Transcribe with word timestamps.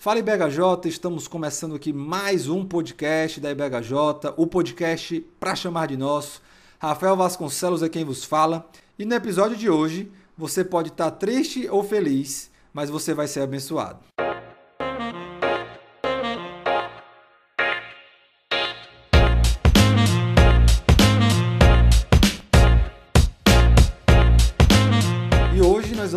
Fala 0.00 0.20
IBHJ, 0.20 0.88
estamos 0.88 1.26
começando 1.26 1.74
aqui 1.74 1.92
mais 1.92 2.48
um 2.48 2.64
podcast 2.64 3.40
da 3.40 3.50
IBHJ, 3.50 4.32
o 4.36 4.46
podcast 4.46 5.26
para 5.40 5.56
chamar 5.56 5.88
de 5.88 5.96
nosso. 5.96 6.40
Rafael 6.78 7.16
Vasconcelos 7.16 7.82
é 7.82 7.88
quem 7.88 8.04
vos 8.04 8.22
fala. 8.22 8.64
E 8.96 9.04
no 9.04 9.12
episódio 9.12 9.56
de 9.56 9.68
hoje, 9.68 10.08
você 10.36 10.64
pode 10.64 10.90
estar 10.90 11.10
triste 11.10 11.68
ou 11.68 11.82
feliz, 11.82 12.48
mas 12.72 12.88
você 12.88 13.12
vai 13.12 13.26
ser 13.26 13.40
abençoado. 13.40 13.98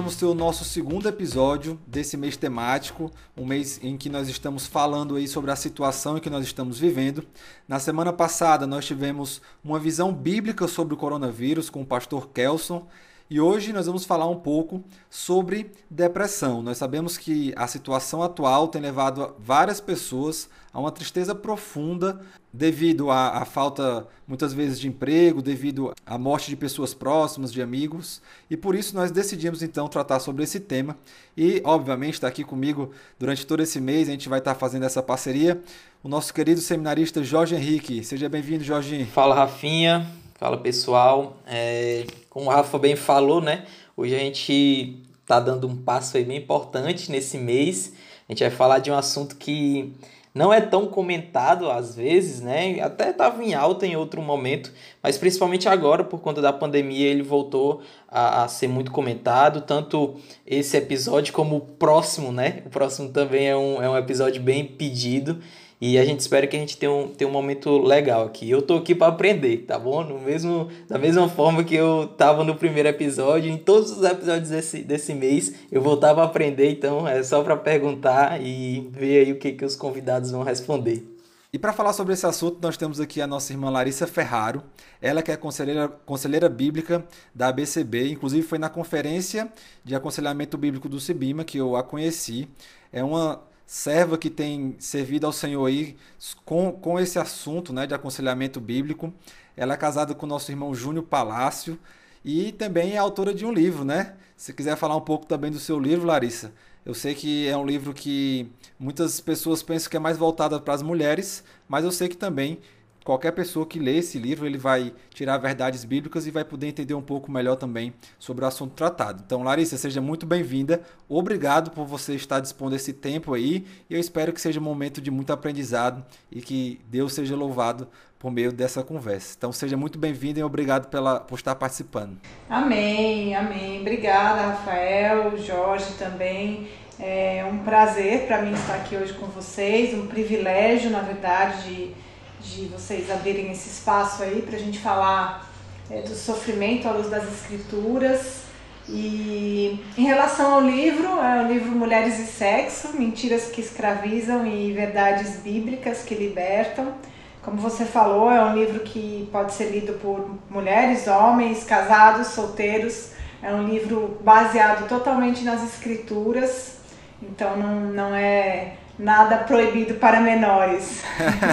Vamos 0.02 0.15
ter 0.15 0.25
o 0.25 0.33
nosso 0.33 0.65
segundo 0.65 1.07
episódio 1.07 1.79
desse 1.86 2.17
mês 2.17 2.36
temático, 2.36 3.11
um 3.38 3.45
mês 3.45 3.79
em 3.84 3.95
que 3.95 4.09
nós 4.09 4.27
estamos 4.27 4.66
falando 4.66 5.16
aí 5.16 5.27
sobre 5.27 5.52
a 5.52 5.55
situação 5.55 6.17
em 6.17 6.20
que 6.20 6.27
nós 6.27 6.44
estamos 6.44 6.80
vivendo. 6.80 7.23
Na 7.67 7.77
semana 7.77 8.11
passada 8.11 8.66
nós 8.66 8.84
tivemos 8.84 9.44
uma 9.63 9.77
visão 9.77 10.11
bíblica 10.11 10.67
sobre 10.67 10.95
o 10.95 10.98
coronavírus 10.98 11.70
com 11.70 11.84
o 11.84 11.85
pastor 11.85 12.30
Kelson 12.30 12.88
e 13.31 13.40
hoje 13.40 13.71
nós 13.71 13.85
vamos 13.85 14.03
falar 14.03 14.27
um 14.27 14.35
pouco 14.35 14.84
sobre 15.09 15.72
depressão. 15.89 16.62
Nós 16.62 16.77
sabemos 16.77 17.17
que 17.17 17.53
a 17.55 17.66
situação 17.66 18.22
atual 18.22 18.67
tem 18.67 18.81
levado 18.81 19.34
várias 19.39 19.80
pessoas 19.80 20.49
a 20.73 20.81
uma 20.81 20.91
tristeza 20.91 21.34
profunda 21.34 22.20
devido 22.52 23.09
à, 23.09 23.38
à, 23.38 23.45
falta, 23.45 24.05
muitas 24.27 24.52
vezes, 24.52 24.77
de 24.77 24.89
emprego, 24.89 25.41
devido 25.41 25.94
à 26.05 26.17
morte 26.17 26.49
de 26.49 26.58
pessoas 26.58 26.94
próximas, 26.94 27.53
de 27.53 27.62
amigos. 27.62 28.22
E 28.49 28.58
por 28.58 28.75
isso 28.75 28.94
nós 28.94 29.12
decidimos 29.12 29.63
então 29.63 29.88
tratar 29.88 30.20
sobre 30.20 30.44
esse 30.44 30.59
tema. 30.59 30.98
E, 31.38 31.61
obviamente, 31.63 32.16
está 32.16 32.27
aqui 32.27 32.44
comigo 32.44 32.91
durante 33.17 33.48
todo 33.48 33.63
esse 33.63 33.80
mês, 33.80 34.09
a 34.09 34.11
gente 34.11 34.27
vai 34.27 34.39
estar 34.39 34.55
fazendo 34.55 34.84
essa 34.84 35.02
parceria. 35.02 35.61
O 36.03 36.09
nosso 36.09 36.34
querido 36.34 36.59
seminarista 36.59 37.23
Jorge 37.23 37.55
Henrique. 37.55 38.03
Seja 38.03 38.27
bem-vindo, 38.27 38.61
Jorge. 38.66 39.05
Fala, 39.05 39.36
Rafinha. 39.36 40.20
Fala, 40.42 40.58
pessoal. 40.58 41.38
É 41.45 42.03
como 42.28 42.47
o 42.47 42.50
Rafa 42.50 42.80
bem 42.80 42.95
falou, 42.95 43.39
né? 43.39 43.64
Hoje 43.95 44.16
a 44.16 44.17
gente 44.17 44.98
está 45.22 45.39
dando 45.39 45.67
um 45.67 45.78
passo 45.78 46.17
aí 46.17 46.25
bem 46.25 46.38
importante 46.38 47.11
nesse 47.11 47.38
mês. 47.38 47.94
A 48.28 48.31
gente 48.31 48.42
vai 48.42 48.50
falar 48.50 48.80
de 48.80 48.89
um 48.89 48.95
assunto 48.95 49.36
que 49.36 49.94
não 50.33 50.52
é 50.52 50.59
tão 50.59 50.88
comentado 50.88 51.70
às 51.70 51.95
vezes, 51.95 52.42
né? 52.42 52.80
Até 52.81 53.11
estava 53.11 53.44
em 53.44 53.53
alta 53.53 53.86
em 53.86 53.95
outro 53.95 54.20
momento, 54.20 54.73
mas 55.03 55.16
principalmente 55.16 55.70
agora, 55.70 56.03
por 56.03 56.20
conta 56.22 56.42
da 56.42 56.52
pandemia, 56.52 57.08
ele 57.08 57.22
voltou 57.22 57.83
a, 58.08 58.44
a, 58.44 58.48
ser 58.48 58.67
muito 58.67 58.92
comentado. 58.92 59.61
Tanto 59.61 60.16
esse 60.44 60.76
episódio 60.76 61.33
como 61.33 61.58
o 61.58 61.61
próximo, 61.61 62.31
né? 62.31 62.64
O 62.66 62.70
próximo 62.72 63.09
também 63.09 63.48
é 63.48 63.55
um, 63.55 63.80
é 63.80 63.88
um 63.88 63.95
episódio 63.95 64.42
bem 64.42 64.66
pedido. 64.66 65.39
E 65.81 65.97
a 65.97 66.05
gente 66.05 66.19
espera 66.19 66.45
que 66.45 66.55
a 66.55 66.59
gente 66.59 66.77
tenha 66.77 66.91
um, 66.91 67.07
tenha 67.07 67.27
um 67.27 67.33
momento 67.33 67.79
legal 67.79 68.23
aqui. 68.23 68.47
Eu 68.47 68.61
tô 68.61 68.75
aqui 68.75 68.93
para 68.93 69.07
aprender, 69.07 69.65
tá 69.65 69.79
bom? 69.79 70.03
No 70.03 70.19
mesmo, 70.19 70.69
da 70.87 70.99
mesma 70.99 71.27
forma 71.27 71.63
que 71.63 71.73
eu 71.73 72.07
tava 72.15 72.43
no 72.43 72.55
primeiro 72.55 72.87
episódio, 72.87 73.51
em 73.51 73.57
todos 73.57 73.89
os 73.97 74.03
episódios 74.03 74.49
desse, 74.49 74.83
desse 74.83 75.15
mês, 75.15 75.55
eu 75.71 75.81
voltava 75.81 76.21
a 76.21 76.25
aprender, 76.25 76.69
então 76.69 77.07
é 77.07 77.23
só 77.23 77.41
para 77.41 77.57
perguntar 77.57 78.39
e 78.39 78.87
ver 78.91 79.25
aí 79.25 79.31
o 79.31 79.39
que, 79.39 79.53
que 79.53 79.65
os 79.65 79.75
convidados 79.75 80.29
vão 80.29 80.43
responder. 80.43 81.03
E 81.52 81.57
para 81.57 81.73
falar 81.73 81.93
sobre 81.93 82.13
esse 82.13 82.27
assunto, 82.27 82.59
nós 82.61 82.77
temos 82.77 82.99
aqui 82.99 83.19
a 83.19 83.25
nossa 83.25 83.52
irmã 83.52 83.71
Larissa 83.71 84.05
Ferraro, 84.05 84.63
ela 85.02 85.23
que 85.23 85.31
é 85.31 85.35
conselheira, 85.35 85.89
conselheira 86.05 86.47
bíblica 86.47 87.03
da 87.33 87.47
ABCB, 87.47 88.11
inclusive 88.11 88.45
foi 88.45 88.59
na 88.59 88.69
conferência 88.69 89.52
de 89.83 89.95
aconselhamento 89.95 90.59
bíblico 90.59 90.87
do 90.87 90.99
Cibima 90.99 91.43
que 91.43 91.57
eu 91.57 91.75
a 91.75 91.81
conheci. 91.81 92.47
É 92.93 93.03
uma 93.03 93.41
serva 93.72 94.17
que 94.17 94.30
tem 94.30 94.75
servido 94.80 95.25
ao 95.25 95.31
Senhor 95.31 95.66
aí 95.66 95.95
com, 96.44 96.73
com 96.73 97.00
esse 97.00 97.17
assunto 97.17 97.72
né, 97.72 97.88
de 97.88 97.94
aconselhamento 97.94 98.59
bíblico. 98.59 99.14
Ela 99.55 99.75
é 99.75 99.77
casada 99.77 100.14
com 100.14 100.25
o 100.25 100.30
nosso 100.30 100.52
irmão 100.52 100.75
Júnior 100.75 101.05
Palácio 101.05 101.80
e 102.23 102.52
também 102.52 102.95
é 102.95 102.98
autora 102.98 103.33
de 103.33 103.45
um 103.45 103.54
livro, 103.54 103.86
né? 103.86 104.15
Se 104.36 104.52
quiser 104.52 104.76
falar 104.76 104.98
um 104.98 105.02
pouco 105.02 105.26
também 105.26 105.49
do 105.49 105.58
seu 105.58 105.80
livro, 105.80 106.05
Larissa. 106.05 106.52
Eu 106.86 106.93
sei 106.93 107.15
que 107.15 107.48
é 107.48 107.55
um 107.55 107.65
livro 107.65 107.93
que 107.93 108.52
muitas 108.77 109.21
pessoas 109.21 109.64
pensam 109.64 109.89
que 109.89 109.95
é 109.95 110.02
mais 110.02 110.17
voltado 110.17 110.59
para 110.59 110.73
as 110.73 110.82
mulheres, 110.82 111.42
mas 111.65 111.86
eu 111.86 111.93
sei 111.93 112.09
que 112.09 112.17
também 112.17 112.59
qualquer 113.04 113.32
pessoa 113.32 113.66
que 113.66 113.80
lê 113.80 113.98
esse 113.98 114.17
livro, 114.17 114.45
ele 114.45 114.58
vai 114.58 114.94
tirar 115.14 115.38
verdades 115.38 115.84
bíblicas 115.84 116.28
e 116.28 116.32
vai 116.32 116.44
poder 116.44 116.67
entender 116.67 116.94
um 116.94 117.02
pouco 117.02 117.32
melhor 117.32 117.56
também 117.56 117.94
sobre 118.20 118.45
o 118.45 118.48
assunto 118.48 118.73
tratado. 118.73 119.23
Então, 119.26 119.44
Larissa, 119.44 119.78
seja 119.78 120.02
muito 120.02 120.26
bem-vinda. 120.26 120.82
Obrigado 121.10 121.72
por 121.72 121.86
você 121.86 122.16
estar 122.16 122.39
dispondo 122.39 122.76
esse 122.76 122.94
tempo 122.94 123.34
aí. 123.34 123.66
E 123.89 123.94
eu 123.94 124.00
espero 124.00 124.32
que 124.32 124.42
seja 124.42 124.60
um 124.60 124.64
momento 124.64 125.02
de 125.02 125.10
muito 125.10 125.34
aprendizado 125.34 126.06
e 126.32 126.42
que 126.42 126.80
Deus 126.88 127.14
seja 127.14 127.36
louvado 127.36 127.88
por 128.19 128.31
meio 128.31 128.51
dessa 128.51 128.84
conversa. 128.84 129.33
Então, 129.36 129.51
seja 129.51 129.75
muito 129.75 129.98
bem-vinda 129.98 130.39
e 130.39 130.44
obrigado 130.44 130.88
pela, 130.89 131.19
por 131.19 131.36
estar 131.36 131.56
participando. 131.56 132.18
Amém, 132.48 133.36
amém. 133.36 133.81
Obrigada, 133.81 134.42
Rafael, 134.42 135.36
Jorge 135.39 135.94
também. 135.98 136.68
É 137.00 137.44
um 137.51 137.57
prazer 137.63 138.28
para 138.28 138.44
mim 138.44 138.54
estar 138.54 138.75
aqui 138.75 138.95
hoje 138.95 139.13
com 139.13 139.25
vocês, 139.25 139.92
um 139.95 140.06
privilégio, 140.06 140.92
na 140.92 141.01
verdade, 141.01 141.63
de 141.63 142.11
de 142.41 142.65
vocês 142.65 143.09
abrirem 143.09 143.51
esse 143.51 143.69
espaço 143.69 144.24
aí 144.24 144.41
para 144.41 144.56
a 144.56 144.59
gente 144.59 144.79
falar 144.79 145.50
é, 145.89 146.01
do 146.01 146.15
sofrimento 146.15 146.88
à 146.88 146.91
luz 146.91 147.09
das 147.09 147.24
escrituras. 147.24 148.41
E 148.89 149.79
em 149.97 150.03
relação 150.03 150.56
ao 150.56 150.62
livro, 150.62 151.07
é 151.07 151.44
o 151.44 151.47
livro 151.47 151.71
Mulheres 151.71 152.19
e 152.19 152.25
Sexo, 152.25 152.89
Mentiras 152.97 153.45
que 153.45 153.62
Escravizam 153.62 154.45
e 154.45 154.74
Verdades 154.74 155.38
Bíblicas 155.38 156.03
que 156.03 156.15
Libertam. 156.15 156.94
Como 157.41 157.57
você 157.57 157.85
falou, 157.85 158.29
é 158.31 158.44
um 158.44 158.56
livro 158.56 158.81
que 158.81 159.27
pode 159.31 159.53
ser 159.53 159.71
lido 159.71 159.94
por 159.94 160.29
mulheres, 160.50 161.07
homens, 161.07 161.63
casados, 161.63 162.27
solteiros. 162.27 163.12
É 163.41 163.51
um 163.51 163.68
livro 163.68 164.19
baseado 164.21 164.88
totalmente 164.88 165.44
nas 165.44 165.63
escrituras, 165.63 166.77
então 167.21 167.57
não, 167.57 167.79
não 167.79 168.15
é 168.15 168.73
nada 169.01 169.39
proibido 169.39 169.95
para 169.95 170.22
menores. 170.22 171.01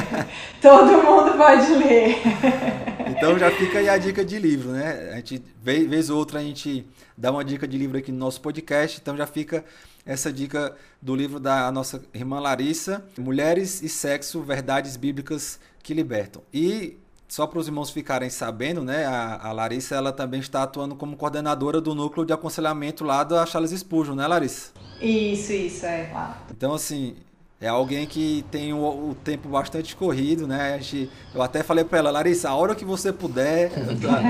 Todo 0.60 1.02
mundo 1.02 1.36
pode 1.36 1.72
ler. 1.72 2.20
então 3.08 3.38
já 3.38 3.50
fica 3.50 3.78
aí 3.78 3.88
a 3.88 3.96
dica 3.96 4.24
de 4.24 4.38
livro, 4.38 4.70
né? 4.70 5.10
A 5.12 5.16
gente, 5.16 5.42
vez, 5.62 6.10
ou 6.10 6.18
outra, 6.18 6.40
a 6.40 6.42
gente 6.42 6.86
dá 7.16 7.32
uma 7.32 7.44
dica 7.44 7.66
de 7.66 7.78
livro 7.78 7.98
aqui 7.98 8.12
no 8.12 8.18
nosso 8.18 8.40
podcast, 8.40 8.98
então 9.00 9.16
já 9.16 9.26
fica 9.26 9.64
essa 10.04 10.32
dica 10.32 10.76
do 11.00 11.16
livro 11.16 11.40
da 11.40 11.72
nossa 11.72 12.02
irmã 12.14 12.38
Larissa, 12.38 13.04
Mulheres 13.18 13.82
e 13.82 13.88
Sexo, 13.88 14.42
Verdades 14.42 14.96
Bíblicas 14.96 15.58
que 15.82 15.94
Libertam. 15.94 16.42
E 16.52 16.98
só 17.26 17.46
para 17.46 17.58
os 17.58 17.66
irmãos 17.66 17.90
ficarem 17.90 18.30
sabendo, 18.30 18.82
né, 18.82 19.04
a, 19.04 19.48
a, 19.48 19.52
Larissa 19.52 19.94
ela 19.94 20.12
também 20.12 20.40
está 20.40 20.62
atuando 20.62 20.96
como 20.96 21.16
coordenadora 21.16 21.78
do 21.78 21.94
núcleo 21.94 22.24
de 22.24 22.32
aconselhamento 22.32 23.04
lá 23.04 23.22
da 23.22 23.44
Charles 23.44 23.70
Spurgeon, 23.72 24.14
né, 24.14 24.26
Larissa? 24.26 24.72
Isso, 25.00 25.52
isso, 25.52 25.84
é. 25.84 26.10
Então, 26.50 26.72
assim, 26.72 27.16
é 27.60 27.66
alguém 27.66 28.06
que 28.06 28.44
tem 28.52 28.72
o, 28.72 29.10
o, 29.10 29.16
tempo 29.16 29.48
bastante 29.48 29.96
corrido, 29.96 30.46
né? 30.46 30.74
A 30.74 30.78
gente, 30.78 31.10
eu 31.34 31.42
até 31.42 31.62
falei 31.62 31.84
para 31.84 31.98
ela, 31.98 32.10
Larissa, 32.10 32.48
a 32.50 32.54
hora 32.54 32.74
que 32.74 32.84
você 32.84 33.12
puder, 33.12 33.72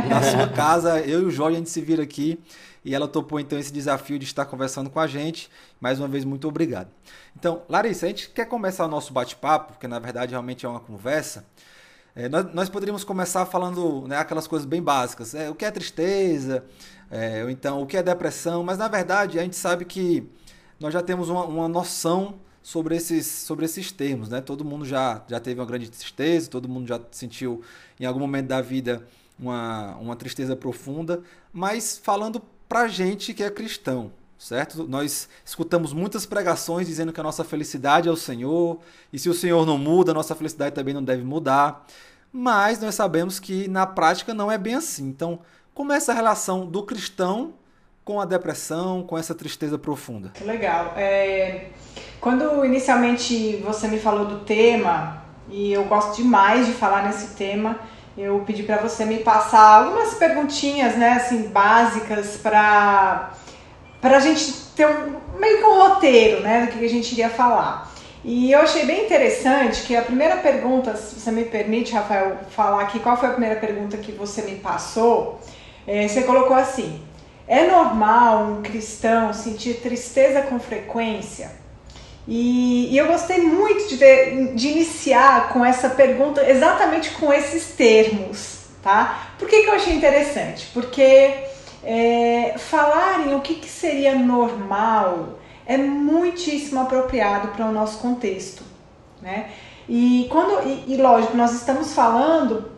na, 0.09 0.23
sua 0.23 0.49
casa, 0.57 0.99
eu 1.01 1.23
e 1.23 1.25
o 1.27 1.31
Jorge, 1.31 1.57
a 1.57 1.59
gente 1.59 1.71
se 1.71 1.81
vira 1.81 2.03
aqui. 2.03 2.41
E 2.83 2.95
ela 2.95 3.07
topou 3.07 3.39
então 3.39 3.59
esse 3.59 3.71
desafio 3.71 4.19
de 4.19 4.25
estar 4.25 4.47
conversando 4.47 4.89
com 4.89 4.99
a 4.99 5.07
gente. 5.07 5.51
Mais 5.79 5.99
uma 5.99 6.09
vez, 6.09 6.25
muito 6.25 6.49
obrigado. 6.49 6.89
Então, 7.37 7.63
Larissa, 7.69 8.07
a 8.07 8.09
gente 8.09 8.31
quer 8.31 8.47
começar 8.47 8.87
o 8.87 8.89
nosso 8.89 9.13
bate-papo, 9.13 9.75
porque 9.75 9.87
na 9.87 9.99
verdade 9.99 10.31
realmente 10.31 10.65
é 10.65 10.69
uma 10.69 10.81
conversa. 10.81 11.45
É, 12.17 12.31
nós, 12.31 12.55
nós, 12.55 12.69
poderíamos 12.71 13.05
começar 13.05 13.45
falando 13.45 14.09
né, 14.09 14.17
aquelas 14.17 14.47
coisas 14.47 14.65
bem 14.65 14.83
básicas. 14.83 15.35
É, 15.35 15.51
o 15.51 15.55
que 15.55 15.67
é 15.67 15.71
tristeza, 15.71 16.65
é, 17.11 17.45
ou 17.45 17.51
então 17.51 17.83
o 17.83 17.87
que 17.87 17.97
é 17.97 18.03
depressão, 18.03 18.63
mas 18.65 18.79
na 18.79 18.89
verdade 18.89 19.39
a 19.39 19.43
gente 19.43 19.57
sabe 19.57 19.85
que 19.85 20.27
nós 20.81 20.95
já 20.95 21.03
temos 21.03 21.29
uma, 21.29 21.45
uma 21.45 21.69
noção 21.69 22.41
sobre 22.69 22.95
esses, 22.95 23.27
sobre 23.27 23.65
esses 23.65 23.91
termos, 23.91 24.29
né? 24.29 24.43
Todo 24.43 24.63
mundo 24.63 24.85
já, 24.85 25.25
já 25.27 25.41
teve 25.41 25.59
uma 25.59 25.65
grande 25.65 25.91
tristeza, 25.91 26.51
todo 26.51 26.69
mundo 26.69 26.87
já 26.87 27.01
sentiu 27.11 27.63
em 27.99 28.05
algum 28.05 28.21
momento 28.21 28.49
da 28.49 28.61
vida 28.61 29.09
uma, 29.41 29.97
uma 29.97 30.15
tristeza 30.15 30.55
profunda, 30.55 31.23
mas 31.51 31.97
falando 31.97 32.43
pra 32.69 32.87
gente 32.87 33.33
que 33.33 33.43
é 33.43 33.49
cristão, 33.49 34.13
certo? 34.39 34.87
Nós 34.87 35.31
escutamos 35.47 35.95
muitas 35.95 36.27
pregações 36.27 36.87
dizendo 36.87 37.11
que 37.11 37.19
a 37.19 37.23
nossa 37.23 37.43
felicidade 37.43 38.07
é 38.07 38.13
o 38.13 38.17
Senhor, 38.17 38.79
e 39.11 39.19
se 39.19 39.31
o 39.31 39.35
Senhor 39.35 39.65
não 39.65 39.79
muda, 39.79 40.11
a 40.11 40.15
nossa 40.15 40.35
felicidade 40.35 40.75
também 40.75 40.93
não 40.93 41.03
deve 41.03 41.25
mudar. 41.25 41.87
Mas 42.31 42.79
nós 42.81 42.95
sabemos 42.95 43.41
que 43.41 43.67
na 43.67 43.87
prática 43.87 44.35
não 44.35 44.53
é 44.53 44.59
bem 44.59 44.75
assim. 44.75 45.09
Então, 45.09 45.39
como 45.73 45.91
é 45.91 45.97
essa 45.97 46.13
relação 46.13 46.67
do 46.67 46.83
cristão 46.83 47.55
com 48.09 48.19
a 48.19 48.25
depressão, 48.25 49.03
com 49.03 49.19
essa 49.19 49.35
tristeza 49.35 49.77
profunda? 49.77 50.33
Legal. 50.41 50.95
É... 50.97 51.67
Quando 52.19 52.65
inicialmente 52.65 53.57
você 53.63 53.87
me 53.87 53.99
falou 53.99 54.25
do 54.25 54.39
tema, 54.47 55.23
e 55.51 55.75
eu 55.75 55.85
gosto 55.85 56.17
demais 56.17 56.67
de 56.67 56.73
falar 56.73 57.03
nesse 57.03 57.35
tema, 57.35 57.79
eu 58.17 58.43
pedi 58.47 58.63
para 58.63 58.79
você 58.79 59.05
me 59.05 59.19
passar 59.19 59.85
algumas 59.85 60.15
perguntinhas, 60.15 60.97
né, 60.97 61.13
assim, 61.13 61.49
básicas 61.49 62.39
para 62.39 63.31
a 64.03 64.21
gente 64.21 64.55
ter 64.75 64.87
um, 64.87 65.39
meio 65.39 65.59
que 65.59 65.65
um 65.65 65.79
roteiro, 65.79 66.41
né, 66.41 66.65
do 66.65 66.79
que 66.79 66.83
a 66.83 66.89
gente 66.89 67.13
iria 67.13 67.29
falar. 67.29 67.93
E 68.25 68.51
eu 68.53 68.61
achei 68.61 68.87
bem 68.87 69.05
interessante 69.05 69.83
que 69.83 69.95
a 69.95 70.01
primeira 70.01 70.39
pergunta, 70.39 70.97
se 70.97 71.21
você 71.21 71.31
me 71.31 71.45
permite, 71.45 71.93
Rafael, 71.93 72.39
falar 72.49 72.85
aqui 72.85 73.01
qual 73.01 73.19
foi 73.19 73.29
a 73.29 73.33
primeira 73.33 73.57
pergunta 73.57 73.99
que 73.99 74.13
você 74.13 74.41
me 74.41 74.57
passou, 74.57 75.39
é, 75.87 76.09
você 76.09 76.23
colocou 76.23 76.57
assim: 76.57 77.07
é 77.49 77.67
normal 77.67 78.45
um 78.45 78.63
cristão 78.63 79.33
sentir 79.33 79.81
tristeza 79.81 80.43
com 80.43 80.61
frequência? 80.61 81.51
E, 82.27 82.93
e 82.93 82.99
eu 82.99 83.07
gostei 83.07 83.41
muito 83.41 83.97
de, 83.97 84.55
de 84.55 84.69
iniciar 84.69 85.49
com 85.49 85.65
essa 85.65 85.89
pergunta 85.89 86.49
exatamente 86.49 87.11
com 87.13 87.33
esses 87.33 87.69
termos, 87.69 88.67
tá? 88.83 89.31
Por 89.39 89.49
que, 89.49 89.63
que 89.63 89.71
eu 89.71 89.75
achei 89.75 89.95
interessante? 89.95 90.69
Porque 90.75 91.35
é, 91.83 92.55
falarem 92.59 93.35
o 93.35 93.41
que, 93.41 93.55
que 93.55 93.69
seria 93.69 94.15
normal 94.15 95.39
é 95.65 95.79
muitíssimo 95.79 96.81
apropriado 96.81 97.49
para 97.49 97.65
o 97.65 97.73
nosso 97.73 97.99
contexto, 97.99 98.63
né? 99.23 99.51
E 99.89 100.29
quando 100.31 100.69
e, 100.69 100.85
e 100.95 100.97
lógico 100.99 101.35
nós 101.35 101.55
estamos 101.55 101.95
falando 101.95 102.73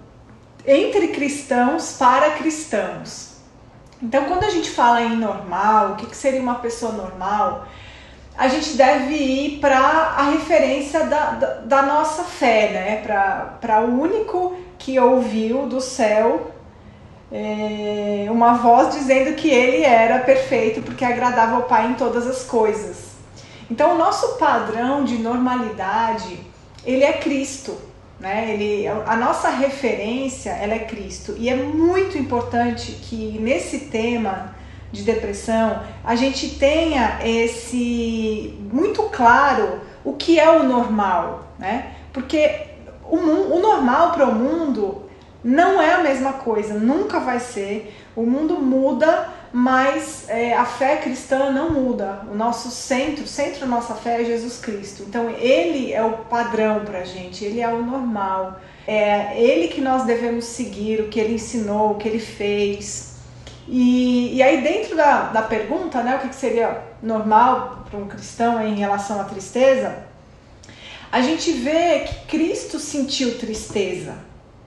entre 0.65 1.09
cristãos 1.09 1.97
para 1.99 2.31
cristãos. 2.33 3.30
Então, 4.02 4.25
quando 4.25 4.44
a 4.44 4.50
gente 4.50 4.70
fala 4.70 5.02
em 5.02 5.17
normal, 5.17 5.93
o 5.93 5.97
que, 5.97 6.06
que 6.06 6.17
seria 6.17 6.41
uma 6.41 6.56
pessoa 6.56 6.93
normal, 6.93 7.67
a 8.37 8.49
gente 8.49 8.75
deve 8.75 9.14
ir 9.14 9.58
para 9.61 9.79
a 9.79 10.31
referência 10.31 11.05
da, 11.05 11.31
da, 11.32 11.55
da, 11.61 11.82
nossa 11.82 12.25
fé, 12.25 12.70
né? 12.70 13.02
para 13.61 13.82
o 13.82 14.00
único 14.00 14.56
que 14.79 14.99
ouviu 14.99 15.67
do 15.67 15.81
céu 15.81 16.50
é, 17.31 18.26
uma 18.31 18.55
voz 18.55 18.94
dizendo 18.94 19.37
que 19.37 19.49
ele 19.50 19.85
era 19.85 20.19
perfeito 20.20 20.82
porque 20.82 21.05
agradava 21.05 21.56
ao 21.56 21.62
Pai 21.64 21.88
em 21.88 21.94
todas 21.94 22.26
as 22.26 22.44
coisas. 22.44 23.11
Então, 23.70 23.94
o 23.94 23.99
nosso 23.99 24.37
padrão 24.37 25.05
de 25.05 25.19
normalidade, 25.19 26.41
ele 26.85 27.05
é 27.05 27.12
Cristo. 27.12 27.90
Né? 28.21 28.53
Ele, 28.53 28.87
a 28.87 29.17
nossa 29.17 29.49
referência 29.49 30.51
ela 30.51 30.75
é 30.75 30.81
Cristo. 30.81 31.35
E 31.39 31.49
é 31.49 31.57
muito 31.57 32.19
importante 32.19 32.93
que 33.03 33.39
nesse 33.41 33.87
tema 33.87 34.55
de 34.93 35.03
depressão, 35.03 35.83
a 36.05 36.15
gente 36.15 36.57
tenha 36.57 37.21
esse 37.25 38.59
muito 38.73 39.05
claro 39.05 39.81
o 40.05 40.15
que 40.15 40.39
é 40.39 40.51
o 40.51 40.65
normal, 40.65 41.47
né? 41.59 41.93
Porque 42.13 42.67
o, 43.09 43.17
o 43.17 43.61
normal 43.61 44.13
para 44.13 44.27
o 44.27 44.35
mundo 44.35 45.03
não 45.43 45.81
é 45.81 45.95
a 45.95 46.03
mesma 46.03 46.35
coisa, 46.35 46.75
nunca 46.75 47.21
vai 47.21 47.39
ser. 47.39 47.97
O 48.17 48.23
mundo 48.23 48.55
muda, 48.55 49.29
mas 49.52 50.29
é, 50.29 50.55
a 50.55 50.64
fé 50.64 50.97
cristã 50.97 51.50
não 51.50 51.70
muda. 51.70 52.23
O 52.31 52.35
nosso 52.35 52.70
centro, 52.70 53.25
o 53.25 53.26
centro 53.26 53.61
da 53.61 53.67
nossa 53.67 53.94
fé 53.94 54.23
é 54.23 54.25
Jesus 54.25 54.58
Cristo. 54.58 55.05
Então 55.08 55.29
ele 55.31 55.93
é 55.93 56.02
o 56.02 56.19
padrão 56.19 56.85
para 56.85 57.05
gente, 57.05 57.44
ele 57.44 57.61
é 57.61 57.69
o 57.69 57.82
normal. 57.82 58.61
É 58.87 59.41
ele 59.41 59.69
que 59.69 59.81
nós 59.81 60.05
devemos 60.05 60.44
seguir, 60.44 61.00
o 61.00 61.08
que 61.08 61.19
ele 61.19 61.35
ensinou, 61.35 61.93
o 61.93 61.94
que 61.97 62.08
ele 62.08 62.19
fez. 62.19 63.11
E, 63.69 64.35
e 64.37 64.43
aí, 64.43 64.62
dentro 64.62 64.97
da, 64.97 65.31
da 65.31 65.43
pergunta, 65.43 66.02
né, 66.02 66.17
o 66.17 66.29
que 66.29 66.35
seria 66.35 66.82
normal 67.00 67.87
para 67.88 68.00
um 68.00 68.08
cristão 68.08 68.61
em 68.67 68.75
relação 68.75 69.20
à 69.20 69.25
tristeza, 69.25 70.05
a 71.12 71.20
gente 71.20 71.52
vê 71.52 72.00
que 72.00 72.26
Cristo 72.26 72.79
sentiu 72.79 73.38
tristeza. 73.38 74.14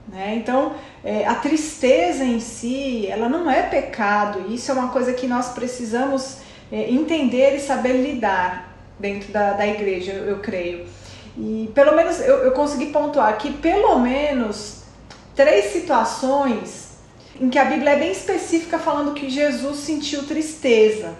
Né? 0.08 0.36
Então, 0.36 0.74
é, 1.04 1.26
a 1.26 1.34
tristeza 1.34 2.24
em 2.24 2.40
si, 2.40 3.06
ela 3.08 3.28
não 3.28 3.50
é 3.50 3.62
pecado, 3.62 4.50
isso 4.50 4.70
é 4.70 4.74
uma 4.74 4.88
coisa 4.88 5.12
que 5.12 5.26
nós 5.26 5.50
precisamos 5.50 6.38
é, 6.72 6.90
entender 6.90 7.54
e 7.54 7.60
saber 7.60 7.92
lidar 7.92 8.74
dentro 8.98 9.30
da, 9.30 9.52
da 9.52 9.66
igreja, 9.66 10.12
eu, 10.12 10.24
eu 10.24 10.38
creio. 10.38 10.86
E 11.36 11.70
pelo 11.74 11.94
menos 11.94 12.20
eu, 12.20 12.38
eu 12.38 12.52
consegui 12.52 12.86
pontuar 12.86 13.28
aqui 13.28 13.52
pelo 13.52 13.98
menos 13.98 14.82
três 15.34 15.72
situações 15.72 16.94
em 17.38 17.50
que 17.50 17.58
a 17.58 17.64
Bíblia 17.64 17.90
é 17.90 17.98
bem 17.98 18.12
específica 18.12 18.78
falando 18.78 19.12
que 19.12 19.28
Jesus 19.28 19.78
sentiu 19.80 20.24
tristeza. 20.26 21.14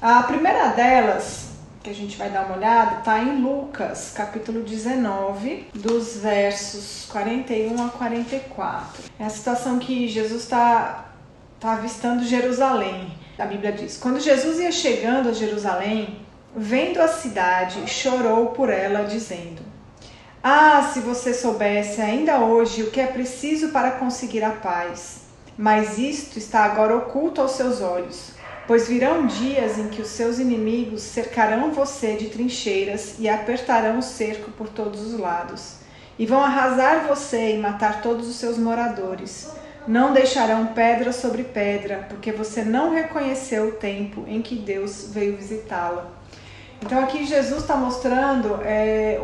A 0.00 0.22
primeira 0.22 0.68
delas, 0.68 1.45
que 1.86 1.90
a 1.90 1.94
gente 1.94 2.16
vai 2.16 2.28
dar 2.30 2.46
uma 2.46 2.56
olhada, 2.56 2.98
está 2.98 3.20
em 3.20 3.40
Lucas, 3.40 4.10
capítulo 4.12 4.64
19, 4.64 5.68
dos 5.72 6.16
versos 6.16 7.06
41 7.12 7.80
a 7.80 7.88
44. 7.90 9.04
É 9.16 9.24
a 9.24 9.30
situação 9.30 9.78
que 9.78 10.08
Jesus 10.08 10.42
está 10.42 11.12
tá 11.60 11.74
avistando 11.74 12.24
Jerusalém. 12.24 13.16
A 13.38 13.46
Bíblia 13.46 13.70
diz: 13.70 13.98
Quando 13.98 14.18
Jesus 14.18 14.58
ia 14.58 14.72
chegando 14.72 15.28
a 15.28 15.32
Jerusalém, 15.32 16.26
vendo 16.56 17.00
a 17.00 17.06
cidade, 17.06 17.88
chorou 17.88 18.46
por 18.46 18.68
ela, 18.68 19.04
dizendo: 19.04 19.62
ah, 20.42 20.90
se 20.92 20.98
você 20.98 21.32
soubesse 21.32 22.00
ainda 22.00 22.40
hoje 22.40 22.82
o 22.82 22.90
que 22.90 23.00
é 23.00 23.06
preciso 23.06 23.68
para 23.68 23.92
conseguir 23.92 24.42
a 24.42 24.50
paz. 24.50 25.20
Mas 25.56 25.98
isto 25.98 26.36
está 26.36 26.64
agora 26.64 26.96
oculto 26.96 27.40
aos 27.40 27.52
seus 27.52 27.80
olhos, 27.80 28.32
pois 28.66 28.88
virão 28.88 29.26
dias 29.26 29.78
em 29.78 29.88
que 29.88 30.02
os 30.02 30.08
seus 30.08 30.38
inimigos 30.38 31.02
cercarão 31.02 31.72
você 31.72 32.14
de 32.16 32.28
trincheiras 32.28 33.16
e 33.18 33.28
apertarão 33.28 33.98
o 33.98 34.02
cerco 34.02 34.50
por 34.50 34.68
todos 34.68 35.00
os 35.00 35.18
lados, 35.18 35.76
e 36.18 36.26
vão 36.26 36.42
arrasar 36.42 37.06
você 37.06 37.54
e 37.54 37.58
matar 37.58 38.02
todos 38.02 38.28
os 38.28 38.36
seus 38.36 38.58
moradores. 38.58 39.50
Não 39.86 40.12
deixarão 40.12 40.66
pedra 40.68 41.12
sobre 41.12 41.44
pedra, 41.44 42.06
porque 42.08 42.32
você 42.32 42.64
não 42.64 42.92
reconheceu 42.92 43.68
o 43.68 43.72
tempo 43.72 44.24
em 44.26 44.42
que 44.42 44.56
Deus 44.56 45.10
veio 45.12 45.36
visitá-la. 45.36 46.10
Então 46.82 46.98
aqui 47.02 47.24
Jesus 47.24 47.62
está 47.62 47.76
mostrando 47.76 48.60
é, 48.62 49.20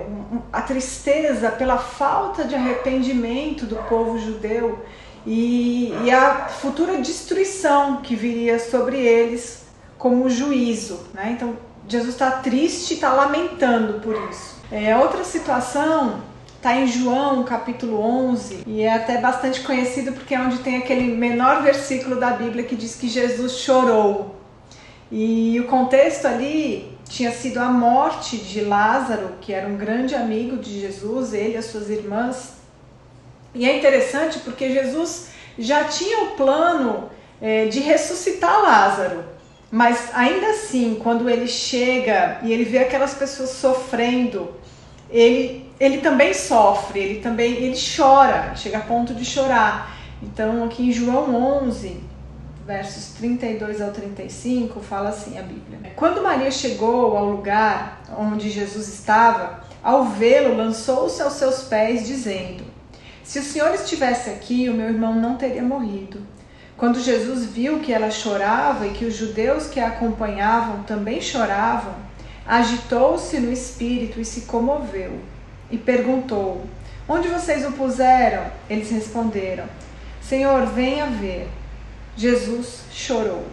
a 0.53 0.63
tristeza 0.63 1.51
pela 1.51 1.79
falta 1.79 2.45
de 2.45 2.55
arrependimento 2.55 3.67
do 3.67 3.77
povo 3.89 4.19
judeu 4.19 4.79
e, 5.27 5.95
e 6.05 6.11
a 6.11 6.49
futura 6.49 6.99
destruição 6.99 7.97
que 8.03 8.15
viria 8.15 8.59
sobre 8.59 8.99
eles 8.99 9.65
como 9.99 10.29
juízo. 10.29 11.01
Né? 11.15 11.33
Então 11.37 11.57
Jesus 11.89 12.15
está 12.15 12.31
triste, 12.31 12.95
está 12.95 13.13
lamentando 13.13 14.01
por 14.01 14.17
isso. 14.31 14.57
É, 14.71 14.97
outra 14.97 15.25
situação 15.25 16.21
está 16.57 16.77
em 16.77 16.87
João 16.87 17.43
capítulo 17.45 18.01
11 18.01 18.63
e 18.67 18.83
é 18.83 18.95
até 18.95 19.19
bastante 19.19 19.61
conhecido 19.63 20.13
porque 20.13 20.35
é 20.35 20.41
onde 20.41 20.59
tem 20.59 20.77
aquele 20.77 21.15
menor 21.15 21.63
versículo 21.63 22.17
da 22.17 22.31
Bíblia 22.31 22.65
que 22.65 22.77
diz 22.77 22.95
que 22.95 23.09
Jesus 23.09 23.59
chorou. 23.59 24.37
E 25.11 25.61
o 25.61 25.67
contexto 25.67 26.27
ali 26.27 26.97
tinha 27.07 27.31
sido 27.31 27.59
a 27.59 27.67
morte 27.67 28.39
de 28.39 28.63
Lázaro, 28.63 29.33
que 29.41 29.53
era 29.53 29.69
um 29.69 29.77
grande 29.77 30.15
amigo 30.15 30.57
de 30.57 30.81
Jesus, 30.81 31.35
ele 31.35 31.55
e 31.55 31.57
as 31.59 31.67
suas 31.67 31.91
irmãs. 31.91 32.62
E 33.55 33.69
é 33.69 33.79
interessante 33.79 34.39
porque 34.41 34.73
Jesus 34.73 35.29
já 35.59 35.85
tinha 35.85 36.25
o 36.25 36.31
plano 36.33 37.11
é, 37.41 37.67
de 37.67 37.81
ressuscitar 37.81 38.63
Lázaro, 38.63 39.25
mas 39.71 40.11
ainda 40.15 40.49
assim, 40.49 40.99
quando 41.03 41.29
ele 41.29 41.47
chega 41.47 42.39
e 42.43 42.53
ele 42.53 42.65
vê 42.65 42.79
aquelas 42.79 43.15
pessoas 43.15 43.51
sofrendo, 43.51 44.55
ele, 45.11 45.71
ele 45.79 45.99
também 45.99 46.33
sofre, 46.33 47.01
ele 47.01 47.21
também 47.21 47.53
ele 47.55 47.77
chora, 47.77 48.55
chega 48.55 48.79
a 48.79 48.83
ponto 48.83 49.15
de 49.15 49.25
chorar. 49.25 49.97
Então, 50.23 50.65
aqui 50.65 50.89
em 50.89 50.93
João 50.93 51.35
11, 51.65 52.01
versos 52.67 53.15
32 53.15 53.81
ao 53.81 53.91
35, 53.91 54.81
fala 54.81 55.09
assim 55.09 55.39
a 55.39 55.43
Bíblia. 55.43 55.93
Quando 55.97 56.23
Maria 56.23 56.51
chegou 56.51 57.17
ao 57.17 57.27
lugar 57.27 58.03
onde 58.17 58.49
Jesus 58.49 58.89
estava, 58.89 59.63
ao 59.83 60.05
vê-lo, 60.05 60.57
lançou-se 60.57 61.21
aos 61.21 61.33
seus 61.35 61.63
pés, 61.63 62.07
dizendo: 62.07 62.65
Se 63.33 63.39
o 63.39 63.43
Senhor 63.43 63.73
estivesse 63.73 64.29
aqui, 64.29 64.69
o 64.69 64.75
meu 64.75 64.89
irmão 64.89 65.15
não 65.15 65.39
teria 65.39 65.63
morrido. 65.63 66.21
Quando 66.77 67.01
Jesus 67.01 67.47
viu 67.47 67.81
que 67.81 67.91
ela 67.91 68.11
chorava 68.11 68.87
e 68.87 68.91
que 68.91 69.07
os 69.07 69.17
judeus 69.17 69.69
que 69.69 69.81
a 69.81 69.87
acompanhavam 69.87 70.83
também 70.83 71.19
choravam, 71.19 71.95
agitou-se 72.47 73.41
no 73.41 73.51
espírito 73.51 74.21
e 74.21 74.25
se 74.27 74.43
comoveu. 74.43 75.19
E 75.71 75.79
perguntou: 75.79 76.67
Onde 77.09 77.29
vocês 77.29 77.65
o 77.65 77.73
puseram? 77.73 78.45
Eles 78.69 78.91
responderam: 78.91 79.65
Senhor, 80.21 80.67
venha 80.67 81.07
ver. 81.07 81.49
Jesus 82.15 82.81
chorou. 82.93 83.47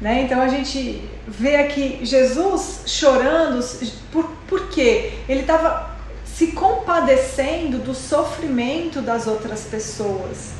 Né? 0.00 0.22
Então 0.22 0.40
a 0.40 0.48
gente 0.48 1.06
vê 1.28 1.56
aqui 1.56 1.98
Jesus 2.00 2.84
chorando, 2.86 3.62
por, 4.10 4.24
por 4.48 4.70
quê? 4.70 5.12
Ele 5.28 5.42
estava 5.42 5.95
se 6.36 6.48
compadecendo 6.48 7.78
do 7.78 7.94
sofrimento 7.94 9.00
das 9.00 9.26
outras 9.26 9.62
pessoas. 9.62 10.50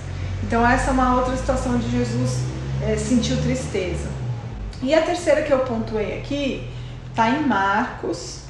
Então 0.43 0.67
essa 0.67 0.89
é 0.89 0.93
uma 0.95 1.17
outra 1.17 1.37
situação 1.37 1.75
onde 1.75 1.91
Jesus 1.91 2.39
é, 2.83 2.97
sentiu 2.97 3.37
tristeza. 3.43 4.09
E 4.83 4.95
a 4.95 5.03
terceira 5.03 5.43
que 5.43 5.53
eu 5.53 5.59
pontuei 5.59 6.19
aqui 6.19 6.67
está 7.11 7.29
em 7.29 7.47
Marcos, 7.47 8.45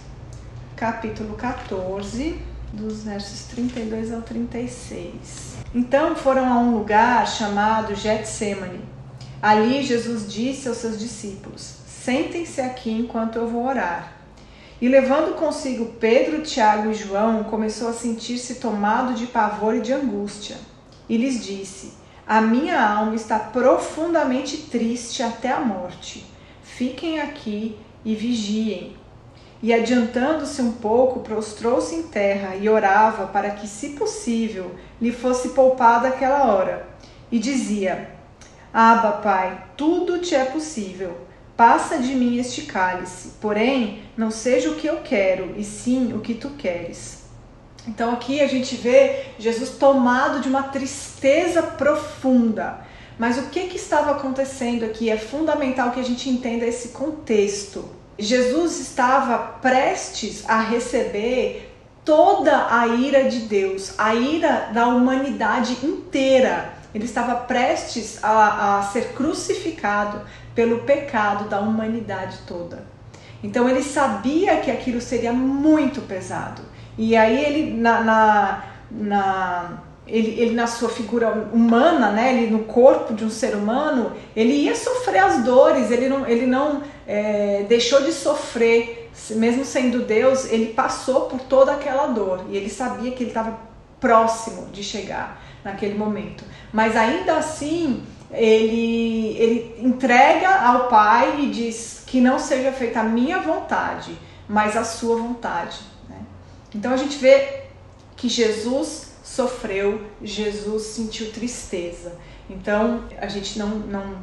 capítulo 0.76 1.34
14, 1.34 2.40
dos 2.72 3.02
versos 3.02 3.46
32 3.48 4.12
ao 4.12 4.22
36. 4.22 5.56
Então 5.74 6.14
foram 6.14 6.52
a 6.52 6.60
um 6.60 6.78
lugar 6.78 7.26
chamado 7.26 7.96
Getsemane. 7.96 8.84
Ali 9.42 9.82
Jesus 9.82 10.32
disse 10.32 10.68
aos 10.68 10.76
seus 10.76 10.96
discípulos: 10.96 11.74
Sentem-se 11.88 12.60
aqui 12.60 12.92
enquanto 12.92 13.34
eu 13.34 13.48
vou 13.48 13.66
orar. 13.66 14.15
E 14.80 14.88
levando 14.88 15.36
consigo 15.36 15.94
Pedro, 15.98 16.42
Tiago 16.42 16.90
e 16.90 16.94
João, 16.94 17.44
começou 17.44 17.88
a 17.88 17.94
sentir-se 17.94 18.56
tomado 18.56 19.14
de 19.14 19.26
pavor 19.26 19.74
e 19.74 19.80
de 19.80 19.92
angústia. 19.92 20.56
E 21.08 21.16
lhes 21.16 21.42
disse: 21.42 21.94
A 22.26 22.42
minha 22.42 22.78
alma 22.78 23.14
está 23.14 23.38
profundamente 23.38 24.58
triste 24.58 25.22
até 25.22 25.50
a 25.50 25.60
morte. 25.60 26.26
Fiquem 26.62 27.20
aqui 27.20 27.78
e 28.04 28.14
vigiem. 28.14 28.94
E 29.62 29.72
adiantando-se 29.72 30.60
um 30.60 30.72
pouco, 30.72 31.20
prostrou-se 31.20 31.94
em 31.94 32.02
terra 32.02 32.54
e 32.56 32.68
orava 32.68 33.26
para 33.26 33.50
que, 33.50 33.66
se 33.66 33.90
possível, 33.90 34.74
lhe 35.00 35.10
fosse 35.10 35.50
poupada 35.50 36.08
aquela 36.08 36.52
hora. 36.52 36.86
E 37.32 37.38
dizia: 37.38 38.10
Aba, 38.74 39.12
Pai, 39.12 39.68
tudo 39.74 40.18
te 40.18 40.34
é 40.34 40.44
possível. 40.44 41.25
Passa 41.56 41.98
de 41.98 42.14
mim 42.14 42.38
este 42.38 42.62
cálice, 42.62 43.32
porém, 43.40 44.02
não 44.14 44.30
seja 44.30 44.70
o 44.70 44.74
que 44.74 44.86
eu 44.86 44.98
quero, 45.02 45.54
e 45.56 45.64
sim 45.64 46.12
o 46.12 46.20
que 46.20 46.34
tu 46.34 46.50
queres. 46.50 47.24
Então 47.88 48.12
aqui 48.12 48.40
a 48.40 48.46
gente 48.46 48.74
vê 48.76 49.24
Jesus 49.38 49.70
tomado 49.70 50.40
de 50.40 50.48
uma 50.48 50.64
tristeza 50.64 51.62
profunda. 51.62 52.84
Mas 53.18 53.38
o 53.38 53.44
que, 53.44 53.68
que 53.68 53.76
estava 53.76 54.10
acontecendo 54.10 54.84
aqui? 54.84 55.08
É 55.08 55.16
fundamental 55.16 55.92
que 55.92 56.00
a 56.00 56.04
gente 56.04 56.28
entenda 56.28 56.66
esse 56.66 56.88
contexto. 56.88 57.88
Jesus 58.18 58.78
estava 58.78 59.38
prestes 59.38 60.44
a 60.48 60.60
receber 60.60 61.72
toda 62.04 62.66
a 62.70 62.86
ira 62.86 63.24
de 63.24 63.40
Deus, 63.40 63.94
a 63.96 64.14
ira 64.14 64.70
da 64.74 64.88
humanidade 64.88 65.78
inteira. 65.82 66.74
Ele 66.94 67.04
estava 67.04 67.34
prestes 67.34 68.22
a, 68.22 68.78
a 68.78 68.82
ser 68.82 69.12
crucificado 69.12 70.22
pelo 70.56 70.80
pecado 70.80 71.48
da 71.48 71.60
humanidade 71.60 72.38
toda. 72.46 72.82
Então 73.44 73.68
ele 73.68 73.82
sabia 73.82 74.56
que 74.56 74.70
aquilo 74.70 75.00
seria 75.00 75.32
muito 75.32 76.00
pesado. 76.00 76.62
E 76.98 77.14
aí 77.14 77.44
ele 77.44 77.74
na, 77.74 78.00
na, 78.00 78.64
na 78.90 79.82
ele, 80.06 80.40
ele, 80.40 80.54
na 80.54 80.66
sua 80.66 80.88
figura 80.88 81.50
humana, 81.52 82.10
né, 82.12 82.32
ele 82.32 82.50
no 82.50 82.60
corpo 82.60 83.12
de 83.12 83.24
um 83.24 83.30
ser 83.30 83.54
humano, 83.54 84.12
ele 84.34 84.52
ia 84.52 84.74
sofrer 84.74 85.18
as 85.18 85.44
dores, 85.44 85.90
ele 85.90 86.08
não, 86.08 86.26
ele 86.26 86.46
não 86.46 86.82
é, 87.06 87.64
deixou 87.68 88.02
de 88.02 88.12
sofrer, 88.12 89.10
mesmo 89.30 89.64
sendo 89.64 90.04
Deus, 90.04 90.50
ele 90.50 90.66
passou 90.66 91.22
por 91.22 91.40
toda 91.40 91.72
aquela 91.72 92.06
dor 92.06 92.44
e 92.48 92.56
ele 92.56 92.70
sabia 92.70 93.10
que 93.10 93.24
ele 93.24 93.30
estava 93.30 93.58
próximo 94.00 94.68
de 94.72 94.82
chegar 94.84 95.42
naquele 95.64 95.98
momento. 95.98 96.44
Mas 96.72 96.96
ainda 96.96 97.36
assim, 97.36 98.02
ele, 98.36 99.36
ele 99.38 99.76
entrega 99.78 100.48
ao 100.48 100.88
Pai 100.88 101.40
e 101.40 101.50
diz 101.50 102.02
que 102.06 102.20
não 102.20 102.38
seja 102.38 102.70
feita 102.72 103.00
a 103.00 103.04
minha 103.04 103.40
vontade, 103.40 104.16
mas 104.48 104.76
a 104.76 104.84
sua 104.84 105.16
vontade. 105.16 105.78
Né? 106.08 106.20
Então 106.74 106.92
a 106.92 106.96
gente 106.96 107.16
vê 107.18 107.62
que 108.14 108.28
Jesus 108.28 109.14
sofreu, 109.24 110.06
Jesus 110.22 110.82
sentiu 110.84 111.32
tristeza. 111.32 112.16
Então 112.48 113.04
a 113.18 113.26
gente 113.26 113.58
não, 113.58 113.68
não, 113.68 114.18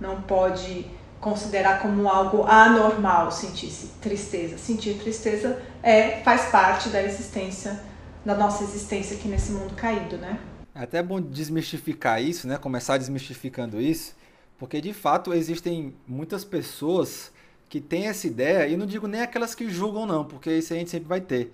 não 0.00 0.22
pode 0.22 0.86
considerar 1.20 1.80
como 1.80 2.08
algo 2.08 2.44
anormal 2.44 3.30
sentir 3.30 3.72
tristeza. 4.00 4.58
Sentir 4.58 4.94
tristeza 4.94 5.62
é 5.82 6.20
faz 6.24 6.46
parte 6.46 6.88
da 6.88 7.02
existência 7.02 7.80
da 8.24 8.34
nossa 8.34 8.62
existência 8.62 9.16
aqui 9.16 9.28
nesse 9.28 9.52
mundo 9.52 9.74
caído, 9.74 10.16
né? 10.16 10.38
É 10.74 10.82
até 10.84 11.02
bom 11.02 11.20
desmistificar 11.20 12.22
isso, 12.22 12.48
né? 12.48 12.56
Começar 12.56 12.96
desmistificando 12.96 13.80
isso, 13.80 14.14
porque 14.58 14.80
de 14.80 14.94
fato 14.94 15.34
existem 15.34 15.94
muitas 16.06 16.44
pessoas 16.44 17.30
que 17.68 17.80
têm 17.80 18.06
essa 18.06 18.26
ideia, 18.26 18.66
e 18.66 18.76
não 18.76 18.86
digo 18.86 19.06
nem 19.06 19.20
aquelas 19.20 19.54
que 19.54 19.68
julgam 19.70 20.06
não, 20.06 20.24
porque 20.24 20.50
isso 20.56 20.72
a 20.72 20.76
gente 20.76 20.90
sempre 20.90 21.08
vai 21.08 21.20
ter, 21.20 21.52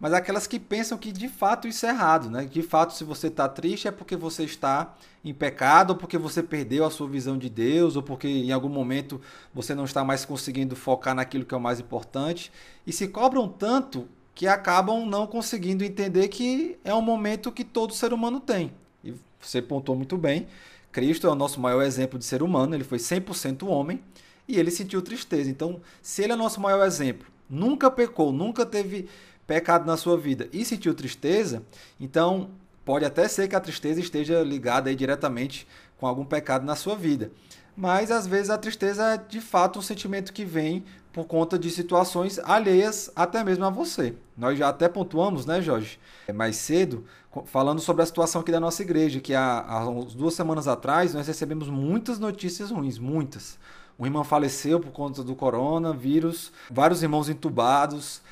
mas 0.00 0.12
aquelas 0.12 0.46
que 0.46 0.58
pensam 0.58 0.96
que 0.96 1.12
de 1.12 1.28
fato 1.28 1.68
isso 1.68 1.84
é 1.84 1.90
errado, 1.90 2.30
né? 2.30 2.44
De 2.44 2.62
fato, 2.62 2.94
se 2.94 3.04
você 3.04 3.26
está 3.26 3.48
triste 3.48 3.86
é 3.86 3.90
porque 3.90 4.16
você 4.16 4.44
está 4.44 4.96
em 5.24 5.34
pecado, 5.34 5.90
ou 5.90 5.96
porque 5.96 6.16
você 6.16 6.42
perdeu 6.42 6.84
a 6.84 6.90
sua 6.90 7.08
visão 7.08 7.36
de 7.36 7.50
Deus, 7.50 7.96
ou 7.96 8.02
porque 8.02 8.26
em 8.28 8.52
algum 8.52 8.68
momento 8.68 9.20
você 9.52 9.74
não 9.74 9.84
está 9.84 10.02
mais 10.04 10.24
conseguindo 10.24 10.74
focar 10.76 11.14
naquilo 11.14 11.44
que 11.44 11.54
é 11.54 11.56
o 11.56 11.60
mais 11.60 11.80
importante, 11.80 12.50
e 12.86 12.92
se 12.92 13.08
cobram 13.08 13.48
tanto 13.48 14.08
que 14.40 14.48
acabam 14.48 15.04
não 15.04 15.26
conseguindo 15.26 15.84
entender 15.84 16.28
que 16.28 16.78
é 16.82 16.94
um 16.94 17.02
momento 17.02 17.52
que 17.52 17.62
todo 17.62 17.92
ser 17.92 18.10
humano 18.10 18.40
tem. 18.40 18.72
E 19.04 19.12
você 19.38 19.60
pontou 19.60 19.94
muito 19.94 20.16
bem, 20.16 20.46
Cristo 20.90 21.26
é 21.26 21.30
o 21.30 21.34
nosso 21.34 21.60
maior 21.60 21.82
exemplo 21.82 22.18
de 22.18 22.24
ser 22.24 22.42
humano, 22.42 22.74
ele 22.74 22.82
foi 22.82 22.96
100% 22.96 23.68
homem 23.68 24.02
e 24.48 24.58
ele 24.58 24.70
sentiu 24.70 25.02
tristeza. 25.02 25.50
Então, 25.50 25.82
se 26.00 26.22
ele 26.22 26.32
é 26.32 26.36
nosso 26.36 26.58
maior 26.58 26.86
exemplo, 26.86 27.28
nunca 27.50 27.90
pecou, 27.90 28.32
nunca 28.32 28.64
teve 28.64 29.10
pecado 29.46 29.84
na 29.84 29.98
sua 29.98 30.16
vida 30.16 30.48
e 30.54 30.64
sentiu 30.64 30.94
tristeza, 30.94 31.62
então 32.00 32.48
pode 32.82 33.04
até 33.04 33.28
ser 33.28 33.46
que 33.46 33.54
a 33.54 33.60
tristeza 33.60 34.00
esteja 34.00 34.42
ligada 34.42 34.96
diretamente 34.96 35.68
com 35.98 36.06
algum 36.06 36.24
pecado 36.24 36.64
na 36.64 36.76
sua 36.76 36.96
vida. 36.96 37.30
Mas 37.76 38.10
às 38.10 38.26
vezes 38.26 38.48
a 38.48 38.56
tristeza 38.56 39.04
é 39.04 39.16
de 39.18 39.42
fato 39.42 39.78
um 39.78 39.82
sentimento 39.82 40.32
que 40.32 40.46
vem 40.46 40.82
por 41.12 41.26
conta 41.26 41.58
de 41.58 41.70
situações 41.70 42.38
alheias 42.38 43.10
até 43.16 43.42
mesmo 43.42 43.64
a 43.64 43.70
você. 43.70 44.14
Nós 44.36 44.58
já 44.58 44.68
até 44.68 44.88
pontuamos, 44.88 45.44
né, 45.44 45.60
Jorge, 45.60 45.98
mais 46.32 46.56
cedo, 46.56 47.04
falando 47.46 47.80
sobre 47.80 48.02
a 48.02 48.06
situação 48.06 48.40
aqui 48.40 48.52
da 48.52 48.60
nossa 48.60 48.82
igreja, 48.82 49.20
que 49.20 49.34
há, 49.34 49.58
há 49.58 49.84
duas 50.14 50.34
semanas 50.34 50.68
atrás 50.68 51.12
nós 51.14 51.26
recebemos 51.26 51.68
muitas 51.68 52.18
notícias 52.18 52.70
ruins, 52.70 52.98
muitas. 52.98 53.58
Um 53.98 54.06
irmão 54.06 54.24
faleceu 54.24 54.80
por 54.80 54.92
conta 54.92 55.22
do 55.22 55.34
coronavírus, 55.34 56.52
vários 56.70 57.02
irmãos 57.02 57.28
entubados, 57.28 58.22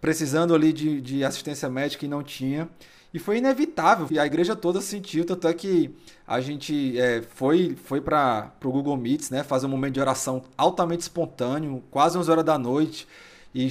precisando 0.00 0.54
ali 0.54 0.72
de, 0.72 1.00
de 1.00 1.24
assistência 1.24 1.68
médica 1.68 2.06
e 2.06 2.08
não 2.08 2.22
tinha. 2.22 2.68
E 3.12 3.18
foi 3.18 3.38
inevitável, 3.38 4.06
e 4.10 4.18
a 4.18 4.26
igreja 4.26 4.54
toda 4.54 4.80
sentiu, 4.80 5.24
tanto 5.24 5.48
é 5.48 5.52
que 5.52 5.92
a 6.26 6.40
gente 6.40 6.98
é, 6.98 7.22
foi, 7.22 7.76
foi 7.84 8.00
para 8.00 8.52
o 8.64 8.70
Google 8.70 8.96
Meets, 8.96 9.30
né, 9.30 9.42
fazer 9.42 9.66
um 9.66 9.70
momento 9.70 9.94
de 9.94 10.00
oração 10.00 10.42
altamente 10.56 11.02
espontâneo, 11.02 11.82
quase 11.90 12.16
11 12.16 12.30
horas 12.30 12.44
da 12.44 12.56
noite, 12.56 13.08
e 13.52 13.68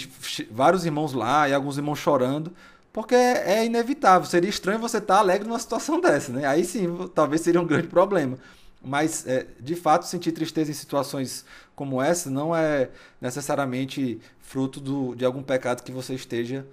vários 0.51 0.85
irmãos 0.85 1.13
lá, 1.13 1.47
e 1.47 1.53
alguns 1.53 1.77
irmãos 1.77 1.99
chorando, 1.99 2.51
porque 2.91 3.15
é, 3.15 3.65
inevitável, 3.65 4.27
seria 4.27 4.49
estranho 4.49 4.77
você 4.79 4.97
estar 4.97 5.15
tá 5.15 5.19
alegre 5.21 5.47
numa 5.47 5.59
situação 5.59 5.99
dessa, 6.01 6.33
né? 6.33 6.45
Aí 6.45 6.65
sim, 6.65 7.09
talvez 7.15 7.41
seria 7.41 7.61
um 7.61 7.65
grande 7.65 7.87
problema. 7.87 8.37
Mas, 8.81 9.27
é, 9.27 9.45
de 9.59 9.75
fato, 9.75 10.05
sentir 10.05 10.31
tristeza 10.31 10.71
em 10.71 10.73
situações 10.73 11.45
como 11.75 12.01
essa 12.01 12.29
não 12.29 12.55
é 12.55 12.89
necessariamente 13.21 14.19
fruto 14.41 14.79
do, 14.79 15.15
de 15.15 15.25
algum 15.25 15.43
pecado 15.43 15.83
que 15.83 15.91
você 15.91 16.13
esteja 16.13 16.65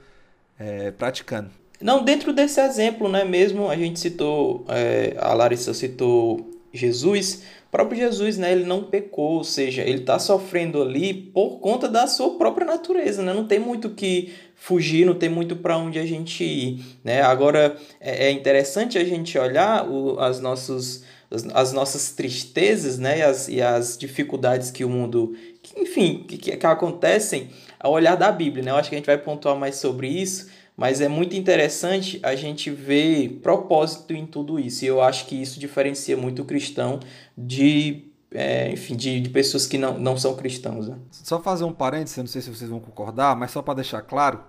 é, 0.58 0.90
praticando. 0.90 1.50
Não, 1.80 2.02
dentro 2.02 2.32
desse 2.32 2.60
exemplo, 2.60 3.08
né, 3.08 3.24
mesmo 3.24 3.68
a 3.68 3.76
gente 3.76 4.00
citou, 4.00 4.64
é, 4.68 5.14
a 5.18 5.34
Larissa 5.34 5.74
citou 5.74 6.50
Jesus, 6.72 7.42
o 7.68 7.70
próprio 7.70 7.98
Jesus, 7.98 8.38
né, 8.38 8.52
ele 8.52 8.64
não 8.64 8.84
pecou, 8.84 9.34
ou 9.34 9.44
seja, 9.44 9.82
ele 9.82 10.00
está 10.00 10.18
sofrendo 10.18 10.80
ali 10.80 11.12
por 11.12 11.58
conta 11.58 11.88
da 11.88 12.06
sua 12.06 12.38
própria 12.38 12.66
natureza, 12.66 13.22
né, 13.22 13.34
não 13.34 13.46
tem 13.46 13.58
muito 13.58 13.90
que 13.90 14.32
fugir, 14.54 15.04
não 15.04 15.14
tem 15.14 15.28
muito 15.28 15.56
para 15.56 15.76
onde 15.76 15.98
a 15.98 16.06
gente 16.06 16.42
ir, 16.44 16.82
né, 17.04 17.20
agora 17.20 17.76
é, 18.00 18.28
é 18.28 18.30
interessante 18.30 18.96
a 18.96 19.04
gente 19.04 19.38
olhar 19.38 19.86
o, 19.86 20.18
as, 20.18 20.40
nossos, 20.40 21.04
as, 21.30 21.44
as 21.52 21.72
nossas 21.74 22.12
tristezas, 22.12 22.98
né, 22.98 23.18
e 23.18 23.22
as, 23.22 23.48
e 23.48 23.60
as 23.60 23.98
dificuldades 23.98 24.70
que 24.70 24.82
o 24.82 24.88
mundo, 24.88 25.36
que, 25.62 25.78
enfim, 25.78 26.24
que, 26.26 26.56
que 26.56 26.66
acontecem 26.66 27.50
ao 27.78 27.92
olhar 27.92 28.16
da 28.16 28.32
Bíblia, 28.32 28.64
né, 28.64 28.70
eu 28.70 28.76
acho 28.76 28.88
que 28.88 28.94
a 28.94 28.98
gente 28.98 29.06
vai 29.06 29.18
pontuar 29.18 29.56
mais 29.56 29.76
sobre 29.76 30.08
isso, 30.08 30.48
mas 30.76 31.00
é 31.00 31.08
muito 31.08 31.34
interessante 31.34 32.20
a 32.22 32.34
gente 32.34 32.70
ver 32.70 33.40
propósito 33.42 34.12
em 34.12 34.26
tudo 34.26 34.60
isso. 34.60 34.84
E 34.84 34.88
eu 34.88 35.00
acho 35.00 35.26
que 35.26 35.40
isso 35.40 35.58
diferencia 35.58 36.16
muito 36.16 36.42
o 36.42 36.44
cristão 36.44 37.00
de, 37.36 38.04
é, 38.30 38.70
enfim, 38.70 38.94
de, 38.94 39.20
de, 39.20 39.30
pessoas 39.30 39.66
que 39.66 39.78
não, 39.78 39.98
não 39.98 40.18
são 40.18 40.36
cristãos. 40.36 40.88
Né? 40.88 40.96
Só 41.10 41.40
fazer 41.40 41.64
um 41.64 41.72
parênteses, 41.72 42.18
não 42.18 42.26
sei 42.26 42.42
se 42.42 42.50
vocês 42.50 42.68
vão 42.68 42.78
concordar, 42.78 43.34
mas 43.34 43.52
só 43.52 43.62
para 43.62 43.74
deixar 43.74 44.02
claro 44.02 44.40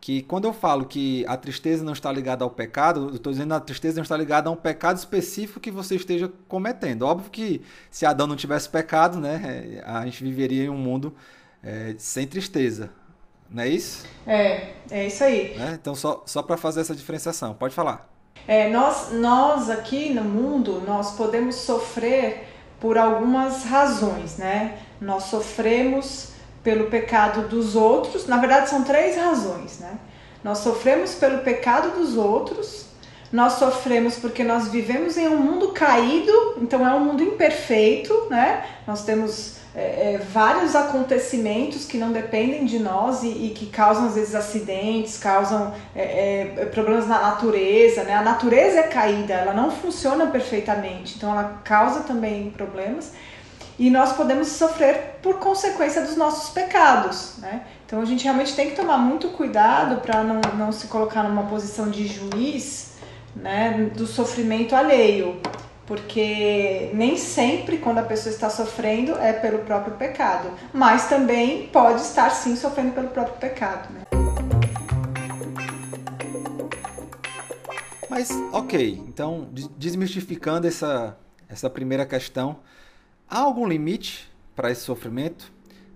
que 0.00 0.22
quando 0.22 0.46
eu 0.46 0.52
falo 0.52 0.86
que 0.86 1.24
a 1.26 1.36
tristeza 1.36 1.84
não 1.84 1.92
está 1.92 2.10
ligada 2.10 2.42
ao 2.42 2.50
pecado, 2.50 3.08
eu 3.08 3.16
estou 3.16 3.32
dizendo 3.32 3.48
que 3.48 3.54
a 3.54 3.60
tristeza 3.60 3.96
não 3.96 4.02
está 4.02 4.16
ligada 4.16 4.48
a 4.48 4.52
um 4.52 4.56
pecado 4.56 4.96
específico 4.96 5.60
que 5.60 5.70
você 5.70 5.94
esteja 5.94 6.30
cometendo. 6.48 7.02
Óbvio 7.02 7.30
que 7.30 7.60
se 7.90 8.06
Adão 8.06 8.26
não 8.26 8.36
tivesse 8.36 8.68
pecado, 8.68 9.20
né, 9.20 9.82
a 9.84 10.04
gente 10.06 10.24
viveria 10.24 10.64
em 10.64 10.68
um 10.70 10.76
mundo 10.76 11.14
é, 11.62 11.94
sem 11.98 12.26
tristeza. 12.26 12.90
Não 13.50 13.62
é 13.64 13.68
isso? 13.68 14.04
É, 14.26 14.68
é 14.90 15.06
isso 15.06 15.24
aí. 15.24 15.56
Né? 15.58 15.78
Então, 15.80 15.94
só, 15.94 16.22
só 16.24 16.42
para 16.42 16.56
fazer 16.56 16.80
essa 16.80 16.94
diferenciação, 16.94 17.52
pode 17.54 17.74
falar. 17.74 18.08
É, 18.46 18.70
nós, 18.70 19.12
nós 19.12 19.68
aqui 19.68 20.14
no 20.14 20.22
mundo, 20.22 20.82
nós 20.86 21.16
podemos 21.16 21.56
sofrer 21.56 22.48
por 22.80 22.96
algumas 22.96 23.64
razões, 23.64 24.38
né? 24.38 24.78
Nós 25.00 25.24
sofremos 25.24 26.30
pelo 26.62 26.86
pecado 26.86 27.48
dos 27.48 27.76
outros, 27.76 28.26
na 28.26 28.38
verdade 28.38 28.70
são 28.70 28.84
três 28.84 29.16
razões, 29.16 29.78
né? 29.78 29.98
Nós 30.42 30.58
sofremos 30.58 31.14
pelo 31.14 31.38
pecado 31.38 31.98
dos 31.98 32.16
outros, 32.16 32.86
nós 33.30 33.54
sofremos 33.54 34.16
porque 34.16 34.42
nós 34.42 34.68
vivemos 34.68 35.16
em 35.16 35.28
um 35.28 35.36
mundo 35.36 35.68
caído, 35.68 36.32
então 36.60 36.86
é 36.86 36.94
um 36.94 37.04
mundo 37.04 37.22
imperfeito, 37.22 38.26
né? 38.30 38.64
Nós 38.86 39.04
temos 39.04 39.59
é, 39.74 40.14
é, 40.14 40.18
vários 40.18 40.74
acontecimentos 40.74 41.84
que 41.84 41.96
não 41.96 42.10
dependem 42.10 42.64
de 42.64 42.78
nós 42.78 43.22
e, 43.22 43.28
e 43.28 43.50
que 43.50 43.66
causam 43.66 44.06
às 44.06 44.14
vezes 44.14 44.34
acidentes, 44.34 45.16
causam 45.16 45.72
é, 45.94 46.54
é, 46.56 46.66
problemas 46.66 47.06
na 47.06 47.20
natureza, 47.20 48.02
né? 48.02 48.14
A 48.14 48.22
natureza 48.22 48.80
é 48.80 48.82
caída, 48.84 49.34
ela 49.34 49.54
não 49.54 49.70
funciona 49.70 50.26
perfeitamente, 50.26 51.14
então 51.16 51.30
ela 51.30 51.60
causa 51.62 52.00
também 52.00 52.50
problemas 52.50 53.12
e 53.78 53.90
nós 53.90 54.12
podemos 54.12 54.48
sofrer 54.48 55.18
por 55.22 55.38
consequência 55.38 56.02
dos 56.02 56.16
nossos 56.16 56.50
pecados, 56.50 57.34
né? 57.38 57.62
Então 57.86 58.00
a 58.00 58.04
gente 58.04 58.24
realmente 58.24 58.54
tem 58.56 58.70
que 58.70 58.76
tomar 58.76 58.98
muito 58.98 59.28
cuidado 59.28 60.00
para 60.00 60.24
não, 60.24 60.40
não 60.58 60.72
se 60.72 60.88
colocar 60.88 61.22
numa 61.22 61.44
posição 61.44 61.88
de 61.88 62.06
juiz, 62.08 62.90
né, 63.36 63.90
do 63.94 64.06
sofrimento 64.06 64.74
alheio 64.74 65.40
porque 65.90 66.88
nem 66.94 67.16
sempre 67.16 67.76
quando 67.76 67.98
a 67.98 68.04
pessoa 68.04 68.32
está 68.32 68.48
sofrendo 68.48 69.10
é 69.18 69.32
pelo 69.32 69.58
próprio 69.64 69.96
pecado, 69.96 70.48
mas 70.72 71.08
também 71.08 71.66
pode 71.66 72.02
estar 72.02 72.30
sim 72.30 72.54
sofrendo 72.54 72.92
pelo 72.92 73.08
próprio 73.08 73.34
pecado. 73.38 73.92
Né? 73.92 74.02
Mas 78.08 78.30
ok, 78.52 79.02
então 79.08 79.48
desmistificando 79.76 80.68
essa, 80.68 81.18
essa 81.48 81.68
primeira 81.68 82.06
questão, 82.06 82.60
há 83.28 83.40
algum 83.40 83.66
limite 83.66 84.30
para 84.54 84.70
esse 84.70 84.82
sofrimento? 84.82 85.52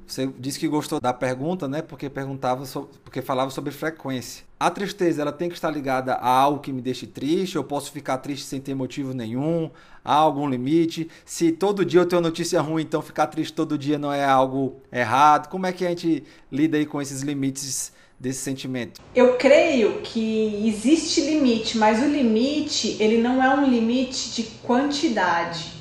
Você 0.07 0.29
disse 0.39 0.59
que 0.59 0.69
gostou 0.69 1.01
da 1.01 1.13
pergunta, 1.13 1.67
né? 1.67 1.83
Porque 1.83 2.11
perguntava 2.11 2.67
sobre, 2.67 2.91
porque 3.03 3.23
falava 3.23 3.51
sobre 3.51 3.71
frequência. 3.73 4.45
A 4.61 4.71
tristeza, 4.71 5.23
ela 5.23 5.33
tem 5.33 5.49
que 5.49 5.55
estar 5.55 5.71
ligada 5.71 6.15
a 6.15 6.29
algo 6.29 6.61
que 6.61 6.73
me 6.73 6.81
deixe 6.81 7.07
triste. 7.07 7.57
Eu 7.57 7.65
posso 7.65 7.91
ficar 7.91 8.19
triste 8.19 8.45
sem 8.45 8.61
ter 8.61 8.75
motivo 8.75 9.15
nenhum. 9.15 9.71
Há 10.05 10.15
algum 10.15 10.49
limite? 10.49 11.09
Se 11.25 11.51
todo 11.51 11.85
dia 11.85 12.01
eu 12.01 12.07
tenho 12.07 12.21
notícia 12.21 12.61
ruim, 12.61 12.83
então 12.83 13.01
ficar 13.01 13.27
triste 13.27 13.53
todo 13.53 13.79
dia 13.79 13.99
não 13.99 14.13
é 14.13 14.25
algo 14.25 14.77
errado. 14.93 15.49
Como 15.49 15.67
é 15.67 15.73
que 15.73 15.85
a 15.85 15.89
gente 15.89 16.25
lida 16.53 16.77
aí 16.77 16.87
com 16.87 17.01
esses 17.01 17.23
limites 17.23 17.93
desse 18.21 18.41
sentimento? 18.41 19.01
Eu 19.15 19.37
creio 19.37 20.01
que 20.03 20.67
existe 20.69 21.23
limite, 21.23 21.79
mas 21.79 22.03
o 22.03 22.07
limite 22.07 22.97
ele 23.01 23.19
não 23.19 23.43
é 23.43 23.55
um 23.55 23.67
limite 23.67 24.35
de 24.35 24.43
quantidade 24.63 25.74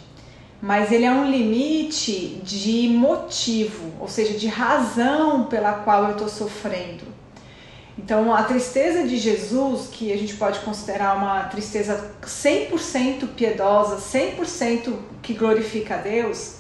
mas 0.63 0.93
ele 0.93 1.03
é 1.03 1.11
um 1.11 1.29
limite 1.29 2.39
de 2.41 2.87
motivo, 2.87 3.91
ou 3.99 4.07
seja, 4.07 4.39
de 4.39 4.47
razão 4.47 5.43
pela 5.43 5.73
qual 5.73 6.05
eu 6.05 6.11
estou 6.11 6.29
sofrendo. 6.29 7.03
Então, 7.99 8.33
a 8.33 8.43
tristeza 8.43 9.05
de 9.05 9.17
Jesus, 9.17 9.89
que 9.91 10.13
a 10.13 10.17
gente 10.17 10.35
pode 10.35 10.59
considerar 10.59 11.17
uma 11.17 11.43
tristeza 11.43 12.11
100% 12.23 13.27
piedosa, 13.35 13.97
100% 13.97 14.93
que 15.21 15.33
glorifica 15.33 15.95
a 15.95 15.97
Deus, 15.97 16.59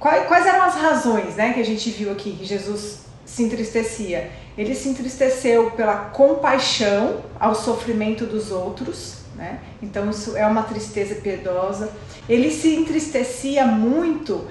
quais, 0.00 0.44
eram 0.44 0.64
as 0.64 0.74
razões 0.74 1.36
né, 1.36 1.52
que 1.52 1.60
a 1.60 1.64
gente 1.64 1.88
viu 1.88 2.10
aqui 2.10 2.32
que 2.32 2.44
Jesus 2.44 3.02
se 3.24 3.44
entristecia? 3.44 4.28
Ele 4.58 4.74
se 4.74 4.88
entristeceu 4.88 5.70
pela 5.70 5.94
compaixão 5.96 7.20
ao 7.38 7.54
sofrimento 7.54 8.26
dos 8.26 8.50
outros, 8.50 9.19
né? 9.40 9.58
então 9.82 10.08
isso 10.10 10.36
é 10.36 10.46
uma 10.46 10.62
tristeza 10.62 11.14
piedosa 11.16 11.90
ele 12.28 12.50
se 12.50 12.76
entristecia 12.76 13.66
muito 13.66 14.46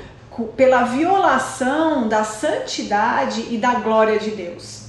pela 0.55 0.83
violação 0.83 2.07
da 2.07 2.23
santidade 2.23 3.47
e 3.49 3.57
da 3.57 3.75
glória 3.75 4.19
de 4.19 4.31
Deus. 4.31 4.83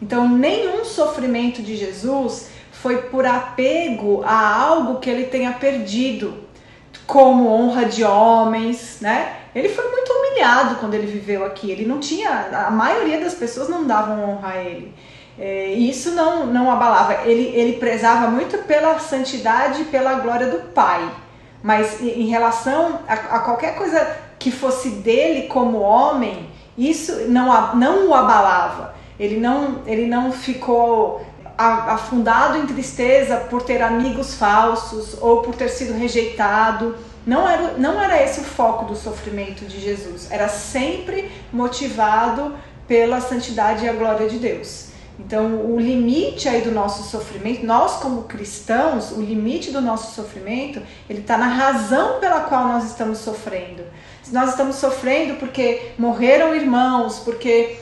Então, 0.00 0.28
nenhum 0.28 0.84
sofrimento 0.84 1.62
de 1.62 1.76
Jesus 1.76 2.48
foi 2.70 3.02
por 3.02 3.26
apego 3.26 4.22
a 4.24 4.62
algo 4.62 5.00
que 5.00 5.10
ele 5.10 5.24
tenha 5.24 5.52
perdido, 5.52 6.34
como 7.06 7.48
honra 7.48 7.86
de 7.86 8.04
homens, 8.04 8.98
né? 9.00 9.36
Ele 9.54 9.68
foi 9.68 9.90
muito 9.90 10.12
humilhado 10.12 10.76
quando 10.76 10.94
ele 10.94 11.06
viveu 11.06 11.44
aqui. 11.44 11.70
Ele 11.70 11.86
não 11.86 11.98
tinha, 11.98 12.66
a 12.66 12.70
maioria 12.70 13.18
das 13.18 13.34
pessoas 13.34 13.68
não 13.68 13.86
davam 13.86 14.22
honra 14.22 14.50
a 14.50 14.62
ele. 14.62 14.94
É, 15.38 15.72
isso 15.72 16.12
não, 16.12 16.46
não 16.46 16.70
abalava. 16.70 17.28
Ele, 17.28 17.52
ele 17.54 17.74
prezava 17.74 18.28
muito 18.28 18.58
pela 18.64 18.98
santidade 18.98 19.82
e 19.82 19.84
pela 19.84 20.14
glória 20.14 20.48
do 20.48 20.72
Pai. 20.72 21.08
Mas 21.62 22.00
em 22.00 22.26
relação 22.26 23.00
a, 23.06 23.14
a 23.14 23.38
qualquer 23.40 23.76
coisa 23.76 24.16
que 24.38 24.50
fosse 24.50 24.90
dele 24.90 25.48
como 25.48 25.78
homem, 25.78 26.48
isso 26.76 27.12
não, 27.28 27.76
não 27.76 28.08
o 28.08 28.14
abalava. 28.14 28.94
Ele 29.18 29.38
não, 29.38 29.82
ele 29.86 30.06
não 30.06 30.30
ficou 30.32 31.26
afundado 31.56 32.56
em 32.58 32.66
tristeza 32.66 33.36
por 33.36 33.62
ter 33.62 33.82
amigos 33.82 34.34
falsos 34.34 35.16
ou 35.20 35.42
por 35.42 35.56
ter 35.56 35.68
sido 35.68 35.92
rejeitado. 35.98 36.96
Não 37.26 37.48
era, 37.48 37.72
não 37.76 38.00
era 38.00 38.22
esse 38.22 38.40
o 38.40 38.44
foco 38.44 38.84
do 38.84 38.94
sofrimento 38.94 39.64
de 39.64 39.80
Jesus. 39.80 40.30
Era 40.30 40.48
sempre 40.48 41.30
motivado 41.52 42.54
pela 42.86 43.20
santidade 43.20 43.84
e 43.84 43.88
a 43.88 43.92
glória 43.92 44.28
de 44.28 44.38
Deus. 44.38 44.87
Então, 45.18 45.66
o 45.66 45.80
limite 45.80 46.48
aí 46.48 46.60
do 46.60 46.70
nosso 46.70 47.02
sofrimento, 47.10 47.66
nós 47.66 47.96
como 47.96 48.22
cristãos, 48.22 49.10
o 49.10 49.20
limite 49.20 49.72
do 49.72 49.80
nosso 49.80 50.14
sofrimento, 50.14 50.80
ele 51.10 51.20
está 51.20 51.36
na 51.36 51.48
razão 51.48 52.20
pela 52.20 52.42
qual 52.42 52.68
nós 52.68 52.84
estamos 52.84 53.18
sofrendo. 53.18 53.82
Se 54.22 54.32
nós 54.32 54.50
estamos 54.50 54.76
sofrendo 54.76 55.34
porque 55.34 55.92
morreram 55.98 56.54
irmãos, 56.54 57.18
porque 57.18 57.78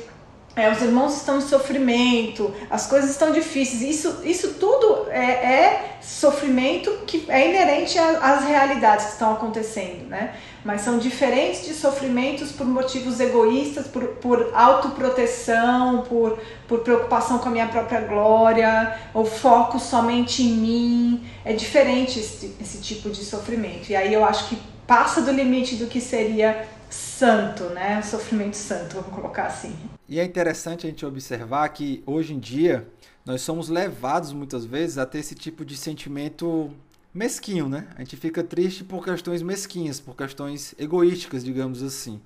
é, 0.56 0.70
os 0.70 0.80
irmãos 0.80 1.14
estão 1.14 1.36
em 1.36 1.42
sofrimento, 1.42 2.54
as 2.70 2.86
coisas 2.86 3.10
estão 3.10 3.30
difíceis. 3.30 3.82
Isso, 3.82 4.22
isso 4.24 4.54
tudo 4.54 5.06
é, 5.10 5.20
é 5.20 5.98
sofrimento 6.00 6.90
que 7.06 7.26
é 7.28 7.50
inerente 7.50 7.98
às 7.98 8.44
realidades 8.44 9.06
que 9.06 9.12
estão 9.12 9.34
acontecendo, 9.34 10.08
né? 10.08 10.34
Mas 10.66 10.80
são 10.80 10.98
diferentes 10.98 11.64
de 11.64 11.72
sofrimentos 11.72 12.50
por 12.50 12.66
motivos 12.66 13.20
egoístas, 13.20 13.86
por, 13.86 14.02
por 14.16 14.50
autoproteção, 14.52 16.02
por, 16.02 16.40
por 16.66 16.80
preocupação 16.80 17.38
com 17.38 17.48
a 17.48 17.52
minha 17.52 17.68
própria 17.68 18.00
glória, 18.00 18.98
ou 19.14 19.24
foco 19.24 19.78
somente 19.78 20.42
em 20.42 20.54
mim. 20.54 21.24
É 21.44 21.52
diferente 21.52 22.18
esse, 22.18 22.56
esse 22.60 22.82
tipo 22.82 23.10
de 23.10 23.24
sofrimento. 23.24 23.90
E 23.90 23.94
aí 23.94 24.12
eu 24.12 24.24
acho 24.24 24.48
que 24.48 24.58
passa 24.88 25.22
do 25.22 25.30
limite 25.30 25.76
do 25.76 25.86
que 25.86 26.00
seria 26.00 26.66
santo, 26.90 27.66
né? 27.66 28.02
Sofrimento 28.02 28.56
santo, 28.56 28.96
vamos 28.96 29.14
colocar 29.14 29.44
assim. 29.44 29.72
E 30.08 30.18
é 30.18 30.24
interessante 30.24 30.84
a 30.84 30.90
gente 30.90 31.06
observar 31.06 31.68
que 31.68 32.02
hoje 32.04 32.34
em 32.34 32.40
dia 32.40 32.88
nós 33.24 33.40
somos 33.40 33.68
levados 33.68 34.32
muitas 34.32 34.64
vezes 34.64 34.98
a 34.98 35.06
ter 35.06 35.18
esse 35.18 35.36
tipo 35.36 35.64
de 35.64 35.76
sentimento 35.76 36.72
mesquinho, 37.16 37.68
né? 37.68 37.88
A 37.96 38.00
gente 38.00 38.16
fica 38.16 38.44
triste 38.44 38.84
por 38.84 39.04
questões 39.04 39.42
mesquinhas, 39.42 39.98
por 40.00 40.14
questões 40.14 40.74
egoísticas, 40.78 41.42
digamos 41.42 41.82
assim. 41.82 42.20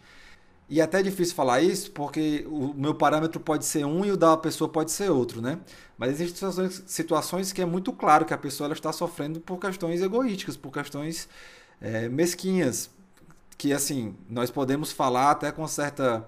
E 0.69 0.81
é 0.81 0.85
até 0.85 1.03
difícil 1.03 1.35
falar 1.35 1.61
isso 1.61 1.91
porque 1.91 2.47
o 2.49 2.73
meu 2.75 2.95
parâmetro 2.95 3.41
pode 3.41 3.65
ser 3.65 3.85
um 3.85 4.05
e 4.05 4.11
o 4.13 4.17
da 4.17 4.37
pessoa 4.37 4.69
pode 4.69 4.93
ser 4.93 5.11
outro, 5.11 5.41
né? 5.43 5.59
Mas 5.99 6.11
existem 6.11 6.37
situações, 6.37 6.85
situações 6.87 7.53
que 7.53 7.61
é 7.61 7.67
muito 7.67 7.93
claro 7.93 8.25
que 8.25 8.33
a 8.33 8.39
pessoa 8.39 8.67
ela 8.67 8.75
está 8.75 8.93
sofrendo 8.93 9.41
por 9.41 9.59
questões 9.59 10.01
egoísticas, 10.01 10.57
por 10.57 10.73
questões 10.73 11.29
é, 11.81 12.09
mesquinhas, 12.09 12.91
que 13.59 13.73
assim 13.73 14.15
nós 14.29 14.51
podemos 14.51 14.93
falar 14.93 15.33
até 15.33 15.51
com 15.51 15.67
certa 15.67 16.27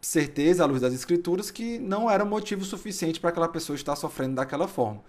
certeza 0.00 0.62
à 0.64 0.66
luz 0.66 0.80
das 0.80 0.94
escrituras 0.94 1.50
que 1.50 1.78
não 1.78 2.10
era 2.10 2.24
motivo 2.24 2.64
suficiente 2.64 3.20
para 3.20 3.30
aquela 3.30 3.48
pessoa 3.48 3.74
estar 3.76 3.96
sofrendo 3.96 4.36
daquela 4.36 4.68
forma. 4.68 5.02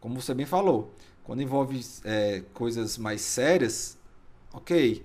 Como 0.00 0.20
você 0.20 0.34
bem 0.34 0.46
falou, 0.46 0.94
quando 1.24 1.42
envolve 1.42 1.84
é, 2.04 2.42
coisas 2.52 2.96
mais 2.96 3.20
sérias, 3.22 3.98
ok. 4.52 5.04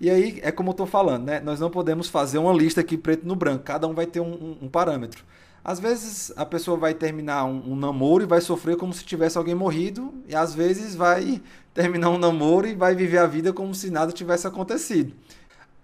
E 0.00 0.08
aí 0.08 0.40
é 0.42 0.50
como 0.50 0.70
eu 0.70 0.72
estou 0.72 0.86
falando, 0.86 1.24
né? 1.24 1.40
Nós 1.40 1.60
não 1.60 1.70
podemos 1.70 2.08
fazer 2.08 2.38
uma 2.38 2.52
lista 2.52 2.80
aqui 2.80 2.96
preto 2.96 3.28
no 3.28 3.36
branco. 3.36 3.64
Cada 3.64 3.86
um 3.86 3.92
vai 3.92 4.06
ter 4.06 4.20
um, 4.20 4.32
um, 4.32 4.56
um 4.62 4.68
parâmetro. 4.68 5.22
Às 5.62 5.78
vezes 5.78 6.32
a 6.36 6.46
pessoa 6.46 6.78
vai 6.78 6.94
terminar 6.94 7.44
um, 7.44 7.72
um, 7.72 7.76
namoro 7.76 8.22
e 8.22 8.26
vai 8.26 8.40
sofrer 8.40 8.76
como 8.76 8.94
se 8.94 9.04
tivesse 9.04 9.36
alguém 9.36 9.54
morrido, 9.54 10.14
e 10.26 10.34
às 10.34 10.54
vezes 10.54 10.94
vai 10.94 11.42
terminar 11.74 12.08
um 12.08 12.18
namoro 12.18 12.66
e 12.66 12.74
vai 12.74 12.94
viver 12.94 13.18
a 13.18 13.26
vida 13.26 13.52
como 13.52 13.74
se 13.74 13.90
nada 13.90 14.10
tivesse 14.10 14.46
acontecido. 14.46 15.12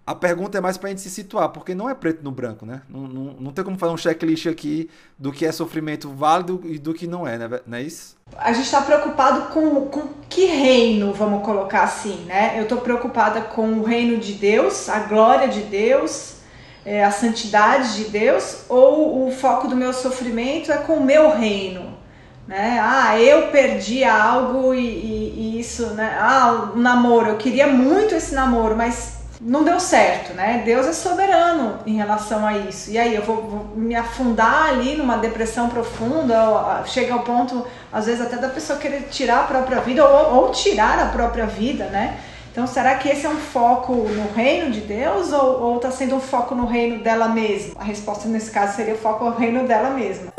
A 0.07 0.14
pergunta 0.14 0.57
é 0.57 0.61
mais 0.61 0.77
para 0.77 0.87
a 0.87 0.90
gente 0.90 1.01
se 1.01 1.11
situar, 1.11 1.49
porque 1.49 1.75
não 1.75 1.90
é 1.90 1.95
preto 1.95 2.23
no 2.23 2.31
branco, 2.31 2.64
né? 2.64 2.83
Não, 2.88 3.01
não, 3.01 3.25
não 3.40 3.53
tem 3.53 3.64
como 3.64 3.77
fazer 3.77 3.92
um 3.92 3.97
checklist 3.97 4.47
aqui 4.47 4.88
do 5.19 5.33
que 5.33 5.45
é 5.45 5.51
sofrimento 5.51 6.09
válido 6.11 6.61
e 6.62 6.79
do 6.79 6.95
que 6.95 7.09
não 7.09 7.27
é, 7.27 7.37
né? 7.37 7.61
Não 7.66 7.77
é 7.77 7.83
isso? 7.83 8.16
A 8.38 8.53
gente 8.53 8.66
está 8.66 8.81
preocupado 8.83 9.53
com, 9.53 9.87
com 9.87 10.03
que 10.29 10.45
reino, 10.45 11.12
vamos 11.12 11.45
colocar 11.45 11.83
assim, 11.83 12.25
né? 12.27 12.57
Eu 12.57 12.62
estou 12.62 12.79
preocupada 12.79 13.40
com 13.40 13.81
o 13.81 13.83
reino 13.83 14.19
de 14.19 14.35
Deus, 14.35 14.88
a 14.88 15.01
glória 15.01 15.49
de 15.49 15.62
Deus, 15.62 16.37
é, 16.85 17.05
a 17.05 17.11
santidade 17.11 17.97
de 17.97 18.05
Deus, 18.05 18.61
ou 18.69 19.27
o 19.27 19.33
foco 19.33 19.66
do 19.66 19.75
meu 19.75 19.92
sofrimento 19.92 20.71
é 20.71 20.77
com 20.77 20.99
o 20.99 21.05
meu 21.05 21.37
reino, 21.37 21.99
né? 22.47 22.79
Ah, 22.81 23.21
eu 23.21 23.49
perdi 23.49 24.05
algo 24.05 24.73
e, 24.73 24.87
e, 24.87 25.35
e 25.37 25.61
isso, 25.61 25.87
né? 25.95 26.16
Ah, 26.21 26.71
o 26.77 26.79
namoro, 26.79 27.31
eu 27.31 27.37
queria 27.37 27.66
muito 27.66 28.14
esse 28.14 28.33
namoro, 28.33 28.77
mas 28.77 29.15
não 29.40 29.64
deu 29.64 29.79
certo, 29.79 30.35
né? 30.35 30.62
Deus 30.64 30.87
é 30.87 30.92
soberano 30.92 31.79
em 31.87 31.96
relação 31.96 32.46
a 32.46 32.57
isso. 32.57 32.90
E 32.90 32.99
aí 32.99 33.14
eu 33.14 33.22
vou, 33.22 33.42
vou 33.42 33.72
me 33.77 33.94
afundar 33.94 34.68
ali 34.68 34.96
numa 34.96 35.16
depressão 35.18 35.68
profunda, 35.68 36.83
chega 36.87 37.12
ao 37.12 37.20
ponto, 37.20 37.66
às 37.92 38.07
vezes, 38.07 38.20
até 38.20 38.37
da 38.37 38.49
pessoa 38.49 38.79
querer 38.79 39.09
tirar 39.11 39.40
a 39.40 39.44
própria 39.44 39.81
vida 39.81 40.07
ou, 40.07 40.37
ou 40.37 40.51
tirar 40.51 40.99
a 40.99 41.07
própria 41.07 41.46
vida, 41.46 41.87
né? 41.87 42.18
Então, 42.51 42.66
será 42.66 42.94
que 42.94 43.07
esse 43.09 43.27
é 43.27 43.29
um 43.29 43.37
foco 43.37 43.92
no 43.92 44.33
reino 44.33 44.70
de 44.70 44.81
Deus 44.81 45.31
ou 45.31 45.77
está 45.77 45.90
sendo 45.90 46.16
um 46.16 46.20
foco 46.20 46.55
no 46.55 46.64
reino 46.64 47.03
dela 47.05 47.29
mesma? 47.29 47.75
A 47.79 47.85
resposta 47.85 48.27
nesse 48.29 48.51
caso 48.51 48.77
seria 48.77 48.94
o 48.94 48.99
foco 48.99 49.27
no 49.27 49.37
reino 49.37 49.68
dela 49.68 49.90
mesma. 49.90 50.36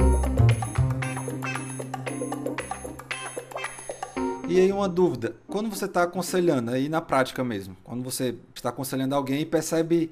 E 4.47 4.61
aí 4.61 4.71
uma 4.71 4.87
dúvida, 4.87 5.35
quando 5.45 5.69
você 5.69 5.85
está 5.85 6.03
aconselhando, 6.03 6.71
aí 6.71 6.87
na 6.87 7.01
prática 7.01 7.43
mesmo, 7.43 7.75
quando 7.83 8.01
você 8.01 8.35
está 8.55 8.69
aconselhando 8.69 9.13
alguém 9.13 9.41
e 9.41 9.45
percebe, 9.45 10.09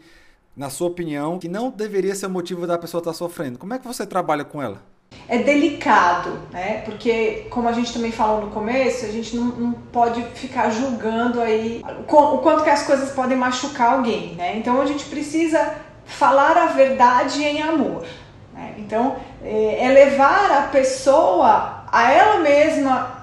na 0.56 0.70
sua 0.70 0.88
opinião, 0.88 1.40
que 1.40 1.48
não 1.48 1.70
deveria 1.70 2.14
ser 2.14 2.26
o 2.26 2.30
motivo 2.30 2.68
da 2.68 2.78
pessoa 2.78 3.00
estar 3.00 3.12
tá 3.12 3.18
sofrendo, 3.18 3.58
como 3.58 3.74
é 3.74 3.80
que 3.80 3.88
você 3.88 4.06
trabalha 4.06 4.44
com 4.44 4.62
ela? 4.62 4.82
É 5.30 5.38
delicado, 5.38 6.38
né? 6.52 6.82
Porque, 6.82 7.48
como 7.50 7.70
a 7.70 7.72
gente 7.72 7.94
também 7.94 8.12
falou 8.12 8.42
no 8.42 8.52
começo, 8.52 9.06
a 9.06 9.10
gente 9.10 9.38
não, 9.38 9.46
não 9.46 9.72
pode 9.72 10.22
ficar 10.34 10.70
julgando 10.70 11.40
aí 11.40 11.82
o 11.98 12.38
quanto 12.40 12.64
que 12.64 12.70
as 12.70 12.84
coisas 12.84 13.12
podem 13.12 13.38
machucar 13.38 13.94
alguém, 13.94 14.36
né? 14.36 14.58
Então 14.58 14.82
a 14.82 14.86
gente 14.86 15.06
precisa 15.06 15.76
falar 16.06 16.58
a 16.58 16.66
verdade 16.68 17.42
em 17.42 17.62
amor. 17.62 18.06
Né? 18.54 18.76
Então, 18.78 19.16
é, 19.42 19.86
é 19.86 19.90
levar 19.90 20.52
a 20.52 20.62
pessoa 20.64 21.86
a 21.92 22.12
ela 22.12 22.40
mesma 22.42 23.15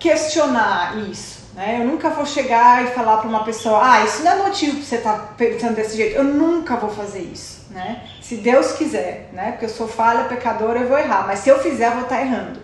questionar 0.00 0.96
isso. 0.98 1.40
Né? 1.54 1.78
Eu 1.80 1.86
nunca 1.86 2.10
vou 2.10 2.24
chegar 2.24 2.84
e 2.84 2.88
falar 2.88 3.18
para 3.18 3.28
uma 3.28 3.44
pessoa, 3.44 3.80
ah, 3.82 4.04
isso 4.04 4.22
não 4.24 4.32
é 4.32 4.36
motivo 4.36 4.78
para 4.78 4.84
você 4.84 4.96
estar 4.96 5.12
tá 5.12 5.34
pensando 5.36 5.74
desse 5.74 5.96
jeito. 5.96 6.16
Eu 6.16 6.24
nunca 6.24 6.76
vou 6.76 6.90
fazer 6.90 7.20
isso. 7.20 7.66
Né? 7.70 8.02
Se 8.20 8.36
Deus 8.36 8.72
quiser, 8.72 9.28
né? 9.32 9.52
Porque 9.52 9.66
eu 9.66 9.68
sou 9.68 9.86
falha, 9.86 10.24
pecadora, 10.24 10.80
eu 10.80 10.88
vou 10.88 10.98
errar. 10.98 11.24
Mas 11.26 11.40
se 11.40 11.50
eu 11.50 11.60
fizer, 11.60 11.88
eu 11.88 11.92
vou 11.92 12.02
estar 12.02 12.16
tá 12.16 12.22
errando. 12.22 12.60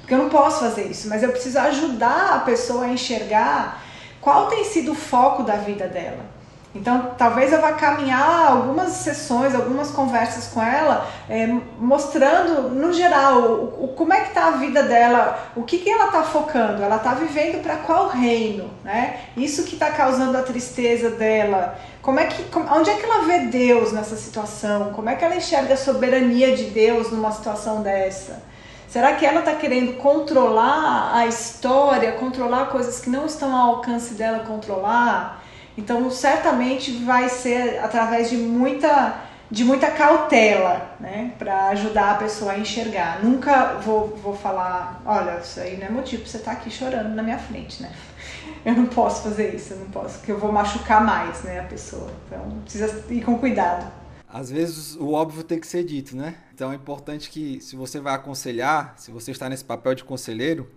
Porque 0.00 0.14
eu 0.14 0.18
não 0.18 0.28
posso 0.28 0.60
fazer 0.60 0.84
isso. 0.84 1.08
Mas 1.08 1.22
eu 1.22 1.30
preciso 1.30 1.58
ajudar 1.58 2.34
a 2.34 2.38
pessoa 2.40 2.84
a 2.84 2.88
enxergar 2.88 3.82
qual 4.20 4.48
tem 4.48 4.62
sido 4.64 4.92
o 4.92 4.94
foco 4.94 5.42
da 5.42 5.56
vida 5.56 5.88
dela. 5.88 6.33
Então, 6.74 7.12
talvez 7.16 7.52
eu 7.52 7.60
vá 7.60 7.72
caminhar 7.72 8.50
algumas 8.50 8.88
sessões, 8.88 9.54
algumas 9.54 9.92
conversas 9.92 10.48
com 10.48 10.60
ela, 10.60 11.08
é, 11.30 11.46
mostrando, 11.78 12.68
no 12.70 12.92
geral, 12.92 13.42
o, 13.42 13.84
o, 13.84 13.88
como 13.94 14.12
é 14.12 14.22
que 14.22 14.28
está 14.28 14.48
a 14.48 14.50
vida 14.52 14.82
dela, 14.82 15.38
o 15.54 15.62
que, 15.62 15.78
que 15.78 15.88
ela 15.88 16.06
está 16.06 16.24
focando, 16.24 16.82
ela 16.82 16.96
está 16.96 17.14
vivendo 17.14 17.62
para 17.62 17.76
qual 17.76 18.08
reino, 18.08 18.68
né? 18.82 19.20
Isso 19.36 19.62
que 19.62 19.74
está 19.74 19.92
causando 19.92 20.36
a 20.36 20.42
tristeza 20.42 21.10
dela. 21.10 21.78
Como 22.02 22.18
é 22.18 22.26
que, 22.26 22.42
como, 22.50 22.68
onde 22.74 22.90
é 22.90 22.94
que 22.94 23.04
ela 23.04 23.22
vê 23.22 23.38
Deus 23.46 23.92
nessa 23.92 24.16
situação? 24.16 24.92
Como 24.92 25.08
é 25.08 25.14
que 25.14 25.24
ela 25.24 25.36
enxerga 25.36 25.74
a 25.74 25.76
soberania 25.76 26.56
de 26.56 26.64
Deus 26.64 27.12
numa 27.12 27.30
situação 27.30 27.82
dessa? 27.82 28.42
Será 28.88 29.14
que 29.14 29.24
ela 29.24 29.40
está 29.40 29.54
querendo 29.54 29.96
controlar 29.96 31.12
a 31.14 31.26
história, 31.26 32.12
controlar 32.12 32.66
coisas 32.66 33.00
que 33.00 33.10
não 33.10 33.26
estão 33.26 33.54
ao 33.54 33.76
alcance 33.76 34.14
dela 34.14 34.40
controlar? 34.40 35.43
Então, 35.76 36.10
certamente 36.10 36.92
vai 37.04 37.28
ser 37.28 37.80
através 37.80 38.30
de 38.30 38.36
muita, 38.36 39.22
de 39.50 39.64
muita 39.64 39.90
cautela, 39.90 40.96
né, 41.00 41.32
para 41.38 41.68
ajudar 41.68 42.12
a 42.12 42.14
pessoa 42.14 42.52
a 42.52 42.58
enxergar. 42.58 43.24
Nunca 43.24 43.74
vou, 43.84 44.16
vou 44.16 44.36
falar, 44.36 45.02
olha, 45.04 45.40
isso 45.40 45.58
aí 45.60 45.76
não 45.76 45.86
é 45.86 45.90
motivo 45.90 46.22
para 46.22 46.30
você 46.30 46.36
estar 46.36 46.52
tá 46.52 46.56
aqui 46.58 46.70
chorando 46.70 47.14
na 47.14 47.22
minha 47.22 47.38
frente, 47.38 47.82
né? 47.82 47.90
Eu 48.64 48.74
não 48.74 48.86
posso 48.86 49.22
fazer 49.22 49.54
isso, 49.54 49.74
eu 49.74 49.78
não 49.78 49.86
posso, 49.86 50.16
porque 50.18 50.32
eu 50.32 50.38
vou 50.38 50.50
machucar 50.50 51.04
mais, 51.04 51.42
né, 51.42 51.60
a 51.60 51.64
pessoa. 51.64 52.10
Então, 52.26 52.60
precisa 52.62 53.04
ir 53.10 53.22
com 53.22 53.38
cuidado. 53.38 53.90
Às 54.26 54.50
vezes 54.50 54.96
o 54.96 55.12
óbvio 55.12 55.44
tem 55.44 55.60
que 55.60 55.66
ser 55.66 55.84
dito, 55.84 56.16
né? 56.16 56.34
Então 56.52 56.72
é 56.72 56.74
importante 56.74 57.30
que, 57.30 57.60
se 57.60 57.76
você 57.76 58.00
vai 58.00 58.14
aconselhar, 58.14 58.94
se 58.96 59.12
você 59.12 59.30
está 59.30 59.48
nesse 59.48 59.64
papel 59.64 59.94
de 59.94 60.02
conselheiro, 60.02 60.68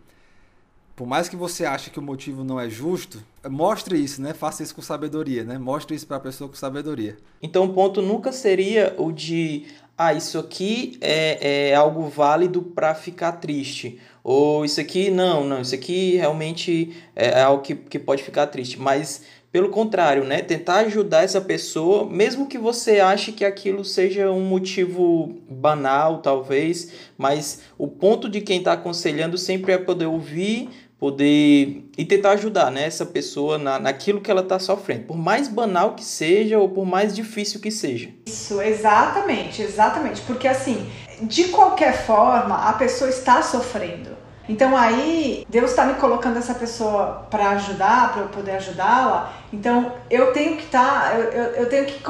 por 0.97 1.05
mais 1.05 1.29
que 1.29 1.36
você 1.36 1.63
ache 1.63 1.91
que 1.91 1.99
o 1.99 2.01
motivo 2.01 2.43
não 2.43 2.60
é 2.60 2.67
justo, 2.67 3.23
mostre 3.47 3.99
isso, 3.99 4.19
né? 4.19 4.33
Faça 4.33 4.63
isso 4.63 4.73
com 4.73 4.81
sabedoria, 4.81 5.43
né? 5.43 5.55
Mostre 5.60 5.95
isso 5.95 6.07
para 6.07 6.17
a 6.17 6.19
pessoa 6.19 6.49
com 6.49 6.55
sabedoria. 6.55 7.15
Então 7.39 7.65
o 7.65 7.73
ponto 7.73 8.01
nunca 8.01 8.31
seria 8.31 8.95
o 8.97 9.12
de 9.12 9.67
ah, 9.95 10.15
isso 10.15 10.39
aqui 10.39 10.97
é, 10.99 11.69
é 11.69 11.75
algo 11.75 12.07
válido 12.10 12.63
para 12.63 12.95
ficar 12.95 13.33
triste. 13.33 13.99
Ou 14.23 14.65
isso 14.65 14.81
aqui, 14.81 15.12
não, 15.12 15.43
não, 15.43 15.62
isso 15.62 15.75
aqui 15.75 16.15
realmente 16.15 16.95
é 17.15 17.41
algo 17.41 17.62
que, 17.62 17.75
que 17.75 17.99
pode 17.99 18.23
ficar 18.23 18.47
triste. 18.47 18.79
Mas, 18.79 19.21
pelo 19.51 19.69
contrário, 19.69 20.23
né? 20.23 20.41
Tentar 20.41 20.79
ajudar 20.79 21.23
essa 21.23 21.41
pessoa, 21.41 22.07
mesmo 22.07 22.47
que 22.47 22.57
você 22.57 22.99
ache 22.99 23.31
que 23.31 23.45
aquilo 23.45 23.86
seja 23.86 24.31
um 24.31 24.41
motivo 24.41 25.36
banal, 25.49 26.21
talvez. 26.21 26.91
Mas 27.17 27.62
o 27.77 27.88
ponto 27.88 28.27
de 28.27 28.41
quem 28.41 28.60
está 28.60 28.73
aconselhando 28.73 29.38
sempre 29.38 29.71
é 29.71 29.77
poder 29.77 30.07
ouvir 30.07 30.69
poder 30.99 31.88
e 31.97 32.05
tentar 32.05 32.31
ajudar 32.31 32.71
né, 32.71 32.86
essa 32.86 33.05
pessoa 33.05 33.57
na, 33.57 33.79
naquilo 33.79 34.21
que 34.21 34.31
ela 34.31 34.41
está 34.41 34.57
sofrendo, 34.57 35.03
por 35.03 35.17
mais 35.17 35.47
banal 35.47 35.93
que 35.93 36.03
seja 36.03 36.57
ou 36.57 36.69
por 36.69 36.86
mais 36.86 37.15
difícil 37.15 37.60
que 37.60 37.69
seja. 37.69 38.10
Isso, 38.25 38.62
exatamente, 38.62 39.62
exatamente, 39.62 40.21
porque 40.21 40.47
assim, 40.47 40.89
de 41.21 41.45
qualquer 41.45 42.05
forma, 42.05 42.67
a 42.67 42.73
pessoa 42.73 43.10
está 43.10 43.41
sofrendo. 43.41 44.17
Então 44.49 44.77
aí 44.77 45.45
Deus 45.49 45.71
está 45.71 45.86
me 45.86 45.95
colocando 45.95 46.38
essa 46.38 46.53
pessoa 46.53 47.27
para 47.29 47.49
ajudar, 47.51 48.13
para 48.13 48.21
eu 48.21 48.29
poder 48.29 48.51
ajudá-la. 48.51 49.33
Então 49.51 49.91
eu 50.10 50.31
tenho 50.31 50.55
que 50.55 50.63
estar, 50.63 51.12
tá, 51.12 51.15
eu, 51.15 51.23
eu, 51.31 51.43
eu 51.55 51.69
tenho 51.69 51.86
que 51.86 52.01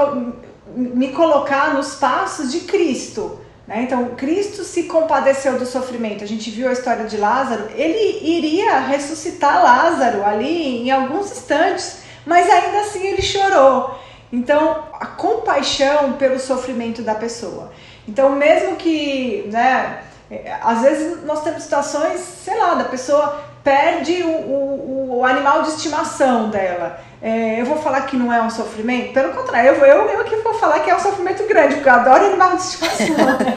me 0.75 1.11
colocar 1.13 1.73
nos 1.73 1.95
passos 1.95 2.51
de 2.51 2.61
Cristo. 2.61 3.39
Né? 3.67 3.83
Então, 3.83 4.15
Cristo 4.15 4.63
se 4.63 4.83
compadeceu 4.83 5.59
do 5.59 5.65
sofrimento. 5.65 6.23
A 6.23 6.27
gente 6.27 6.49
viu 6.49 6.69
a 6.69 6.73
história 6.73 7.05
de 7.05 7.17
Lázaro. 7.17 7.67
Ele 7.75 8.19
iria 8.23 8.79
ressuscitar 8.79 9.61
Lázaro 9.61 10.23
ali 10.23 10.83
em 10.83 10.91
alguns 10.91 11.31
instantes, 11.31 11.99
mas 12.25 12.49
ainda 12.49 12.79
assim 12.79 13.05
ele 13.05 13.21
chorou. 13.21 13.99
Então, 14.31 14.83
a 14.93 15.05
compaixão 15.05 16.13
pelo 16.13 16.39
sofrimento 16.39 17.01
da 17.01 17.15
pessoa. 17.15 17.71
Então, 18.07 18.29
mesmo 18.29 18.75
que, 18.77 19.49
né, 19.51 20.01
às 20.61 20.81
vezes 20.81 21.23
nós 21.23 21.43
temos 21.43 21.63
situações, 21.63 22.19
sei 22.19 22.57
lá, 22.57 22.75
da 22.75 22.85
pessoa 22.85 23.43
perde 23.63 24.23
o, 24.23 24.29
o, 24.29 25.17
o 25.17 25.25
animal 25.25 25.61
de 25.63 25.69
estimação 25.69 26.49
dela. 26.49 27.01
É, 27.21 27.59
eu 27.59 27.65
vou 27.65 27.77
falar 27.77 28.01
que 28.01 28.15
não 28.15 28.31
é 28.31 28.41
um 28.41 28.49
sofrimento? 28.49 29.13
Pelo 29.13 29.33
contrário, 29.33 29.71
eu, 29.71 29.85
eu, 29.85 30.09
eu 30.09 30.25
que 30.25 30.35
vou 30.37 30.53
falar 30.53 30.79
que 30.81 30.89
é 30.89 30.95
um 30.95 30.99
sofrimento 30.99 31.47
grande, 31.47 31.75
porque 31.75 31.89
eu 31.89 31.93
adoro 31.93 32.25
animal 32.25 32.55
de 32.55 32.61
estimação. 32.61 33.15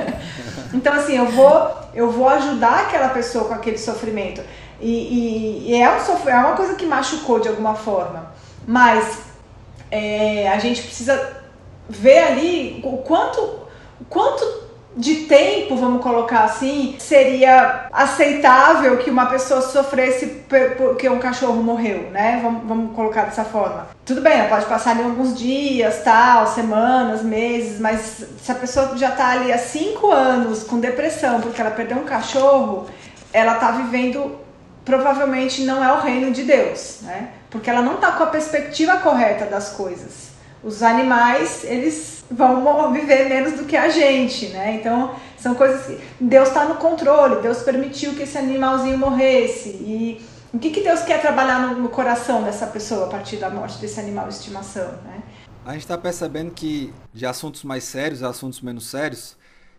então, 0.72 0.94
assim, 0.94 1.16
eu 1.16 1.26
vou, 1.26 1.70
eu 1.94 2.10
vou 2.10 2.28
ajudar 2.28 2.86
aquela 2.86 3.08
pessoa 3.10 3.44
com 3.44 3.54
aquele 3.54 3.78
sofrimento. 3.78 4.40
E, 4.80 4.90
e, 4.90 5.70
e 5.70 5.74
é, 5.74 5.90
um, 5.90 6.28
é 6.28 6.36
uma 6.36 6.56
coisa 6.56 6.74
que 6.74 6.86
machucou 6.86 7.38
de 7.38 7.48
alguma 7.48 7.74
forma. 7.74 8.32
Mas 8.66 9.18
é, 9.90 10.48
a 10.48 10.58
gente 10.58 10.82
precisa 10.82 11.36
ver 11.88 12.18
ali 12.18 12.80
o 12.84 12.98
quanto, 12.98 13.40
o 14.00 14.04
quanto 14.08 14.69
de 14.96 15.14
tempo, 15.26 15.76
vamos 15.76 16.02
colocar 16.02 16.44
assim, 16.44 16.96
seria 16.98 17.86
aceitável 17.92 18.96
que 18.98 19.08
uma 19.08 19.26
pessoa 19.26 19.62
sofresse 19.62 20.26
porque 20.76 21.08
um 21.08 21.18
cachorro 21.18 21.62
morreu, 21.62 22.10
né? 22.10 22.40
Vamos, 22.42 22.62
vamos 22.66 22.96
colocar 22.96 23.22
dessa 23.22 23.44
forma. 23.44 23.88
Tudo 24.04 24.20
bem, 24.20 24.48
pode 24.48 24.66
passar 24.66 24.90
ali 24.90 25.02
alguns 25.02 25.38
dias, 25.38 26.02
tal, 26.02 26.46
semanas, 26.48 27.22
meses, 27.22 27.78
mas 27.78 28.24
se 28.42 28.50
a 28.50 28.54
pessoa 28.54 28.96
já 28.96 29.12
tá 29.12 29.28
ali 29.30 29.52
há 29.52 29.58
cinco 29.58 30.10
anos 30.10 30.64
com 30.64 30.80
depressão 30.80 31.40
porque 31.40 31.60
ela 31.60 31.70
perdeu 31.70 31.98
um 31.98 32.04
cachorro, 32.04 32.86
ela 33.32 33.54
tá 33.54 33.70
vivendo 33.70 34.38
provavelmente 34.84 35.62
não 35.62 35.84
é 35.84 35.92
o 35.92 36.00
reino 36.00 36.32
de 36.32 36.42
Deus, 36.42 36.98
né? 37.02 37.28
Porque 37.48 37.70
ela 37.70 37.82
não 37.82 37.96
tá 37.96 38.12
com 38.12 38.24
a 38.24 38.26
perspectiva 38.26 38.96
correta 38.96 39.44
das 39.44 39.70
coisas. 39.70 40.30
Os 40.64 40.82
animais, 40.82 41.64
eles 41.64 42.19
vão 42.30 42.92
viver 42.92 43.28
menos 43.28 43.54
do 43.54 43.64
que 43.64 43.76
a 43.76 43.88
gente, 43.88 44.48
né? 44.48 44.76
Então, 44.76 45.14
são 45.36 45.54
coisas 45.54 45.86
que 45.86 45.98
Deus 46.20 46.48
está 46.48 46.64
no 46.64 46.76
controle, 46.76 47.42
Deus 47.42 47.62
permitiu 47.62 48.14
que 48.14 48.22
esse 48.22 48.38
animalzinho 48.38 48.96
morresse. 48.96 49.70
E 49.70 50.24
o 50.52 50.58
que, 50.58 50.70
que 50.70 50.82
Deus 50.82 51.02
quer 51.02 51.20
trabalhar 51.20 51.74
no, 51.74 51.88
coração 51.88 52.42
dessa 52.42 52.66
pessoa 52.66 53.06
a 53.06 53.08
partir 53.08 53.36
da 53.36 53.50
morte 53.50 53.78
desse 53.78 53.98
animal 53.98 54.28
de 54.28 54.34
estimação, 54.34 54.92
né? 55.04 55.22
A 55.64 55.72
gente 55.72 55.82
está 55.82 55.98
percebendo 55.98 56.52
que 56.52 56.92
de 57.12 57.26
assuntos 57.26 57.64
mais 57.64 57.84
sérios 57.84 58.22
a 58.22 58.30
assuntos 58.30 58.60
menos 58.60 58.88
sérios, 58.88 59.36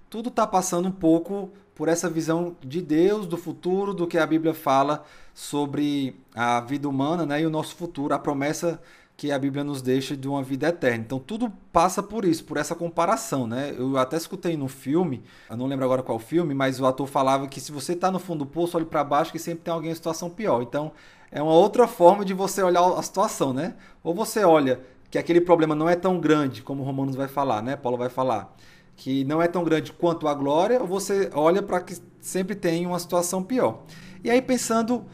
tudo 0.10 0.30
está 0.30 0.46
passando 0.46 0.88
um 0.88 0.92
pouco 0.92 1.50
por 1.74 1.88
essa 1.88 2.10
visão 2.10 2.56
de 2.62 2.82
Deus, 2.82 3.26
do 3.26 3.38
futuro, 3.38 3.94
do 3.94 4.06
que 4.06 4.18
a 4.18 4.26
Bíblia 4.26 4.54
fala 4.54 5.04
sobre 5.34 6.16
a 6.36 6.60
vida 6.62 6.88
humana 6.88 7.26
né, 7.26 7.42
e 7.42 7.46
o 7.46 7.50
nosso 7.50 7.76
futuro, 7.76 8.14
a 8.14 8.20
promessa 8.20 8.80
que 9.22 9.32
a 9.32 9.38
Bíblia 9.38 9.64
nos 9.64 9.84
deixa 9.84 10.18
de 10.18 10.28
uma 10.28 10.42
vida 10.42 10.70
eterna. 10.70 11.04
Então 11.06 11.20
tudo 11.20 11.54
passa 11.72 12.02
por 12.02 12.26
isso, 12.26 12.44
por 12.44 12.58
essa 12.58 12.74
comparação, 12.74 13.46
né? 13.46 13.72
Eu 13.78 13.96
até 13.96 14.18
escutei 14.18 14.58
no 14.58 14.68
filme, 14.68 15.22
eu 15.48 15.56
não 15.56 15.68
lembro 15.68 15.86
agora 15.86 16.02
qual 16.02 16.18
filme, 16.18 16.56
mas 16.56 16.80
o 16.80 16.88
ator 16.88 17.06
falava 17.06 17.48
que 17.48 17.62
se 17.62 17.72
você 17.72 17.94
está 17.94 18.10
no 18.10 18.18
fundo 18.18 18.40
do 18.40 18.46
poço, 18.48 18.78
olhe 18.78 18.86
para 18.88 19.04
baixo 19.04 19.32
que 19.32 19.38
sempre 19.38 19.64
tem 19.66 19.72
alguém 19.72 19.92
em 19.92 19.94
situação 19.94 20.28
pior. 20.28 20.64
Então 20.64 20.92
é 21.32 21.40
uma 21.40 21.54
outra 21.54 21.88
forma 21.88 22.26
de 22.26 22.34
você 22.34 22.64
olhar 22.64 22.84
a 22.84 23.04
situação, 23.04 23.54
né? 23.54 23.76
Ou 24.04 24.12
você 24.12 24.44
olha 24.44 24.80
que 25.12 25.20
aquele 25.20 25.40
problema 25.40 25.76
não 25.76 25.88
é 25.88 25.96
tão 25.96 26.20
grande, 26.20 26.64
como 26.64 26.82
Romanos 26.82 27.16
vai 27.16 27.28
falar, 27.28 27.62
né? 27.62 27.76
Paulo 27.76 28.00
vai 28.00 28.10
falar, 28.10 28.52
que 28.96 29.24
não 29.26 29.40
é 29.40 29.48
tão 29.48 29.64
grande 29.64 29.94
quanto 29.94 30.28
a 30.28 30.34
glória, 30.34 30.82
ou 30.82 30.88
você 30.88 31.30
olha 31.36 31.62
para 31.62 31.80
que 31.80 31.96
sempre 32.20 32.56
tem 32.56 32.88
uma 32.88 32.98
situação 32.98 33.44
pior. 33.44 33.84
E 34.24 34.32
aí 34.32 34.42
pensando 34.42 35.06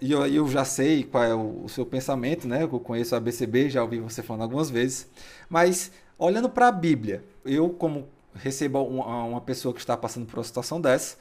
E 0.00 0.12
eu, 0.12 0.26
eu, 0.26 0.46
já 0.48 0.64
sei 0.64 1.04
qual 1.04 1.24
é 1.24 1.34
o, 1.34 1.64
o, 1.64 1.68
seu 1.70 1.86
pensamento, 1.86 2.46
né? 2.46 2.64
Eu 2.64 2.68
conheço 2.80 3.16
a 3.16 3.20
BCB, 3.20 3.70
já 3.70 3.82
ouvi 3.82 3.98
você 3.98 4.22
falando 4.22 4.42
algumas 4.42 4.68
vezes. 4.68 5.08
Mas, 5.48 5.90
olhando 6.18 6.50
para 6.50 6.68
a 6.68 6.72
Bíblia, 6.72 7.24
eu, 7.44 7.70
como 7.70 8.06
recebo 8.34 8.82
uma, 8.82 9.24
uma 9.24 9.40
pessoa 9.40 9.72
que 9.72 9.80
está 9.80 9.96
passando 9.96 10.26
por 10.26 10.38
uma 10.38 10.44
situação 10.44 10.78
dessa, 10.80 11.16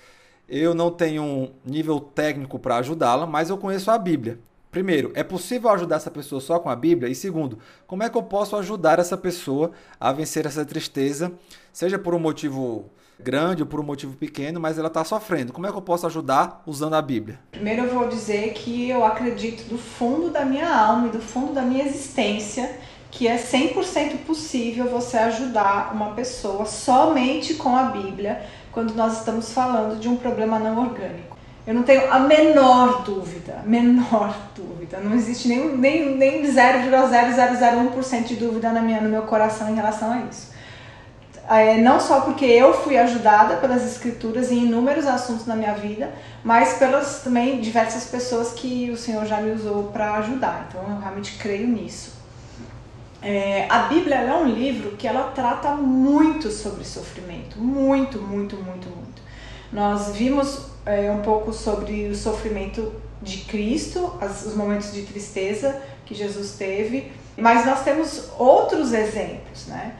eu 0.49 0.73
não 0.73 0.91
tenho 0.91 1.23
um 1.23 1.51
nível 1.65 2.01
técnico 2.01 2.59
para 2.59 2.77
ajudá-la, 2.77 3.25
mas 3.25 3.49
eu 3.49 3.57
conheço 3.57 3.89
a 3.89 3.97
Bíblia. 3.97 4.37
Primeiro, 4.69 5.11
é 5.15 5.23
possível 5.23 5.69
ajudar 5.69 5.97
essa 5.97 6.11
pessoa 6.11 6.41
só 6.41 6.59
com 6.59 6.67
a 6.67 6.75
Bíblia? 6.75 7.09
E 7.09 7.15
segundo, 7.15 7.59
como 7.87 8.03
é 8.03 8.09
que 8.09 8.17
eu 8.17 8.23
posso 8.23 8.55
ajudar 8.57 8.99
essa 8.99 9.15
pessoa 9.15 9.71
a 9.99 10.11
vencer 10.11 10.45
essa 10.45 10.65
tristeza, 10.65 11.31
seja 11.71 11.97
por 11.97 12.13
um 12.13 12.19
motivo 12.19 12.89
grande 13.19 13.61
ou 13.61 13.67
por 13.67 13.79
um 13.79 13.83
motivo 13.83 14.15
pequeno, 14.15 14.59
mas 14.59 14.77
ela 14.77 14.87
está 14.87 15.03
sofrendo. 15.03 15.53
Como 15.53 15.65
é 15.67 15.71
que 15.71 15.77
eu 15.77 15.81
posso 15.81 16.05
ajudar 16.07 16.61
usando 16.65 16.95
a 16.95 17.01
Bíblia? 17.01 17.39
Primeiro 17.51 17.83
eu 17.83 17.93
vou 17.93 18.07
dizer 18.07 18.53
que 18.53 18.89
eu 18.89 19.05
acredito 19.05 19.67
do 19.69 19.77
fundo 19.77 20.29
da 20.29 20.43
minha 20.45 20.73
alma 20.73 21.07
e 21.07 21.11
do 21.11 21.19
fundo 21.19 21.53
da 21.53 21.61
minha 21.61 21.85
existência 21.85 22.79
que 23.13 23.27
é 23.27 23.37
100% 23.37 24.25
possível 24.25 24.89
você 24.89 25.17
ajudar 25.17 25.93
uma 25.93 26.13
pessoa 26.13 26.65
somente 26.65 27.53
com 27.53 27.75
a 27.75 27.83
Bíblia 27.83 28.41
quando 28.71 28.95
nós 28.95 29.19
estamos 29.19 29.53
falando 29.53 29.99
de 29.99 30.09
um 30.09 30.15
problema 30.15 30.57
não 30.57 30.79
orgânico. 30.79 31.37
Eu 31.65 31.75
não 31.75 31.83
tenho 31.83 32.11
a 32.11 32.19
menor 32.19 33.03
dúvida, 33.03 33.61
menor 33.65 34.35
dúvida. 34.53 34.99
Não 34.99 35.13
existe 35.13 35.47
nem, 35.47 35.77
nem, 35.77 36.17
nem 36.17 36.41
0,0001% 36.43 38.23
de 38.25 38.35
dúvida 38.35 38.71
na 38.71 38.81
minha, 38.81 38.99
no 38.99 39.09
meu 39.09 39.21
coração 39.21 39.69
em 39.69 39.75
relação 39.75 40.11
a 40.11 40.17
isso. 40.21 40.52
É, 41.49 41.77
não 41.77 41.99
só 41.99 42.21
porque 42.21 42.45
eu 42.45 42.73
fui 42.73 42.97
ajudada 42.97 43.57
pelas 43.57 43.83
escrituras 43.83 44.49
em 44.49 44.65
inúmeros 44.65 45.05
assuntos 45.05 45.45
na 45.45 45.55
minha 45.55 45.73
vida, 45.73 46.09
mas 46.43 46.77
pelas 46.77 47.21
também 47.21 47.59
diversas 47.59 48.05
pessoas 48.05 48.53
que 48.53 48.89
o 48.89 48.97
Senhor 48.97 49.25
já 49.25 49.41
me 49.41 49.51
usou 49.51 49.91
para 49.91 50.15
ajudar. 50.15 50.67
Então 50.69 50.81
eu 50.89 50.99
realmente 50.99 51.37
creio 51.37 51.67
nisso. 51.67 52.13
É, 53.21 53.65
a 53.69 53.83
Bíblia 53.83 54.15
é 54.15 54.33
um 54.33 54.47
livro 54.47 54.97
que 54.97 55.07
ela 55.07 55.31
trata 55.31 55.71
muito 55.71 56.49
sobre 56.49 56.83
sofrimento, 56.83 57.57
muito, 57.57 58.19
muito, 58.19 58.55
muito, 58.57 58.89
muito. 58.89 59.21
Nós 59.71 60.15
vimos 60.15 60.65
é, 60.85 61.09
um 61.11 61.21
pouco 61.21 61.51
sobre 61.51 62.07
o 62.07 62.15
sofrimento 62.15 62.93
de 63.21 63.39
Cristo, 63.45 64.17
as, 64.19 64.45
os 64.45 64.55
momentos 64.55 64.93
de 64.93 65.03
tristeza 65.03 65.81
que 66.05 66.13
Jesus 66.13 66.55
teve, 66.57 67.11
mas 67.37 67.65
nós 67.65 67.83
temos 67.83 68.29
outros 68.37 68.93
exemplos, 68.93 69.67
né? 69.67 69.95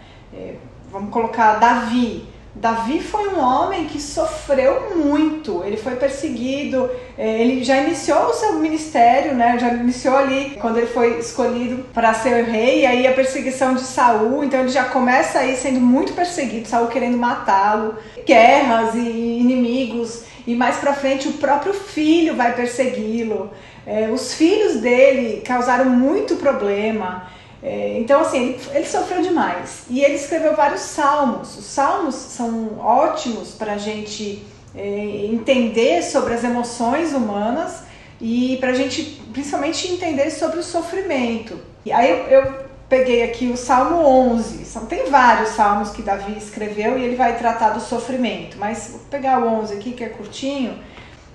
Vamos 0.93 1.10
colocar 1.10 1.56
Davi. 1.56 2.23
Davi 2.53 3.01
foi 3.01 3.29
um 3.29 3.39
homem 3.39 3.86
que 3.86 3.99
sofreu 3.99 4.95
muito, 4.95 5.63
ele 5.65 5.75
foi 5.75 5.95
perseguido, 5.95 6.88
é, 7.17 7.41
ele 7.41 7.63
já 7.63 7.77
iniciou 7.77 8.27
o 8.27 8.34
seu 8.34 8.53
ministério, 8.60 9.34
né? 9.34 9.58
Já 9.58 9.69
iniciou 9.73 10.15
ali 10.15 10.56
quando 10.62 10.77
ele 10.77 10.86
foi 10.86 11.17
escolhido 11.17 11.84
para 11.86 12.13
ser 12.13 12.43
rei, 12.43 12.86
aí 12.86 13.08
a 13.08 13.12
perseguição 13.12 13.73
de 13.73 13.82
Saul, 13.82 14.43
então 14.43 14.60
ele 14.60 14.69
já 14.69 14.84
começa 14.84 15.39
aí 15.39 15.56
sendo 15.56 15.79
muito 15.79 16.13
perseguido, 16.13 16.67
Saul 16.67 16.89
querendo 16.89 17.17
matá-lo, 17.17 17.95
guerras 18.23 18.93
e 18.93 18.99
inimigos, 18.99 20.25
e 20.45 20.53
mais 20.53 20.75
para 20.75 20.93
frente 20.93 21.27
o 21.27 21.34
próprio 21.34 21.73
filho 21.73 22.36
vai 22.36 22.53
persegui-lo. 22.53 23.49
É, 23.84 24.12
os 24.13 24.36
filhos 24.36 24.75
dele 24.75 25.41
causaram 25.41 25.86
muito 25.86 26.36
problema. 26.36 27.25
É, 27.63 27.97
então, 27.97 28.19
assim, 28.19 28.49
ele, 28.49 28.62
ele, 28.73 28.86
sofreu 28.86 29.21
demais. 29.21 29.84
E 29.89 30.04
ele 30.04 30.15
escreveu 30.15 30.54
vários 30.54 30.82
salmos. 30.82 31.58
Os 31.58 31.65
salmos 31.65 32.13
são 32.13 32.78
ótimos 32.78 33.52
para 33.52 33.73
a 33.73 33.78
gente 33.78 34.45
é, 34.76 35.28
entender 35.32 36.04
sobre 36.04 36.34
as 36.34 36.43
emoções 36.43 37.13
humanas 37.13 37.84
e 38.19 38.58
para 38.60 38.71
a 38.71 38.73
gente, 38.73 39.21
principalmente, 39.32 39.88
entender 39.88 40.30
sobre 40.30 40.60
o 40.60 40.63
sofrimento. 40.63 41.58
E 41.86 41.91
aí 41.93 42.10
eu, 42.10 42.17
eu 42.28 42.54
peguei 42.89 43.23
aqui 43.23 43.47
o 43.47 43.56
Salmo 43.56 43.95
11. 43.95 44.65
São, 44.65 44.86
tem 44.86 45.10
vários 45.10 45.49
salmos 45.52 45.91
que 45.91 46.02
Davi 46.02 46.38
escreveu 46.38 46.99
e 46.99 47.04
ele 47.04 47.15
vai 47.15 47.38
tratar 47.38 47.69
do 47.69 47.80
sofrimento. 47.80 48.58
Mas 48.60 48.89
vou 48.91 48.99
pegar 49.10 49.39
o 49.39 49.47
11 49.47 49.73
aqui, 49.76 49.93
que 49.93 50.04
é 50.04 50.10
curtinho. 50.10 50.78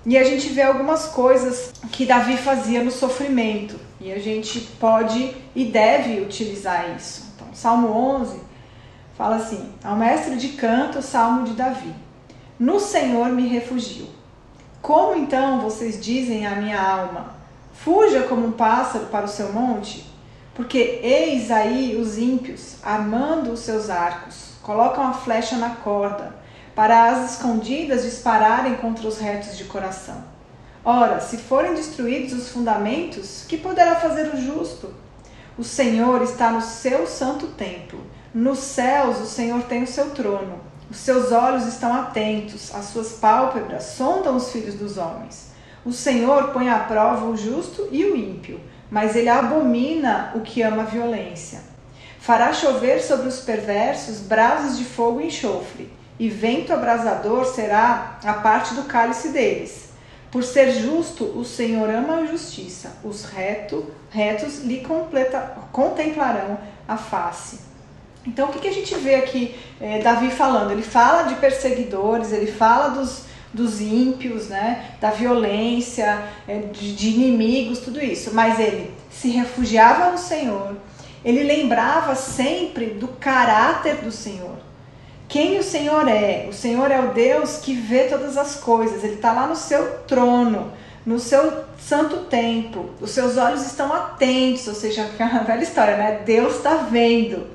E 0.05 0.19
a 0.19 0.25
gente 0.25 0.49
vê 0.51 0.61
algumas 0.61 1.07
coisas 1.07 1.73
que 1.91 2.05
Davi 2.05 2.37
fazia 2.37 2.85
no 2.85 2.91
sofrimento. 2.91 3.88
E 4.01 4.13
a 4.13 4.19
gente 4.19 4.61
pode 4.79 5.35
e 5.55 5.65
deve 5.65 6.21
utilizar 6.21 6.95
isso. 6.97 7.33
Então, 7.35 7.49
Salmo 7.53 7.89
11 7.89 8.41
fala 9.17 9.37
assim: 9.37 9.73
Ao 9.83 9.97
mestre 9.97 10.37
de 10.37 10.51
canto, 10.51 11.03
Salmo 11.03 11.45
de 11.45 11.55
Davi. 11.55 11.93
No 12.59 12.79
Senhor 12.79 13.29
me 13.31 13.47
refugio. 13.49 14.07
Como 14.81 15.17
então 15.17 15.61
vocês 15.61 16.01
dizem 16.01 16.47
à 16.47 16.57
minha 16.57 16.81
alma: 16.81 17.35
Fuja 17.73 18.23
como 18.23 18.47
um 18.47 18.53
pássaro 18.53 19.07
para 19.07 19.27
o 19.27 19.29
seu 19.29 19.53
monte? 19.53 20.07
Porque 20.55 21.01
eis 21.03 21.51
aí 21.51 21.97
os 21.97 22.19
ímpios, 22.19 22.77
armando 22.83 23.53
os 23.53 23.61
seus 23.61 23.91
arcos, 23.91 24.55
colocam 24.63 25.07
a 25.07 25.13
flecha 25.13 25.57
na 25.57 25.71
corda, 25.71 26.35
para 26.75 27.11
as 27.11 27.33
escondidas 27.33 28.03
dispararem 28.03 28.75
contra 28.77 29.07
os 29.07 29.19
retos 29.19 29.57
de 29.57 29.65
coração. 29.65 30.38
Ora, 30.85 31.21
se 31.21 31.37
forem 31.37 31.75
destruídos 31.75 32.33
os 32.33 32.49
fundamentos, 32.49 33.45
que 33.49 33.59
poderá 33.59 33.97
fazer 33.97 34.33
o 34.33 34.41
justo? 34.41 34.95
O 35.59 35.65
Senhor 35.65 36.23
está 36.23 36.51
no 36.51 36.63
seu 36.63 37.07
santo 37.07 37.49
templo. 37.49 38.01
Nos 38.33 38.59
céus 38.61 39.19
o 39.21 39.27
Senhor 39.27 39.63
tem 39.65 39.83
o 39.83 39.87
seu 39.87 40.11
trono. 40.11 40.61
Os 40.91 40.99
seus 40.99 41.33
olhos 41.33 41.67
estão 41.67 41.93
atentos, 41.93 42.75
as 42.75 42.87
suas 42.87 43.13
pálpebras 43.13 43.85
sondam 43.85 44.37
os 44.37 44.51
filhos 44.51 44.75
dos 44.75 44.97
homens. 44.97 45.49
O 45.85 45.93
Senhor 45.93 46.49
põe 46.53 46.71
à 46.71 46.79
prova 46.79 47.27
o 47.27 47.37
justo 47.37 47.89
e 47.91 48.05
o 48.05 48.17
ímpio, 48.17 48.61
mas 48.91 49.15
ele 49.17 49.29
abomina 49.29 50.33
o 50.35 50.41
que 50.41 50.63
ama 50.63 50.83
a 50.83 50.87
violência. 50.87 51.61
Fará 52.19 52.53
chover 52.53 53.03
sobre 53.03 53.29
os 53.29 53.41
perversos 53.41 54.21
brasas 54.21 54.79
de 54.79 54.85
fogo 54.85 55.21
e 55.21 55.27
enxofre, 55.27 55.91
e 56.19 56.29
vento 56.29 56.73
abrasador 56.73 57.45
será 57.47 58.19
a 58.25 58.35
parte 58.35 58.75
do 58.75 58.85
cálice 58.85 59.29
deles. 59.29 59.88
Por 60.31 60.45
ser 60.45 60.73
justo, 60.73 61.25
o 61.25 61.45
Senhor 61.45 61.89
ama 61.89 62.17
a 62.19 62.27
justiça, 62.27 62.99
os 63.03 63.25
reto, 63.25 63.87
retos 64.11 64.59
lhe 64.59 64.81
completa, 64.81 65.57
contemplarão 65.73 66.59
a 66.87 66.99
face. 66.99 67.61
Então, 68.27 68.49
o 68.49 68.53
que, 68.53 68.59
que 68.59 68.69
a 68.69 68.73
gente 68.73 68.95
vê 68.97 69.15
aqui 69.15 69.55
é, 69.81 70.01
Davi 70.01 70.31
falando? 70.31 70.71
Ele 70.71 70.83
fala 70.83 71.23
de 71.23 71.37
perseguidores, 71.37 72.31
ele 72.31 72.53
fala 72.53 72.89
dos, 72.89 73.23
dos 73.55 73.81
ímpios, 73.81 74.49
né, 74.49 74.97
da 75.01 75.11
violência, 75.11 76.23
é, 76.47 76.59
de, 76.59 76.95
de 76.95 77.09
inimigos, 77.09 77.79
tudo 77.79 78.03
isso. 78.03 78.35
Mas 78.35 78.61
ele 78.61 78.93
se 79.11 79.31
refugiava 79.31 80.11
no 80.11 80.19
Senhor, 80.19 80.77
ele 81.25 81.43
lembrava 81.43 82.15
sempre 82.15 82.87
do 82.87 83.09
caráter 83.09 83.97
do 83.97 84.13
Senhor 84.13 84.68
quem 85.29 85.59
o 85.59 85.63
Senhor 85.63 86.09
é? 86.09 86.47
O 86.49 86.53
Senhor 86.53 86.91
é 86.91 86.99
o 87.01 87.13
Deus 87.13 87.59
que 87.59 87.75
vê 87.75 88.05
todas 88.05 88.37
as 88.39 88.57
coisas, 88.57 89.05
ele 89.05 89.15
está 89.15 89.33
lá 89.33 89.47
no 89.47 89.55
seu 89.55 89.99
trono, 90.07 90.73
no 91.05 91.19
seu 91.19 91.65
santo 91.79 92.25
templo, 92.25 92.95
os 93.01 93.11
seus 93.11 93.37
olhos 93.37 93.65
estão 93.65 93.93
atentos, 93.93 94.67
ou 94.67 94.75
seja, 94.75 95.05
aquela 95.15 95.43
velha 95.45 95.63
história, 95.63 95.97
né? 95.97 96.23
Deus 96.25 96.57
está 96.57 96.77
vendo. 96.77 97.47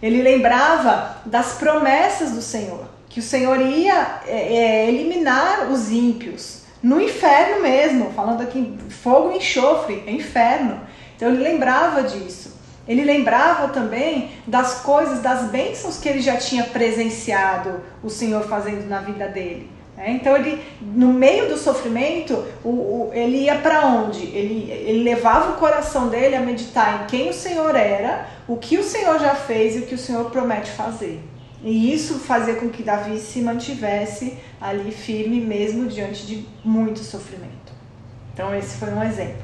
Ele 0.00 0.22
lembrava 0.22 1.16
das 1.26 1.54
promessas 1.54 2.32
do 2.32 2.42
Senhor, 2.42 2.84
que 3.08 3.20
o 3.20 3.22
Senhor 3.22 3.60
ia 3.60 4.20
é, 4.26 4.54
é, 4.54 4.88
eliminar 4.88 5.70
os 5.70 5.90
ímpios 5.90 6.62
no 6.82 7.00
inferno 7.00 7.62
mesmo, 7.62 8.12
falando 8.12 8.42
aqui 8.42 8.76
fogo 8.88 9.32
e 9.32 9.36
enxofre, 9.36 10.02
é 10.06 10.10
inferno. 10.10 10.80
Então 11.16 11.28
ele 11.28 11.42
lembrava 11.42 12.02
disso. 12.02 12.61
Ele 12.86 13.04
lembrava 13.04 13.68
também 13.68 14.30
das 14.46 14.80
coisas, 14.80 15.20
das 15.20 15.50
bênçãos 15.50 15.98
que 15.98 16.08
ele 16.08 16.20
já 16.20 16.36
tinha 16.36 16.64
presenciado 16.64 17.80
o 18.02 18.10
Senhor 18.10 18.42
fazendo 18.44 18.88
na 18.88 19.00
vida 19.00 19.28
dele. 19.28 19.70
Né? 19.96 20.10
Então 20.10 20.36
ele, 20.36 20.60
no 20.80 21.12
meio 21.12 21.48
do 21.48 21.56
sofrimento, 21.56 22.44
o, 22.64 22.68
o, 22.68 23.10
ele 23.12 23.44
ia 23.44 23.56
para 23.56 23.86
onde? 23.86 24.24
Ele, 24.24 24.70
ele 24.70 25.04
levava 25.04 25.52
o 25.52 25.56
coração 25.56 26.08
dele 26.08 26.34
a 26.34 26.40
meditar 26.40 27.04
em 27.04 27.06
quem 27.06 27.30
o 27.30 27.34
Senhor 27.34 27.74
era, 27.76 28.26
o 28.48 28.56
que 28.56 28.78
o 28.78 28.82
Senhor 28.82 29.18
já 29.20 29.34
fez 29.34 29.76
e 29.76 29.80
o 29.80 29.86
que 29.86 29.94
o 29.94 29.98
Senhor 29.98 30.30
promete 30.30 30.70
fazer. 30.72 31.22
E 31.62 31.94
isso 31.94 32.18
fazia 32.18 32.56
com 32.56 32.68
que 32.68 32.82
Davi 32.82 33.20
se 33.20 33.40
mantivesse 33.40 34.36
ali 34.60 34.90
firme 34.90 35.40
mesmo 35.40 35.88
diante 35.88 36.26
de 36.26 36.44
muito 36.64 36.98
sofrimento. 37.00 37.72
Então 38.34 38.52
esse 38.56 38.76
foi 38.78 38.92
um 38.92 39.02
exemplo. 39.02 39.42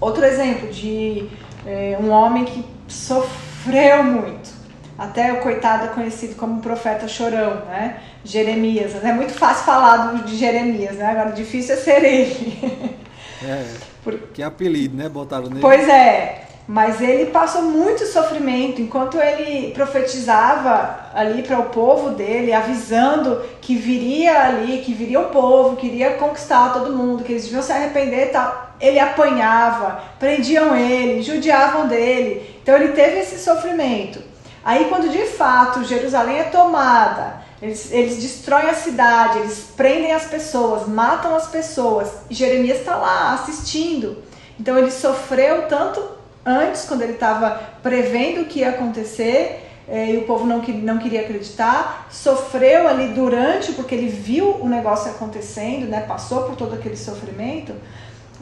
Outro 0.00 0.24
exemplo 0.24 0.72
de 0.72 1.28
é, 1.66 1.98
um 2.00 2.10
homem 2.10 2.44
que 2.44 2.64
sofreu 2.88 4.02
muito. 4.04 4.60
Até 4.98 5.32
o 5.32 5.40
coitado 5.40 5.84
é 5.84 5.88
conhecido 5.88 6.34
como 6.34 6.60
profeta 6.60 7.08
chorão, 7.08 7.64
né? 7.66 8.00
Jeremias. 8.22 9.02
É 9.02 9.12
muito 9.12 9.32
fácil 9.32 9.64
falar 9.64 10.22
de 10.24 10.36
Jeremias, 10.36 10.96
né? 10.96 11.06
Agora 11.06 11.32
difícil 11.32 11.74
é 11.74 11.78
ser 11.78 12.04
ele. 12.04 13.00
É, 13.42 13.64
Por... 14.04 14.18
que 14.34 14.42
apelido, 14.42 14.94
né? 14.94 15.08
Botaram 15.08 15.48
nele. 15.48 15.62
Pois 15.62 15.88
é. 15.88 16.46
mas 16.68 17.00
ele 17.00 17.30
passou 17.30 17.62
muito 17.62 18.04
sofrimento 18.04 18.82
enquanto 18.82 19.18
ele 19.18 19.72
profetizava 19.72 21.10
ali 21.14 21.42
para 21.42 21.58
o 21.58 21.70
povo 21.70 22.10
dele, 22.10 22.52
avisando 22.52 23.42
que 23.60 23.74
viria 23.74 24.42
ali, 24.42 24.82
que 24.82 24.92
viria 24.92 25.18
um 25.18 25.30
povo, 25.30 25.76
que 25.76 25.86
iria 25.86 26.14
conquistar 26.14 26.74
todo 26.74 26.94
mundo, 26.94 27.24
que 27.24 27.32
eles 27.32 27.44
deviam 27.44 27.62
se 27.62 27.72
arrepender 27.72 28.28
e 28.28 28.30
tal. 28.30 28.69
Ele 28.80 28.98
apanhava, 28.98 30.02
prendiam 30.18 30.74
ele, 30.74 31.22
judiavam 31.22 31.86
dele. 31.86 32.58
Então 32.62 32.74
ele 32.74 32.92
teve 32.92 33.18
esse 33.18 33.38
sofrimento. 33.38 34.22
Aí 34.64 34.86
quando 34.86 35.10
de 35.10 35.24
fato 35.26 35.84
Jerusalém 35.84 36.38
é 36.38 36.44
tomada, 36.44 37.42
eles, 37.62 37.92
eles 37.92 38.16
destroem 38.16 38.68
a 38.68 38.74
cidade, 38.74 39.38
eles 39.38 39.72
prendem 39.76 40.12
as 40.12 40.24
pessoas, 40.24 40.88
matam 40.88 41.34
as 41.34 41.48
pessoas, 41.48 42.08
e 42.30 42.34
Jeremias 42.34 42.78
está 42.78 42.96
lá 42.96 43.34
assistindo. 43.34 44.22
Então 44.58 44.78
ele 44.78 44.90
sofreu 44.90 45.68
tanto 45.68 46.02
antes, 46.44 46.86
quando 46.86 47.02
ele 47.02 47.12
estava 47.12 47.60
prevendo 47.82 48.42
o 48.42 48.44
que 48.46 48.60
ia 48.60 48.70
acontecer 48.70 49.66
é, 49.88 50.12
e 50.12 50.18
o 50.18 50.22
povo 50.22 50.46
não, 50.46 50.58
não 50.58 50.98
queria 50.98 51.22
acreditar, 51.22 52.06
sofreu 52.10 52.86
ali 52.86 53.08
durante, 53.08 53.72
porque 53.72 53.94
ele 53.94 54.08
viu 54.08 54.56
o 54.60 54.68
negócio 54.68 55.10
acontecendo, 55.10 55.86
né, 55.86 56.04
passou 56.06 56.44
por 56.44 56.56
todo 56.56 56.74
aquele 56.74 56.96
sofrimento, 56.96 57.74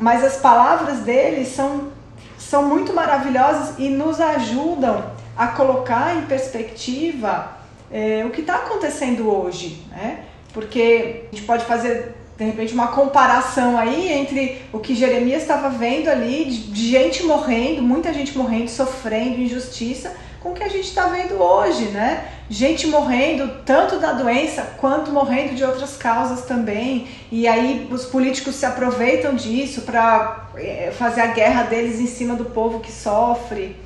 mas 0.01 0.25
as 0.25 0.37
palavras 0.37 1.01
dele 1.01 1.45
são, 1.45 1.89
são 2.39 2.67
muito 2.69 2.93
maravilhosas 2.93 3.79
e 3.79 3.89
nos 3.89 4.21
ajudam 4.21 5.05
a 5.37 5.49
colocar 5.49 6.17
em 6.17 6.23
perspectiva 6.23 7.57
é, 7.91 8.25
o 8.25 8.31
que 8.31 8.41
está 8.41 8.57
acontecendo 8.57 9.31
hoje, 9.31 9.83
né? 9.91 10.25
Porque 10.53 11.25
a 11.31 11.35
gente 11.35 11.47
pode 11.47 11.65
fazer 11.65 12.15
de 12.37 12.45
repente 12.45 12.73
uma 12.73 12.89
comparação 12.89 13.77
aí 13.77 14.13
entre 14.13 14.63
o 14.73 14.79
que 14.79 14.95
Jeremias 14.95 15.43
estava 15.43 15.69
vendo 15.71 16.09
ali, 16.09 16.45
de, 16.45 16.59
de, 16.71 16.89
gente 16.89 17.25
morrendo, 17.25 17.83
muita 17.83 18.15
gente 18.15 18.37
morrendo, 18.39 18.69
sofrendo 18.69 19.41
injustiça, 19.41 20.17
com 20.41 20.51
o 20.51 20.55
que 20.55 20.63
a 20.63 20.69
gente 20.69 20.89
está 20.89 21.07
vendo 21.07 21.41
hoje, 21.41 21.87
né? 21.87 22.29
Gente 22.49 22.87
morrendo 22.87 23.63
tanto 23.65 23.99
da 23.99 24.13
doença 24.13 24.63
quanto 24.79 25.11
morrendo 25.11 25.55
de 25.55 25.65
outras 25.65 25.97
causas 25.97 26.43
também. 26.43 27.09
E 27.31 27.47
aí 27.47 27.89
os 27.91 28.07
políticos 28.07 28.55
se 28.55 28.65
aproveitam 28.65 29.35
disso 29.35 29.83
para 29.83 30.49
é, 30.57 30.93
fazer 30.97 31.21
a 31.21 31.27
guerra 31.27 31.65
deles 31.65 32.01
em 32.01 32.07
cima 32.07 32.35
do 32.35 32.47
povo 32.47 32.81
que 32.81 32.93
sofre. 32.93 33.77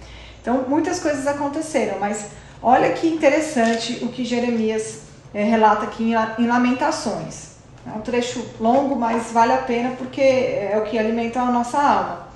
Então 0.40 0.64
muitas 0.68 1.00
coisas 1.00 1.26
aconteceram, 1.26 1.98
mas 1.98 2.30
olha 2.62 2.92
que 2.92 3.06
interessante 3.06 4.04
o 4.04 4.08
que 4.08 4.24
Jeremias 4.24 5.02
é, 5.32 5.42
relata 5.42 5.84
aqui 5.84 6.12
em, 6.12 6.42
em 6.42 6.46
Lamentações. 6.46 7.52
É 7.86 7.90
um 7.96 8.00
trecho 8.00 8.44
longo, 8.60 8.94
mas 8.94 9.32
vale 9.32 9.52
a 9.52 9.58
pena 9.58 9.96
porque 9.98 10.20
é 10.20 10.74
o 10.76 10.88
que 10.88 10.98
alimenta 10.98 11.40
a 11.40 11.46
nossa 11.46 11.78
alma. 11.78 12.28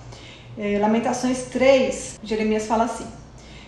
É, 0.58 0.78
Lamentações 0.78 1.44
3, 1.52 2.18
Jeremias 2.22 2.66
fala 2.66 2.84
assim: 2.84 3.06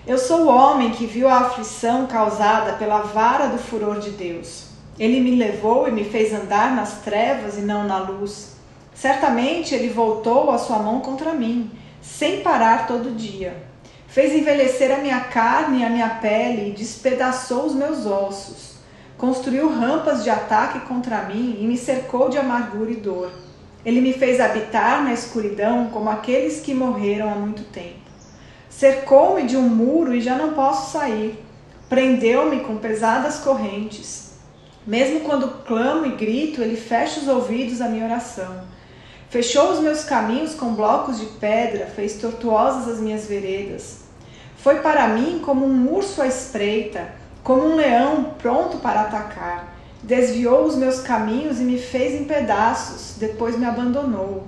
Eu 0.09 0.19
sou 0.19 0.47
o 0.47 0.49
homem 0.49 0.91
que 0.91 1.07
viu 1.07 1.29
a 1.29 1.41
aflição 1.41 2.07
causada 2.07 2.73
pela 2.73 3.03
vara 3.03 3.47
do 3.47 3.59
furor 3.59 4.01
de 4.01 4.11
Deus. 4.11 4.65
Ele 4.99 5.21
me 5.21 5.37
levou 5.37 5.87
e 5.87 5.93
me 5.93 6.03
fez 6.03 6.33
andar 6.33 6.75
nas 6.75 7.03
trevas 7.03 7.57
e 7.57 7.61
não 7.61 7.85
na 7.85 7.99
luz. 7.99 8.57
Certamente 8.95 9.75
ele 9.75 9.91
voltou 9.91 10.51
a 10.51 10.59
sua 10.59 10.79
mão 10.79 11.01
contra 11.01 11.35
mim, 11.35 11.71
sem 12.01 12.41
parar 12.41 12.87
todo 12.87 13.15
dia. 13.15 13.63
Fez 14.09 14.35
envelhecer 14.35 14.91
a 14.91 15.03
minha 15.03 15.21
carne 15.21 15.83
e 15.83 15.85
a 15.85 15.91
minha 15.91 16.09
pele 16.09 16.71
e 16.71 16.73
despedaçou 16.73 17.67
os 17.67 17.75
meus 17.75 18.07
ossos 18.07 18.79
construiu 19.19 19.69
rampas 19.69 20.23
de 20.23 20.31
ataque 20.31 20.79
contra 20.87 21.23
mim 21.23 21.59
e 21.61 21.67
me 21.67 21.77
cercou 21.77 22.29
de 22.29 22.39
amargura 22.39 22.93
e 22.93 22.97
dor. 22.97 23.33
Ele 23.85 24.01
me 24.01 24.13
fez 24.13 24.41
habitar 24.41 25.03
na 25.03 25.13
escuridão 25.13 25.91
como 25.91 26.09
aqueles 26.09 26.61
que 26.61 26.73
morreram 26.73 27.29
há 27.29 27.35
muito 27.35 27.65
tempo. 27.65 28.08
Cercou-me 28.79 29.43
de 29.43 29.57
um 29.57 29.69
muro 29.69 30.15
e 30.15 30.21
já 30.21 30.37
não 30.37 30.53
posso 30.53 30.93
sair. 30.93 31.45
Prendeu-me 31.89 32.61
com 32.61 32.77
pesadas 32.77 33.41
correntes. 33.41 34.35
Mesmo 34.87 35.21
quando 35.21 35.65
clamo 35.65 36.07
e 36.07 36.15
grito, 36.15 36.63
ele 36.63 36.77
fecha 36.77 37.19
os 37.19 37.27
ouvidos 37.27 37.81
à 37.81 37.89
minha 37.89 38.05
oração. 38.05 38.61
Fechou 39.31 39.73
os 39.73 39.81
meus 39.81 40.05
caminhos 40.05 40.55
com 40.55 40.75
blocos 40.75 41.19
de 41.19 41.27
pedra, 41.27 41.87
fez 41.87 42.21
tortuosas 42.21 42.87
as 42.87 43.01
minhas 43.01 43.27
veredas. 43.27 44.05
Foi 44.57 44.77
para 44.77 45.09
mim 45.09 45.43
como 45.45 45.67
um 45.67 45.93
urso 45.93 46.23
à 46.23 46.29
espreita 46.29 47.19
como 47.43 47.67
um 47.67 47.75
leão 47.75 48.35
pronto 48.39 48.77
para 48.77 49.01
atacar. 49.01 49.77
Desviou 50.05 50.67
os 50.67 50.77
meus 50.77 51.01
caminhos 51.01 51.59
e 51.59 51.65
me 51.65 51.79
fez 51.79 52.21
em 52.21 52.27
pedaços, 52.27 53.17
depois 53.19 53.59
me 53.59 53.67
abandonou. 53.67 54.47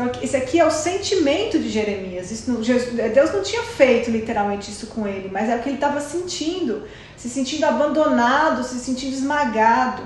Então, 0.00 0.22
esse 0.22 0.34
aqui 0.34 0.58
é 0.58 0.64
o 0.64 0.70
sentimento 0.70 1.58
de 1.58 1.68
Jeremias. 1.68 2.46
Não, 2.46 2.62
Deus 2.62 3.32
não 3.34 3.42
tinha 3.42 3.62
feito 3.62 4.10
literalmente 4.10 4.70
isso 4.70 4.86
com 4.86 5.06
ele, 5.06 5.28
mas 5.30 5.50
é 5.50 5.56
o 5.56 5.62
que 5.62 5.68
ele 5.68 5.76
estava 5.76 6.00
sentindo, 6.00 6.84
se 7.18 7.28
sentindo 7.28 7.64
abandonado, 7.64 8.64
se 8.64 8.78
sentindo 8.78 9.12
esmagado. 9.12 10.02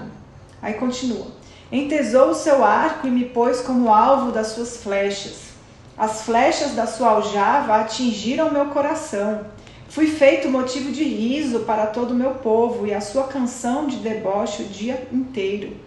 Aí 0.61 0.75
continua: 0.75 1.29
Entesou 1.71 2.31
o 2.31 2.35
seu 2.35 2.65
arco 2.65 3.07
e 3.07 3.11
me 3.11 3.27
pôs 3.27 3.61
como 3.61 3.95
alvo 3.95 4.33
das 4.33 4.49
suas 4.49 4.79
flechas. 4.79 5.55
As 5.97 6.23
flechas 6.23 6.73
da 6.73 6.89
sua 6.89 7.11
aljava 7.11 7.77
atingiram 7.77 8.51
meu 8.51 8.67
coração. 8.67 9.47
Fui 9.89 10.09
feito 10.09 10.49
motivo 10.49 10.91
de 10.91 11.05
riso 11.05 11.61
para 11.61 11.87
todo 11.87 12.11
o 12.11 12.17
meu 12.17 12.33
povo 12.33 12.85
e 12.85 12.93
a 12.93 13.01
sua 13.01 13.29
canção 13.29 13.87
de 13.87 13.99
deboche 13.99 14.65
o 14.65 14.67
dia 14.67 15.07
inteiro. 15.13 15.84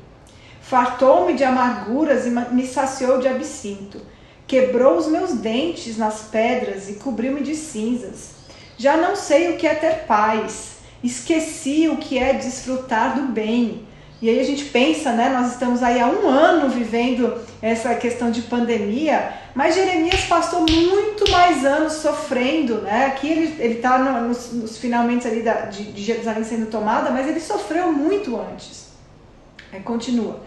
Fartou-me 0.70 1.34
de 1.34 1.44
amarguras 1.44 2.26
e 2.26 2.30
me 2.30 2.68
saciou 2.68 3.20
de 3.20 3.28
absinto. 3.28 4.02
Quebrou 4.46 4.98
os 4.98 5.08
meus 5.08 5.34
dentes 5.34 5.98
nas 5.98 6.24
pedras 6.24 6.90
e 6.90 6.96
cobriu-me 6.96 7.42
de 7.42 7.56
cinzas. 7.56 8.32
Já 8.78 8.98
não 8.98 9.16
sei 9.16 9.54
o 9.54 9.58
que 9.58 9.66
é 9.66 9.74
ter 9.74 10.06
paz. 10.06 10.78
Esqueci 11.04 11.88
o 11.88 11.98
que 11.98 12.18
é 12.18 12.34
desfrutar 12.34 13.16
do 13.16 13.28
bem. 13.28 13.88
E 14.22 14.30
aí 14.30 14.40
a 14.40 14.44
gente 14.44 14.66
pensa, 14.66 15.14
né? 15.14 15.30
Nós 15.30 15.54
estamos 15.54 15.82
aí 15.82 16.02
há 16.02 16.08
um 16.08 16.28
ano 16.28 16.70
vivendo 16.70 17.40
essa 17.62 17.96
questão 17.96 18.32
de 18.32 18.42
pandemia, 18.42 19.32
mas 19.54 19.76
Jeremias 19.76 20.26
passou 20.26 20.66
muito 20.70 21.32
mais 21.32 21.64
anos 21.64 21.94
sofrendo, 21.94 22.82
né? 22.82 23.06
Aqui 23.06 23.30
ele 23.30 23.76
está 23.76 24.00
no, 24.00 24.28
nos, 24.28 24.52
nos, 24.52 24.78
finalmente 24.78 25.28
ali 25.28 25.44
da, 25.44 25.66
de, 25.66 25.92
de, 25.92 26.04
Jerusalém 26.04 26.44
sendo 26.44 26.66
tomada, 26.66 27.12
mas 27.12 27.28
ele 27.28 27.40
sofreu 27.40 27.92
muito 27.92 28.36
antes. 28.40 28.88
Aí 29.72 29.82
continua. 29.82 30.42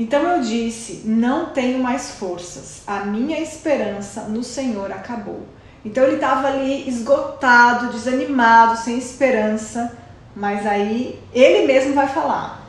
Então 0.00 0.22
eu 0.22 0.40
disse: 0.40 1.02
Não 1.04 1.50
tenho 1.50 1.78
mais 1.78 2.12
forças, 2.12 2.82
a 2.86 3.00
minha 3.00 3.38
esperança 3.38 4.22
no 4.22 4.42
Senhor 4.42 4.90
acabou. 4.90 5.42
Então 5.84 6.04
ele 6.04 6.14
estava 6.14 6.48
ali 6.48 6.88
esgotado, 6.88 7.92
desanimado, 7.92 8.78
sem 8.78 8.96
esperança, 8.96 9.94
mas 10.34 10.66
aí 10.66 11.20
ele 11.34 11.66
mesmo 11.66 11.92
vai 11.92 12.08
falar: 12.08 12.66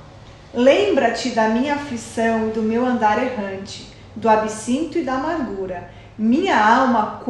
Lembra-te 0.53 1.29
da 1.29 1.47
minha 1.47 1.75
aflição 1.75 2.49
e 2.49 2.51
do 2.51 2.61
meu 2.61 2.85
andar 2.85 3.17
errante, 3.17 3.87
do 4.13 4.27
absinto 4.27 4.97
e 4.97 5.03
da 5.03 5.13
amargura. 5.13 5.89
Minha 6.17 6.59
alma 6.61 7.21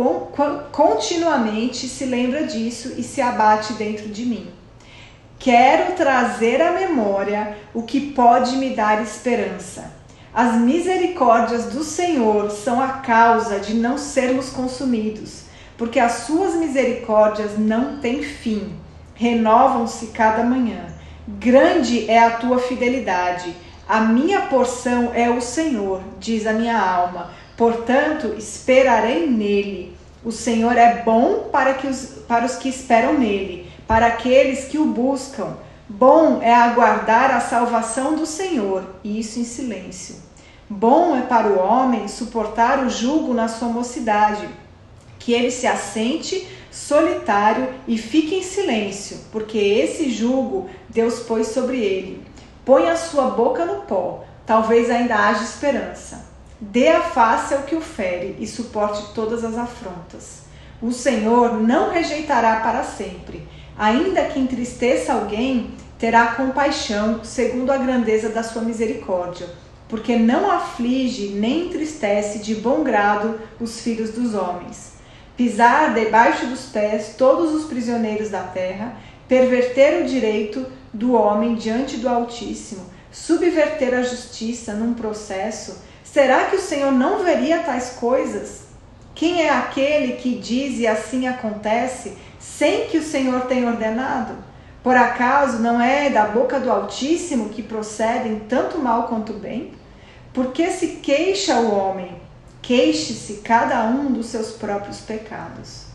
continuamente 0.72 1.88
se 1.88 2.06
lembra 2.06 2.48
disso 2.48 2.96
e 2.98 3.04
se 3.04 3.22
abate 3.22 3.74
dentro 3.74 4.10
de 4.10 4.26
mim. 4.26 4.61
Quero 5.44 5.94
trazer 5.94 6.62
à 6.62 6.72
memória 6.72 7.58
o 7.74 7.82
que 7.82 8.12
pode 8.12 8.58
me 8.58 8.76
dar 8.76 9.02
esperança. 9.02 9.92
As 10.32 10.54
misericórdias 10.54 11.66
do 11.66 11.84
Senhor 11.84 12.52
são 12.52 12.80
a 12.80 12.90
causa 12.90 13.60
de 13.60 13.74
não 13.74 13.98
sermos 13.98 14.52
consumidos, 14.52 15.46
porque 15.80 16.00
as 16.00 16.12
suas 16.28 16.54
misericórdias 16.54 17.58
não 17.58 17.98
têm 17.98 18.22
fim, 18.22 18.76
renovam-se 19.16 20.08
cada 20.08 20.44
manhã. 20.44 20.86
Grande 21.28 22.08
é 22.08 22.20
a 22.20 22.38
tua 22.38 22.60
fidelidade. 22.60 23.56
A 23.90 24.02
minha 24.02 24.42
porção 24.42 25.10
é 25.12 25.28
o 25.28 25.42
Senhor, 25.42 26.04
diz 26.20 26.46
a 26.46 26.54
minha 26.54 26.80
alma. 26.80 27.32
Portanto, 27.58 28.36
esperarei 28.38 29.26
nele. 29.28 29.98
O 30.24 30.32
Senhor 30.32 30.78
é 30.78 31.02
bom 31.02 31.50
para, 31.52 31.74
que 31.74 31.88
os, 31.88 32.20
para 32.28 32.46
os 32.46 32.58
que 32.58 32.70
esperam 32.70 33.18
nele, 33.18 33.61
para 33.92 34.08
aqueles 34.08 34.64
que 34.64 34.78
o 34.78 34.86
buscam. 34.86 35.58
Bom 35.90 36.42
é 36.42 36.56
aguardar 36.56 37.30
a 37.30 37.42
salvação 37.42 38.16
do 38.16 38.26
Senhor, 38.26 38.86
e 39.04 39.20
isso 39.20 39.38
em 39.38 39.44
silêncio. 39.44 40.16
Bom 40.70 41.14
é 41.14 41.24
para 41.24 41.50
o 41.50 41.60
homem 41.60 42.08
suportar 42.08 42.86
o 42.86 42.90
jugo 42.90 43.34
na 43.34 43.50
sua 43.50 43.68
mocidade, 43.68 44.48
que 45.20 45.34
ele 45.34 45.52
se 45.52 45.68
assente 45.68 46.48
solitário 46.72 47.68
e 47.86 47.98
fique 47.98 48.34
em 48.34 48.44
silêncio, 48.44 49.26
porque 49.30 49.58
esse 49.58 50.10
jugo 50.10 50.70
Deus 50.88 51.20
pôs 51.20 51.48
sobre 51.48 51.78
ele. 51.78 52.26
Põe 52.64 52.90
a 52.90 52.96
sua 52.96 53.32
boca 53.32 53.66
no 53.66 53.82
pó, 53.82 54.24
talvez 54.46 54.90
ainda 54.90 55.18
haja 55.18 55.44
esperança. 55.44 56.30
Dê 56.62 56.88
a 56.88 57.02
face 57.02 57.54
ao 57.54 57.64
que 57.64 57.76
o 57.76 57.82
fere 57.82 58.38
e 58.40 58.48
suporte 58.48 59.14
todas 59.14 59.44
as 59.44 59.58
afrontas. 59.58 60.44
O 60.82 60.94
Senhor 60.94 61.62
não 61.62 61.92
rejeitará 61.92 62.62
para 62.62 62.84
sempre. 62.84 63.46
Ainda 63.82 64.26
que 64.26 64.40
entristeça 64.40 65.12
alguém, 65.12 65.72
terá 66.00 66.28
compaixão 66.36 67.24
segundo 67.24 67.72
a 67.72 67.78
grandeza 67.78 68.30
da 68.30 68.44
sua 68.44 68.62
misericórdia, 68.62 69.48
porque 69.90 70.16
não 70.16 70.50
aflige 70.50 71.30
nem 71.30 71.66
entristece 71.66 72.40
de 72.40 72.56
bom 72.56 72.84
grado 72.84 73.40
os 73.60 73.82
filhos 73.82 74.12
dos 74.12 74.34
homens 74.34 75.02
pisar 75.42 75.96
debaixo 75.96 76.46
dos 76.46 76.66
pés 76.66 77.16
todos 77.18 77.52
os 77.52 77.66
prisioneiros 77.66 78.30
da 78.30 78.44
terra, 78.44 78.96
perverter 79.28 80.04
o 80.04 80.06
direito 80.06 80.68
do 80.94 81.14
homem 81.14 81.56
diante 81.56 81.98
do 81.98 82.08
Altíssimo, 82.08 82.86
subverter 83.12 83.92
a 83.96 84.04
justiça 84.04 84.74
num 84.74 84.94
processo, 84.94 85.82
será 86.04 86.46
que 86.46 86.58
o 86.58 86.62
Senhor 86.62 86.92
não 86.92 87.24
veria 87.24 87.64
tais 87.64 87.92
coisas? 88.00 88.66
Quem 89.16 89.42
é 89.42 89.50
aquele 89.50 90.14
que 90.14 90.36
diz 90.36 90.78
e 90.78 90.86
assim 90.86 91.28
acontece, 91.28 92.16
sem 92.58 92.88
que 92.88 92.98
o 92.98 93.04
Senhor 93.04 93.42
tenha 93.42 93.68
ordenado? 93.68 94.34
Por 94.84 94.96
acaso 94.96 95.60
não 95.60 95.82
é 95.82 96.10
da 96.10 96.26
boca 96.26 96.60
do 96.60 96.72
Altíssimo 96.72 97.50
que 97.50 97.62
procedem 97.62 98.42
tanto 98.50 98.80
mal 98.80 99.08
quanto 99.08 99.34
bem? 99.34 99.74
Porque 100.34 100.72
se 100.72 101.00
queixa 101.04 101.56
o 101.56 101.74
homem, 101.74 102.12
queixe-se 102.62 103.42
cada 103.44 103.84
um 103.86 104.12
dos 104.12 104.28
seus 104.28 104.52
próprios 104.52 105.00
pecados. 105.00 105.86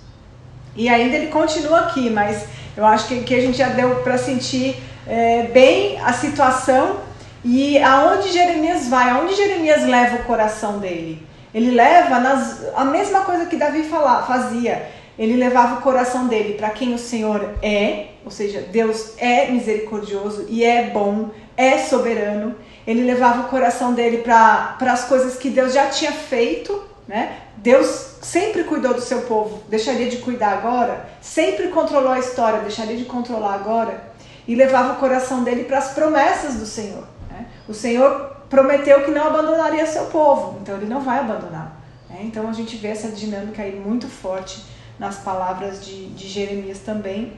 E 0.75 0.89
ainda 0.89 1.17
ele 1.17 1.29
continua 1.29 1.81
aqui, 1.81 2.11
mas 2.11 2.47
eu 2.77 2.85
acho 2.85 3.09
que, 3.09 3.23
que 3.23 3.35
a 3.35 3.41
gente 3.41 3.59
já 3.59 3.69
deu 3.69 3.97
para 4.03 4.19
sentir 4.19 4.77
é, 5.07 5.45
bem 5.45 5.99
a 6.01 6.13
situação 6.13 7.01
e 7.45 7.79
aonde 7.79 8.33
Jeremias 8.33 8.89
vai, 8.89 9.11
aonde 9.11 9.35
Jeremias 9.35 9.85
leva 9.85 10.17
o 10.17 10.25
coração 10.25 10.79
dele. 10.79 11.27
Ele 11.55 11.71
leva 11.71 12.19
nas, 12.19 12.63
a 12.75 12.85
mesma 12.85 13.21
coisa 13.21 13.47
que 13.47 13.57
Davi 13.57 13.85
fala, 13.85 14.23
fazia. 14.25 14.91
Ele 15.19 15.37
levava 15.37 15.77
o 15.77 15.83
coração 15.83 16.27
dele 16.27 16.55
para 16.55 16.71
quem 16.71 16.95
o 16.95 16.99
Senhor 16.99 17.55
é, 17.63 18.09
ou 18.25 18.31
seja, 18.31 18.61
Deus 18.61 19.15
é 19.17 19.51
misericordioso 19.51 20.47
e 20.49 20.63
é 20.63 20.91
bom, 20.91 21.31
é 21.57 21.79
soberano. 21.79 22.55
Ele 22.87 23.03
levava 23.03 23.43
o 23.43 23.49
coração 23.49 23.95
dele 23.95 24.19
para 24.19 24.77
as 24.81 25.05
coisas 25.05 25.37
que 25.37 25.49
Deus 25.49 25.73
já 25.73 25.87
tinha 25.87 26.13
feito, 26.13 26.83
né? 27.09 27.39
Deus 27.57 28.17
sempre 28.21 28.65
cuidou 28.65 28.93
do 28.93 29.01
seu 29.01 29.23
povo, 29.23 29.63
deixaria 29.69 30.09
de 30.09 30.19
cuidar 30.19 30.53
agora? 30.53 31.09
Sempre 31.21 31.69
controlou 31.69 32.13
a 32.13 32.19
história, 32.19 32.61
deixaria 32.61 32.97
de 32.97 33.05
controlar 33.05 33.55
agora? 33.55 34.13
E 34.47 34.55
levava 34.55 34.93
o 34.93 34.97
coração 34.97 35.43
dele 35.43 35.65
para 35.65 35.79
as 35.79 35.93
promessas 35.93 36.57
do 36.57 36.67
Senhor. 36.67 37.05
Né? 37.31 37.47
O 37.67 37.75
Senhor 37.75 38.37
prometeu 38.51 39.03
que 39.05 39.11
não 39.11 39.27
abandonaria 39.27 39.87
seu 39.87 40.05
povo, 40.07 40.59
então 40.61 40.77
ele 40.77 40.87
não 40.87 41.01
vai 41.01 41.19
abandonar. 41.19 41.81
Né? 42.09 42.21
Então 42.23 42.49
a 42.49 42.53
gente 42.53 42.77
vê 42.77 42.89
essa 42.89 43.09
dinâmica 43.09 43.63
aí 43.63 43.75
muito 43.75 44.07
forte 44.07 44.76
nas 44.99 45.17
palavras 45.17 45.85
de, 45.85 46.07
de 46.09 46.29
Jeremias 46.29 46.79
também. 46.81 47.33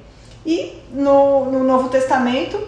E 0.45 0.83
no, 0.93 1.47
no 1.47 1.65
Novo 1.65 1.89
Testamento 1.89 2.59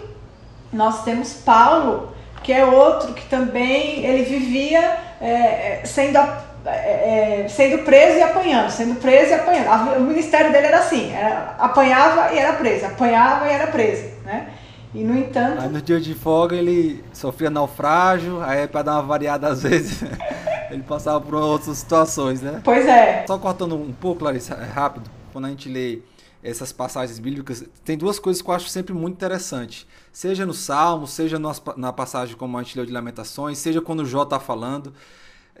nós 0.71 1.03
temos 1.03 1.33
Paulo, 1.33 2.13
que 2.43 2.51
é 2.51 2.65
outro 2.65 3.13
que 3.13 3.27
também 3.27 4.05
ele 4.05 4.23
vivia 4.23 4.97
é, 5.19 5.81
é 5.81 5.81
sendo 5.85 6.17
é, 6.65 7.43
é, 7.43 7.47
sendo 7.47 7.83
preso 7.83 8.19
e 8.19 8.21
apanhando, 8.21 8.69
sendo 8.69 8.95
preso 8.95 9.31
e 9.31 9.33
apanhando. 9.33 9.97
O 9.97 10.01
ministério 10.01 10.51
dele 10.51 10.67
era 10.67 10.79
assim, 10.79 11.11
era, 11.11 11.55
apanhava 11.57 12.33
e 12.33 12.37
era 12.37 12.53
preso, 12.53 12.85
apanhava 12.85 13.47
e 13.47 13.51
era 13.51 13.67
preso, 13.67 14.03
né? 14.23 14.47
E 14.93 15.03
no 15.03 15.17
entanto... 15.17 15.61
Aí 15.61 15.69
no 15.69 15.81
dia 15.81 15.99
de 15.99 16.13
folga 16.13 16.55
ele 16.55 17.03
sofria 17.13 17.49
naufrágio, 17.49 18.41
aí 18.43 18.67
para 18.67 18.83
dar 18.83 18.93
uma 18.93 19.01
variada 19.01 19.47
às 19.47 19.63
vezes 19.63 20.03
ele 20.71 20.83
passava 20.83 21.19
por 21.21 21.35
outras 21.35 21.77
situações, 21.77 22.41
né? 22.41 22.61
Pois 22.63 22.85
é. 22.85 23.25
Só 23.27 23.37
cortando 23.37 23.75
um 23.75 23.91
pouco, 23.91 24.23
Larissa, 24.23 24.55
é 24.55 24.65
rápido, 24.65 25.09
quando 25.31 25.45
a 25.45 25.49
gente 25.49 25.69
lê 25.69 25.99
essas 26.43 26.71
passagens 26.71 27.19
bíblicas, 27.19 27.63
tem 27.85 27.97
duas 27.97 28.17
coisas 28.17 28.41
que 28.41 28.49
eu 28.49 28.53
acho 28.53 28.67
sempre 28.69 28.93
muito 28.93 29.15
interessante. 29.15 29.87
Seja 30.11 30.45
no 30.45 30.53
Salmo, 30.53 31.05
seja 31.05 31.37
na 31.77 31.93
passagem 31.93 32.35
como 32.35 32.57
a 32.57 32.63
gente 32.63 32.75
leu 32.75 32.85
de 32.85 32.91
Lamentações, 32.91 33.57
seja 33.57 33.79
quando 33.79 33.99
o 33.99 34.05
Jó 34.05 34.23
está 34.23 34.39
falando 34.39 34.93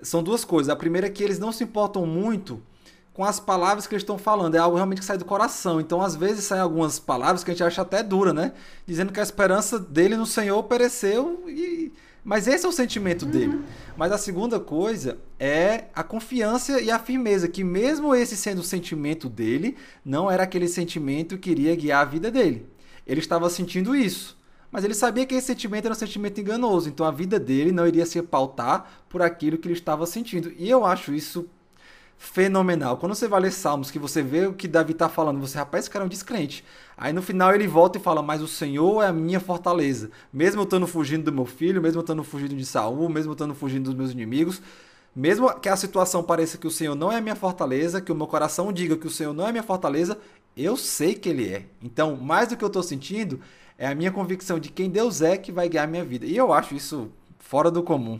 são 0.01 0.23
duas 0.23 0.43
coisas. 0.43 0.69
A 0.69 0.75
primeira 0.75 1.07
é 1.07 1.09
que 1.09 1.23
eles 1.23 1.39
não 1.39 1.51
se 1.51 1.63
importam 1.63 2.05
muito 2.05 2.61
com 3.13 3.23
as 3.23 3.39
palavras 3.39 3.85
que 3.85 3.93
eles 3.93 4.03
estão 4.03 4.17
falando. 4.17 4.55
É 4.55 4.57
algo 4.57 4.75
realmente 4.75 4.99
que 4.99 5.05
sai 5.05 5.17
do 5.17 5.25
coração. 5.25 5.79
Então, 5.79 6.01
às 6.01 6.15
vezes, 6.15 6.45
saem 6.45 6.61
algumas 6.61 6.99
palavras 6.99 7.43
que 7.43 7.51
a 7.51 7.53
gente 7.53 7.63
acha 7.63 7.81
até 7.81 8.01
dura, 8.01 8.33
né? 8.33 8.53
Dizendo 8.85 9.11
que 9.11 9.19
a 9.19 9.23
esperança 9.23 9.79
dele 9.79 10.15
no 10.15 10.25
Senhor 10.25 10.61
pereceu 10.63 11.43
e. 11.47 11.91
Mas 12.23 12.47
esse 12.47 12.65
é 12.65 12.69
o 12.69 12.71
sentimento 12.71 13.25
uhum. 13.25 13.31
dele. 13.31 13.61
Mas 13.97 14.11
a 14.11 14.17
segunda 14.17 14.59
coisa 14.59 15.17
é 15.39 15.85
a 15.93 16.03
confiança 16.03 16.79
e 16.79 16.91
a 16.91 16.99
firmeza, 16.99 17.47
que 17.47 17.63
mesmo 17.63 18.13
esse 18.13 18.37
sendo 18.37 18.59
o 18.59 18.63
sentimento 18.63 19.27
dele, 19.27 19.75
não 20.05 20.29
era 20.29 20.43
aquele 20.43 20.67
sentimento 20.67 21.37
que 21.37 21.51
iria 21.51 21.75
guiar 21.75 22.01
a 22.01 22.09
vida 22.09 22.29
dele. 22.29 22.67
Ele 23.05 23.19
estava 23.19 23.49
sentindo 23.49 23.95
isso. 23.95 24.39
Mas 24.71 24.85
ele 24.85 24.93
sabia 24.93 25.25
que 25.25 25.35
esse 25.35 25.47
sentimento 25.47 25.85
era 25.85 25.93
um 25.93 25.97
sentimento 25.97 26.39
enganoso, 26.39 26.87
então 26.87 27.05
a 27.05 27.11
vida 27.11 27.37
dele 27.37 27.73
não 27.73 27.85
iria 27.85 28.05
se 28.05 28.21
pautar 28.21 29.03
por 29.09 29.21
aquilo 29.21 29.57
que 29.57 29.67
ele 29.67 29.73
estava 29.73 30.05
sentindo. 30.05 30.53
E 30.57 30.69
eu 30.69 30.85
acho 30.85 31.13
isso 31.13 31.49
fenomenal. 32.21 32.97
Quando 32.97 33.15
você 33.15 33.27
vai 33.27 33.41
ler 33.41 33.51
Salmos, 33.51 33.89
que 33.89 33.97
você 33.97 34.21
vê 34.21 34.45
o 34.45 34.53
que 34.53 34.67
Davi 34.67 34.91
está 34.91 35.09
falando, 35.09 35.39
você, 35.39 35.57
rapaz, 35.57 35.85
esse 35.85 35.89
cara 35.89 36.05
é 36.05 36.05
um 36.05 36.09
descrente. 36.09 36.63
Aí 36.95 37.11
no 37.11 37.21
final 37.21 37.53
ele 37.53 37.67
volta 37.67 37.97
e 37.97 38.01
fala: 38.01 38.21
Mas 38.21 38.43
o 38.43 38.47
Senhor 38.47 39.01
é 39.01 39.07
a 39.07 39.11
minha 39.11 39.39
fortaleza. 39.39 40.11
Mesmo 40.31 40.61
eu 40.61 40.65
estando 40.65 40.85
fugindo 40.85 41.23
do 41.23 41.31
meu 41.31 41.47
filho, 41.47 41.81
mesmo 41.81 41.97
eu 41.97 42.01
estando 42.01 42.23
fugindo 42.23 42.55
de 42.55 42.63
Saul, 42.63 43.09
mesmo 43.09 43.31
eu 43.31 43.33
estando 43.33 43.55
fugindo 43.55 43.85
dos 43.85 43.95
meus 43.95 44.11
inimigos, 44.11 44.61
mesmo 45.15 45.51
que 45.59 45.67
a 45.67 45.75
situação 45.75 46.21
pareça 46.21 46.59
que 46.59 46.67
o 46.67 46.71
Senhor 46.71 46.93
não 46.93 47.11
é 47.11 47.17
a 47.17 47.21
minha 47.21 47.35
fortaleza, 47.35 47.99
que 47.99 48.11
o 48.11 48.15
meu 48.15 48.27
coração 48.27 48.71
diga 48.71 48.95
que 48.95 49.07
o 49.07 49.11
Senhor 49.11 49.33
não 49.33 49.47
é 49.47 49.49
a 49.49 49.51
minha 49.51 49.63
fortaleza, 49.63 50.15
eu 50.55 50.77
sei 50.77 51.15
que 51.15 51.27
Ele 51.27 51.51
é. 51.51 51.63
Então, 51.81 52.15
mais 52.15 52.49
do 52.49 52.55
que 52.55 52.63
eu 52.63 52.67
estou 52.67 52.83
sentindo, 52.83 53.41
é 53.79 53.87
a 53.87 53.95
minha 53.95 54.11
convicção 54.11 54.59
de 54.59 54.69
quem 54.69 54.91
Deus 54.91 55.23
é 55.23 55.37
que 55.37 55.51
vai 55.51 55.67
guiar 55.67 55.85
a 55.85 55.87
minha 55.87 56.03
vida. 56.03 56.27
E 56.27 56.37
eu 56.37 56.53
acho 56.53 56.75
isso 56.75 57.11
fora 57.39 57.71
do 57.71 57.81
comum. 57.81 58.19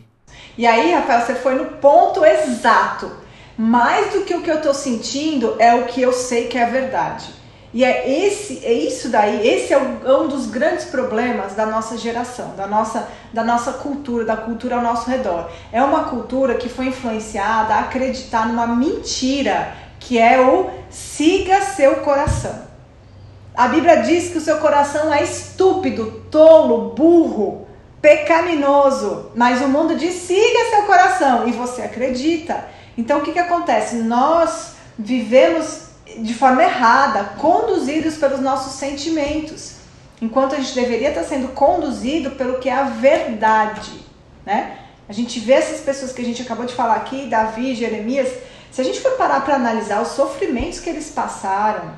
E 0.57 0.65
aí, 0.65 0.91
Rafael, 0.91 1.23
você 1.23 1.35
foi 1.35 1.53
no 1.53 1.77
ponto 1.77 2.25
exato. 2.25 3.29
Mais 3.63 4.11
do 4.11 4.21
que 4.21 4.33
o 4.33 4.41
que 4.41 4.49
eu 4.49 4.55
estou 4.55 4.73
sentindo 4.73 5.55
é 5.59 5.75
o 5.75 5.85
que 5.85 6.01
eu 6.01 6.11
sei 6.11 6.47
que 6.47 6.57
é 6.57 6.65
verdade. 6.65 7.31
E 7.71 7.85
é 7.85 8.25
esse, 8.25 8.65
é 8.65 8.73
isso 8.73 9.09
daí, 9.09 9.47
esse 9.47 9.71
é 9.71 9.77
um 9.77 10.27
dos 10.27 10.47
grandes 10.47 10.85
problemas 10.85 11.53
da 11.53 11.67
nossa 11.67 11.95
geração, 11.95 12.55
da 12.55 12.65
nossa, 12.65 13.07
da 13.31 13.43
nossa 13.43 13.73
cultura, 13.73 14.25
da 14.25 14.35
cultura 14.35 14.77
ao 14.77 14.81
nosso 14.81 15.07
redor. 15.07 15.47
É 15.71 15.79
uma 15.83 16.05
cultura 16.05 16.55
que 16.55 16.67
foi 16.67 16.87
influenciada 16.87 17.75
a 17.75 17.81
acreditar 17.81 18.47
numa 18.47 18.65
mentira 18.65 19.75
que 19.99 20.17
é 20.17 20.41
o 20.41 20.71
siga 20.89 21.61
seu 21.61 21.97
coração. 21.97 22.63
A 23.53 23.67
Bíblia 23.67 23.97
diz 23.97 24.29
que 24.31 24.39
o 24.39 24.41
seu 24.41 24.57
coração 24.57 25.13
é 25.13 25.21
estúpido, 25.21 26.23
tolo, 26.31 26.95
burro, 26.95 27.67
pecaminoso. 28.01 29.31
Mas 29.35 29.61
o 29.61 29.67
mundo 29.67 29.95
diz: 29.95 30.15
siga 30.15 30.69
seu 30.71 30.81
coração. 30.87 31.47
E 31.47 31.51
você 31.51 31.83
acredita. 31.83 32.80
Então 32.97 33.19
o 33.19 33.21
que, 33.21 33.31
que 33.31 33.39
acontece? 33.39 33.95
Nós 33.97 34.73
vivemos 34.97 35.91
de 36.17 36.33
forma 36.33 36.63
errada, 36.63 37.23
conduzidos 37.37 38.15
pelos 38.15 38.39
nossos 38.39 38.73
sentimentos, 38.73 39.75
enquanto 40.21 40.55
a 40.55 40.57
gente 40.57 40.75
deveria 40.75 41.09
estar 41.09 41.23
sendo 41.23 41.49
conduzido 41.49 42.31
pelo 42.31 42.59
que 42.59 42.69
é 42.69 42.73
a 42.73 42.83
verdade, 42.83 43.91
né? 44.45 44.77
A 45.07 45.13
gente 45.13 45.39
vê 45.39 45.53
essas 45.53 45.81
pessoas 45.81 46.13
que 46.13 46.21
a 46.21 46.25
gente 46.25 46.41
acabou 46.41 46.65
de 46.65 46.73
falar 46.73 46.95
aqui, 46.95 47.27
Davi, 47.27 47.75
Jeremias, 47.75 48.29
se 48.71 48.79
a 48.79 48.83
gente 48.83 49.01
for 49.01 49.11
parar 49.17 49.41
para 49.41 49.55
analisar 49.55 50.01
os 50.01 50.09
sofrimentos 50.09 50.79
que 50.79 50.89
eles 50.89 51.09
passaram, 51.09 51.93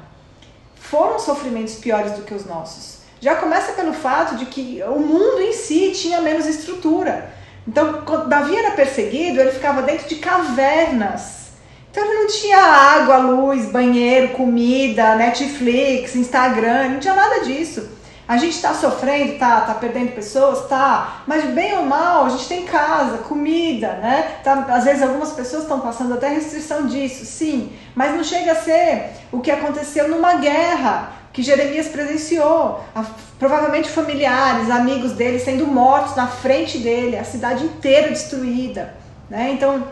foram 0.75 1.19
sofrimentos 1.19 1.75
piores 1.75 2.13
do 2.13 2.23
que 2.23 2.33
os 2.33 2.45
nossos. 2.45 3.03
Já 3.19 3.35
começa 3.35 3.73
pelo 3.73 3.93
fato 3.93 4.35
de 4.35 4.47
que 4.47 4.81
o 4.83 4.99
mundo 4.99 5.39
em 5.41 5.53
si 5.53 5.91
tinha 5.91 6.19
menos 6.21 6.45
estrutura. 6.45 7.31
Então, 7.67 8.01
quando 8.05 8.27
Davi 8.27 8.55
era 8.55 8.71
perseguido, 8.71 9.39
ele 9.39 9.51
ficava 9.51 9.81
dentro 9.81 10.07
de 10.07 10.15
cavernas. 10.15 11.43
Então, 11.89 12.03
ele 12.03 12.21
não 12.21 12.27
tinha 12.27 12.57
água, 12.57 13.17
luz, 13.17 13.65
banheiro, 13.67 14.29
comida, 14.29 15.15
Netflix, 15.15 16.15
Instagram, 16.15 16.89
não 16.89 16.99
tinha 16.99 17.13
nada 17.13 17.41
disso. 17.41 17.87
A 18.27 18.37
gente 18.37 18.55
está 18.55 18.73
sofrendo, 18.73 19.37
tá, 19.37 19.61
tá 19.61 19.73
perdendo 19.73 20.13
pessoas, 20.13 20.67
tá, 20.67 21.23
mas 21.27 21.43
bem 21.43 21.77
ou 21.77 21.85
mal, 21.85 22.25
a 22.25 22.29
gente 22.29 22.47
tem 22.47 22.65
casa, 22.65 23.17
comida, 23.17 23.93
né? 23.95 24.37
Tá, 24.43 24.65
às 24.69 24.85
vezes 24.85 25.03
algumas 25.03 25.33
pessoas 25.33 25.63
estão 25.63 25.81
passando 25.81 26.13
até 26.13 26.29
restrição 26.29 26.87
disso, 26.87 27.25
sim, 27.25 27.73
mas 27.93 28.15
não 28.15 28.23
chega 28.23 28.53
a 28.53 28.55
ser 28.55 29.09
o 29.29 29.41
que 29.41 29.51
aconteceu 29.51 30.07
numa 30.07 30.35
guerra 30.35 31.11
que 31.33 31.41
Jeremias 31.41 31.87
presenciou. 31.87 32.79
A, 32.95 33.03
provavelmente 33.39 33.89
familiares, 33.89 34.69
amigos 34.69 35.13
dele 35.13 35.39
sendo 35.39 35.67
mortos 35.67 36.15
na 36.15 36.27
frente 36.27 36.77
dele, 36.77 37.17
a 37.17 37.23
cidade 37.25 37.65
inteira 37.65 38.09
destruída, 38.09 38.95
né? 39.29 39.51
Então, 39.51 39.85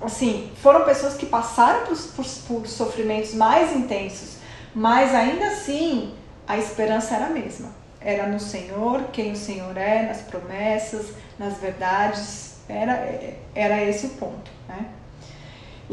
assim, 0.00 0.50
foram 0.60 0.84
pessoas 0.84 1.14
que 1.14 1.24
passaram 1.24 1.86
por, 1.86 1.96
por, 1.96 2.26
por 2.48 2.66
sofrimentos 2.66 3.32
mais 3.32 3.74
intensos, 3.74 4.36
mas 4.74 5.14
ainda 5.14 5.46
assim 5.46 6.12
a 6.46 6.58
esperança 6.58 7.14
era 7.14 7.26
a 7.26 7.30
mesma. 7.30 7.70
Era 8.00 8.26
no 8.26 8.40
Senhor, 8.40 9.04
quem 9.12 9.32
o 9.32 9.36
Senhor 9.36 9.76
é, 9.76 10.02
nas 10.02 10.22
promessas, 10.22 11.12
nas 11.38 11.58
verdades. 11.58 12.52
Era, 12.68 13.06
era 13.54 13.82
esse 13.82 14.06
o 14.06 14.10
ponto. 14.10 14.50
Né? 14.68 14.86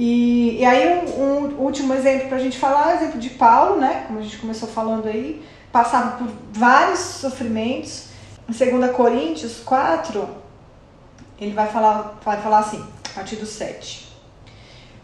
E, 0.02 0.60
e 0.62 0.66
aí, 0.66 1.04
um, 1.18 1.26
um 1.26 1.62
último 1.62 1.94
exemplo 1.94 2.30
para 2.30 2.38
a 2.38 2.40
gente 2.40 2.58
falar, 2.58 2.96
exemplo 2.96 3.20
de 3.20 3.32
Paulo, 3.32 3.82
né? 3.82 4.06
como 4.08 4.20
a 4.20 4.22
gente 4.22 4.38
começou 4.38 4.70
falando 4.70 5.10
aí, 5.10 5.46
passava 5.74 6.16
por 6.16 6.28
vários 6.54 7.00
sofrimentos. 7.00 8.06
Em 8.48 8.54
2 8.54 8.92
Coríntios 8.96 9.60
4, 9.60 10.26
ele 11.38 11.52
vai 11.52 11.68
falar, 11.68 12.18
vai 12.24 12.42
falar 12.42 12.60
assim, 12.60 12.82
a 13.12 13.14
partir 13.14 13.36
do 13.36 13.46
7. 13.46 14.08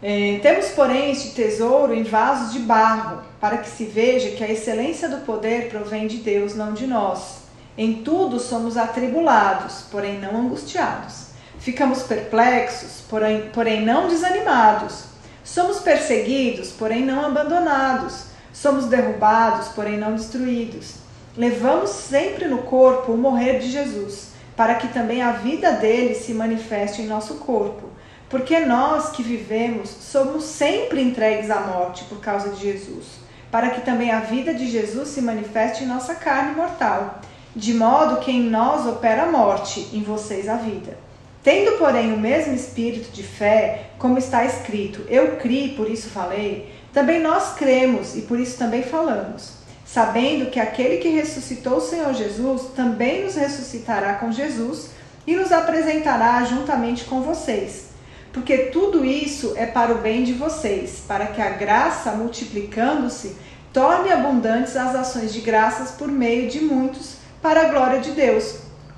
É, 0.02 0.38
temos, 0.40 0.68
porém, 0.70 1.10
este 1.10 1.34
tesouro 1.34 1.92
em 1.92 2.02
vasos 2.02 2.54
de 2.54 2.60
barro, 2.60 3.22
para 3.38 3.58
que 3.58 3.68
se 3.68 3.84
veja 3.84 4.30
que 4.30 4.42
a 4.42 4.50
excelência 4.50 5.10
do 5.10 5.26
poder 5.26 5.68
provém 5.68 6.06
de 6.06 6.16
Deus, 6.16 6.56
não 6.56 6.72
de 6.72 6.86
nós. 6.86 7.40
Em 7.76 8.02
tudo 8.02 8.40
somos 8.40 8.78
atribulados, 8.78 9.82
porém 9.90 10.18
não 10.18 10.40
angustiados. 10.40 11.25
Ficamos 11.66 12.04
perplexos, 12.04 13.02
porém, 13.10 13.50
porém 13.52 13.84
não 13.84 14.06
desanimados. 14.06 15.06
Somos 15.42 15.80
perseguidos, 15.80 16.70
porém 16.70 17.04
não 17.04 17.26
abandonados. 17.26 18.26
Somos 18.52 18.84
derrubados, 18.84 19.66
porém 19.74 19.98
não 19.98 20.14
destruídos. 20.14 20.94
Levamos 21.36 21.90
sempre 21.90 22.46
no 22.46 22.58
corpo 22.58 23.10
o 23.10 23.18
morrer 23.18 23.58
de 23.58 23.68
Jesus, 23.68 24.28
para 24.54 24.76
que 24.76 24.86
também 24.86 25.22
a 25.22 25.32
vida 25.32 25.72
dele 25.72 26.14
se 26.14 26.32
manifeste 26.32 27.02
em 27.02 27.08
nosso 27.08 27.34
corpo. 27.38 27.88
Porque 28.30 28.60
nós 28.60 29.10
que 29.10 29.24
vivemos 29.24 29.90
somos 29.90 30.44
sempre 30.44 31.02
entregues 31.02 31.50
à 31.50 31.62
morte 31.62 32.04
por 32.04 32.20
causa 32.20 32.50
de 32.50 32.62
Jesus, 32.62 33.06
para 33.50 33.70
que 33.70 33.80
também 33.80 34.12
a 34.12 34.20
vida 34.20 34.54
de 34.54 34.70
Jesus 34.70 35.08
se 35.08 35.20
manifeste 35.20 35.82
em 35.82 35.88
nossa 35.88 36.14
carne 36.14 36.54
mortal, 36.54 37.20
de 37.56 37.74
modo 37.74 38.20
que 38.20 38.30
em 38.30 38.48
nós 38.48 38.86
opera 38.86 39.24
a 39.24 39.32
morte, 39.32 39.88
em 39.92 40.04
vocês 40.04 40.48
a 40.48 40.54
vida. 40.54 41.05
Tendo, 41.46 41.78
porém, 41.78 42.12
o 42.12 42.18
mesmo 42.18 42.54
espírito 42.54 43.12
de 43.12 43.22
fé, 43.22 43.90
como 44.00 44.18
está 44.18 44.44
escrito: 44.44 45.06
Eu 45.08 45.36
criei, 45.36 45.76
por 45.76 45.88
isso 45.88 46.08
falei, 46.08 46.74
também 46.92 47.22
nós 47.22 47.54
cremos 47.54 48.16
e 48.16 48.22
por 48.22 48.40
isso 48.40 48.58
também 48.58 48.82
falamos, 48.82 49.52
sabendo 49.84 50.50
que 50.50 50.58
aquele 50.58 50.96
que 50.96 51.08
ressuscitou 51.08 51.76
o 51.76 51.80
Senhor 51.80 52.12
Jesus 52.14 52.72
também 52.74 53.22
nos 53.22 53.36
ressuscitará 53.36 54.14
com 54.14 54.32
Jesus 54.32 54.90
e 55.24 55.36
nos 55.36 55.52
apresentará 55.52 56.42
juntamente 56.42 57.04
com 57.04 57.22
vocês. 57.22 57.90
Porque 58.32 58.58
tudo 58.72 59.04
isso 59.04 59.54
é 59.56 59.66
para 59.66 59.94
o 59.94 59.98
bem 59.98 60.24
de 60.24 60.32
vocês, 60.32 61.04
para 61.06 61.26
que 61.26 61.40
a 61.40 61.50
graça, 61.50 62.10
multiplicando-se, 62.10 63.36
torne 63.72 64.10
abundantes 64.10 64.74
as 64.74 64.96
ações 64.96 65.32
de 65.32 65.42
graças 65.42 65.92
por 65.92 66.08
meio 66.08 66.50
de 66.50 66.58
muitos, 66.62 67.18
para 67.40 67.60
a 67.60 67.68
glória 67.68 68.00
de 68.00 68.10
Deus. 68.10 68.56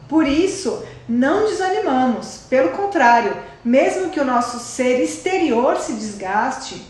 Por 0.08 0.26
isso, 0.26 0.82
não 1.08 1.46
desanimamos, 1.46 2.42
pelo 2.50 2.70
contrário, 2.70 3.34
mesmo 3.64 4.10
que 4.10 4.20
o 4.20 4.24
nosso 4.24 4.58
ser 4.58 5.02
exterior 5.02 5.76
se 5.78 5.94
desgaste, 5.94 6.86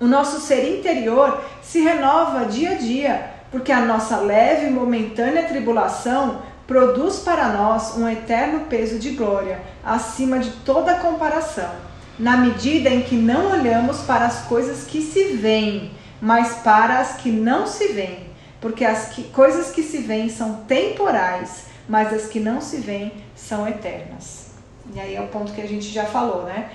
o 0.00 0.06
nosso 0.06 0.40
ser 0.40 0.78
interior 0.78 1.42
se 1.62 1.80
renova 1.80 2.46
dia 2.46 2.70
a 2.70 2.74
dia, 2.74 3.30
porque 3.50 3.70
a 3.70 3.80
nossa 3.80 4.16
leve 4.16 4.66
e 4.66 4.70
momentânea 4.70 5.42
tribulação 5.42 6.40
produz 6.66 7.18
para 7.18 7.48
nós 7.48 7.96
um 7.96 8.08
eterno 8.08 8.60
peso 8.60 8.98
de 8.98 9.10
glória, 9.10 9.60
acima 9.84 10.38
de 10.38 10.50
toda 10.50 10.94
comparação, 11.00 11.70
na 12.18 12.36
medida 12.36 12.88
em 12.88 13.02
que 13.02 13.16
não 13.16 13.50
olhamos 13.50 13.98
para 14.02 14.24
as 14.24 14.42
coisas 14.42 14.84
que 14.84 15.02
se 15.02 15.36
veem, 15.36 15.90
mas 16.20 16.58
para 16.62 17.00
as 17.00 17.16
que 17.16 17.30
não 17.30 17.66
se 17.66 17.88
veem, 17.88 18.30
porque 18.60 18.84
as 18.84 19.08
que, 19.08 19.24
coisas 19.24 19.70
que 19.70 19.82
se 19.82 19.98
veem 19.98 20.28
são 20.28 20.62
temporais, 20.68 21.69
mas 21.90 22.12
as 22.14 22.26
que 22.26 22.40
não 22.40 22.60
se 22.62 22.78
veem 22.78 23.12
são 23.36 23.68
eternas. 23.68 24.52
E 24.94 24.98
aí 24.98 25.14
é 25.14 25.20
o 25.20 25.28
ponto 25.28 25.52
que 25.52 25.60
a 25.60 25.66
gente 25.66 25.86
já 25.86 26.06
falou, 26.06 26.44
né? 26.44 26.70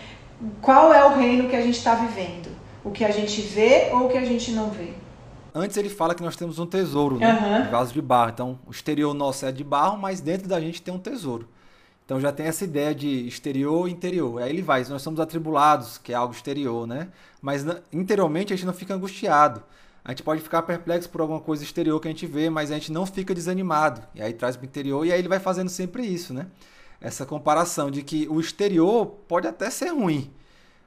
Qual 0.61 0.93
é 0.93 1.03
o 1.03 1.15
reino 1.15 1.49
que 1.49 1.55
a 1.55 1.61
gente 1.61 1.77
está 1.77 1.95
vivendo? 1.95 2.55
o 2.85 2.91
que 2.91 3.03
a 3.03 3.09
gente 3.09 3.41
vê 3.41 3.89
ou 3.91 4.05
o 4.05 4.09
que 4.09 4.17
a 4.17 4.23
gente 4.23 4.51
não 4.51 4.69
vê. 4.69 4.93
Antes 5.53 5.75
ele 5.75 5.89
fala 5.89 6.13
que 6.13 6.21
nós 6.21 6.35
temos 6.35 6.59
um 6.59 6.65
tesouro, 6.67 7.17
né? 7.17 7.65
Uhum. 7.65 7.71
vaso 7.71 7.91
de 7.91 8.01
barro. 8.01 8.29
Então, 8.29 8.59
o 8.67 8.71
exterior 8.71 9.13
nosso 9.13 9.45
é 9.45 9.51
de 9.51 9.63
barro, 9.63 9.97
mas 9.97 10.21
dentro 10.21 10.47
da 10.47 10.61
gente 10.61 10.81
tem 10.81 10.93
um 10.93 10.99
tesouro. 10.99 11.49
Então 12.05 12.19
já 12.21 12.31
tem 12.31 12.45
essa 12.45 12.63
ideia 12.63 12.93
de 12.93 13.27
exterior 13.27 13.89
e 13.89 13.91
interior. 13.91 14.43
Aí 14.43 14.51
ele 14.51 14.61
vai, 14.61 14.83
nós 14.85 15.01
somos 15.01 15.19
atribulados, 15.19 15.97
que 15.97 16.13
é 16.13 16.15
algo 16.15 16.35
exterior, 16.35 16.85
né? 16.85 17.07
Mas 17.41 17.65
interiormente 17.91 18.53
a 18.53 18.55
gente 18.55 18.65
não 18.65 18.73
fica 18.73 18.93
angustiado. 18.93 19.63
A 20.05 20.11
gente 20.11 20.21
pode 20.21 20.39
ficar 20.39 20.61
perplexo 20.61 21.09
por 21.09 21.19
alguma 21.19 21.39
coisa 21.39 21.63
exterior 21.63 21.99
que 21.99 22.07
a 22.07 22.11
gente 22.11 22.27
vê, 22.27 22.47
mas 22.47 22.69
a 22.69 22.75
gente 22.75 22.91
não 22.91 23.07
fica 23.07 23.33
desanimado. 23.33 24.03
E 24.13 24.21
aí 24.21 24.33
traz 24.33 24.55
para 24.55 24.63
o 24.63 24.67
interior, 24.67 25.03
e 25.03 25.11
aí 25.11 25.17
ele 25.17 25.27
vai 25.27 25.39
fazendo 25.39 25.67
sempre 25.67 26.05
isso, 26.05 26.31
né? 26.31 26.45
Essa 27.01 27.25
comparação 27.25 27.89
de 27.89 28.03
que 28.03 28.27
o 28.29 28.39
exterior 28.39 29.07
pode 29.27 29.47
até 29.47 29.67
ser 29.71 29.89
ruim, 29.89 30.31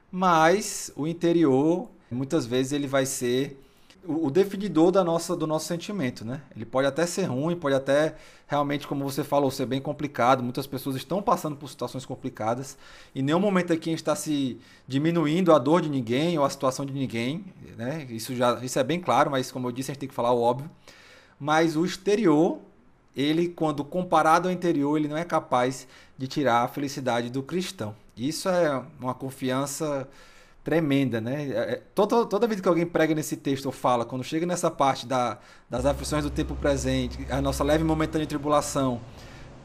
mas 0.09 0.89
o 0.95 1.05
interior 1.05 1.89
muitas 2.09 2.45
vezes 2.45 2.71
ele 2.71 2.87
vai 2.87 3.05
ser 3.05 3.59
o, 4.05 4.29
definidor 4.29 4.91
da 4.91 5.03
nossa, 5.03 5.35
do 5.35 5.45
nosso 5.45 5.67
sentimento, 5.67 6.23
né? 6.25 6.41
Ele 6.55 6.65
pode 6.65 6.87
até 6.87 7.05
ser 7.05 7.25
ruim, 7.25 7.55
pode 7.55 7.75
até 7.75 8.15
realmente, 8.47 8.87
como 8.87 9.03
você 9.03 9.23
falou, 9.23 9.51
ser 9.51 9.65
bem 9.65 9.81
complicado. 9.81 10.41
Muitas 10.41 10.65
pessoas 10.65 10.95
estão 10.95 11.21
passando 11.21 11.55
por 11.55 11.69
situações 11.69 12.05
complicadas. 12.05 12.77
Em 13.13 13.21
nenhum 13.21 13.39
momento 13.39 13.73
aqui 13.73 13.89
a 13.89 13.91
gente 13.91 13.99
está 13.99 14.15
se 14.15 14.59
diminuindo 14.87 15.53
a 15.53 15.59
dor 15.59 15.81
de 15.81 15.89
ninguém 15.89 16.37
ou 16.37 16.45
a 16.45 16.49
situação 16.49 16.85
de 16.85 16.93
ninguém, 16.93 17.45
né? 17.77 18.07
Isso 18.09 18.35
já, 18.35 18.59
isso 18.63 18.79
é 18.79 18.83
bem 18.83 18.99
claro, 18.99 19.29
mas 19.29 19.51
como 19.51 19.67
eu 19.67 19.71
disse, 19.71 19.91
a 19.91 19.93
gente 19.93 20.01
tem 20.01 20.09
que 20.09 20.15
falar 20.15 20.31
o 20.31 20.41
óbvio. 20.41 20.69
Mas 21.39 21.75
o 21.75 21.85
exterior, 21.85 22.59
ele, 23.15 23.47
quando 23.49 23.83
comparado 23.83 24.47
ao 24.47 24.53
interior, 24.53 24.97
ele 24.97 25.07
não 25.07 25.17
é 25.17 25.23
capaz 25.23 25.87
de 26.17 26.27
tirar 26.27 26.63
a 26.63 26.67
felicidade 26.67 27.29
do 27.29 27.43
cristão. 27.43 27.95
Isso 28.15 28.49
é 28.49 28.83
uma 28.99 29.13
confiança 29.13 30.07
tremenda, 30.69 31.19
né? 31.19 31.47
É, 31.49 31.57
é, 31.57 31.81
toda, 31.95 32.27
toda 32.27 32.45
vez 32.45 32.61
que 32.61 32.67
alguém 32.67 32.85
prega 32.85 33.15
nesse 33.15 33.35
texto 33.35 33.65
ou 33.65 33.71
fala, 33.71 34.05
quando 34.05 34.23
chega 34.23 34.45
nessa 34.45 34.69
parte 34.69 35.07
da, 35.07 35.39
das 35.67 35.83
aflições 35.83 36.23
do 36.23 36.29
tempo 36.29 36.55
presente, 36.55 37.25
a 37.27 37.41
nossa 37.41 37.63
leve 37.63 37.83
momentânea 37.83 38.27
tribulação 38.27 39.01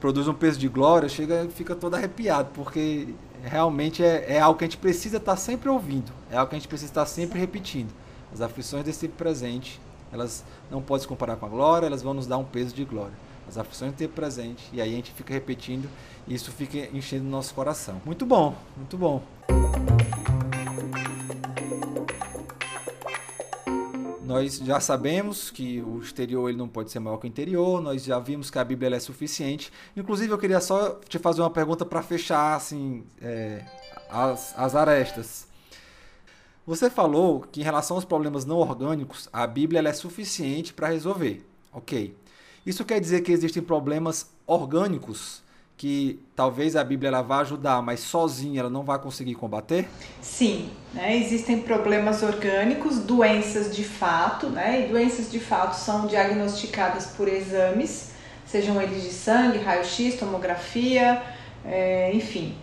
produz 0.00 0.26
um 0.28 0.32
peso 0.32 0.58
de 0.58 0.66
glória, 0.66 1.06
chega 1.06 1.46
fica 1.50 1.74
todo 1.74 1.94
arrepiado, 1.94 2.48
porque 2.54 3.08
realmente 3.42 4.02
é, 4.02 4.36
é 4.36 4.40
algo 4.40 4.58
que 4.58 4.64
a 4.64 4.66
gente 4.66 4.78
precisa 4.78 5.18
estar 5.18 5.36
sempre 5.36 5.68
ouvindo, 5.68 6.10
é 6.30 6.36
algo 6.38 6.48
que 6.48 6.56
a 6.56 6.58
gente 6.58 6.68
precisa 6.68 6.90
estar 6.90 7.04
sempre 7.04 7.38
repetindo. 7.38 7.92
As 8.32 8.40
aflições 8.40 8.82
desse 8.82 9.00
tempo 9.00 9.16
presente, 9.16 9.78
elas 10.10 10.42
não 10.70 10.80
podem 10.80 11.02
se 11.02 11.08
comparar 11.08 11.36
com 11.36 11.44
a 11.44 11.48
glória, 11.50 11.86
elas 11.86 12.00
vão 12.00 12.14
nos 12.14 12.26
dar 12.26 12.38
um 12.38 12.44
peso 12.44 12.74
de 12.74 12.84
glória. 12.84 13.12
As 13.46 13.58
aflições 13.58 13.92
do 13.92 13.96
tempo 13.98 14.14
presente, 14.14 14.64
e 14.72 14.80
aí 14.80 14.90
a 14.90 14.96
gente 14.96 15.12
fica 15.12 15.34
repetindo 15.34 15.86
isso 16.26 16.50
fica 16.50 16.78
enchendo 16.96 17.26
o 17.26 17.30
nosso 17.30 17.54
coração. 17.54 18.00
Muito 18.04 18.24
bom, 18.24 18.54
muito 18.76 18.96
bom. 18.96 19.22
Nós 24.24 24.56
já 24.56 24.80
sabemos 24.80 25.50
que 25.50 25.82
o 25.82 26.00
exterior 26.00 26.48
ele 26.48 26.56
não 26.56 26.66
pode 26.66 26.90
ser 26.90 26.98
maior 26.98 27.18
que 27.18 27.26
o 27.26 27.28
interior, 27.28 27.82
nós 27.82 28.04
já 28.04 28.18
vimos 28.18 28.50
que 28.50 28.58
a 28.58 28.64
Bíblia 28.64 28.96
é 28.96 29.00
suficiente. 29.00 29.70
Inclusive, 29.94 30.32
eu 30.32 30.38
queria 30.38 30.60
só 30.60 30.98
te 31.06 31.18
fazer 31.18 31.42
uma 31.42 31.50
pergunta 31.50 31.84
para 31.84 32.02
fechar 32.02 32.54
assim, 32.54 33.04
é, 33.20 33.62
as, 34.08 34.58
as 34.58 34.74
arestas. 34.74 35.46
Você 36.66 36.88
falou 36.88 37.42
que 37.42 37.60
em 37.60 37.64
relação 37.64 37.98
aos 37.98 38.06
problemas 38.06 38.46
não 38.46 38.56
orgânicos, 38.56 39.28
a 39.30 39.46
Bíblia 39.46 39.86
é 39.86 39.92
suficiente 39.92 40.72
para 40.72 40.88
resolver. 40.88 41.46
Ok. 41.70 42.16
Isso 42.64 42.82
quer 42.82 43.00
dizer 43.00 43.20
que 43.20 43.30
existem 43.30 43.62
problemas 43.62 44.30
orgânicos 44.46 45.42
que 45.76 46.20
talvez 46.36 46.76
a 46.76 46.84
Bíblia 46.84 47.08
ela 47.08 47.22
vá 47.22 47.40
ajudar, 47.40 47.82
mas 47.82 48.00
sozinha 48.00 48.60
ela 48.60 48.70
não 48.70 48.82
vai 48.84 48.98
conseguir 48.98 49.34
combater? 49.34 49.88
Sim, 50.20 50.70
né? 50.92 51.16
existem 51.16 51.60
problemas 51.60 52.22
orgânicos, 52.22 52.98
doenças 52.98 53.74
de 53.74 53.84
fato, 53.84 54.48
né? 54.48 54.84
e 54.84 54.88
doenças 54.88 55.30
de 55.30 55.40
fato 55.40 55.74
são 55.74 56.06
diagnosticadas 56.06 57.06
por 57.06 57.28
exames, 57.28 58.12
sejam 58.46 58.80
eles 58.80 59.02
de 59.02 59.10
sangue, 59.10 59.58
raio-x, 59.58 60.16
tomografia, 60.16 61.20
é, 61.64 62.12
enfim. 62.14 62.56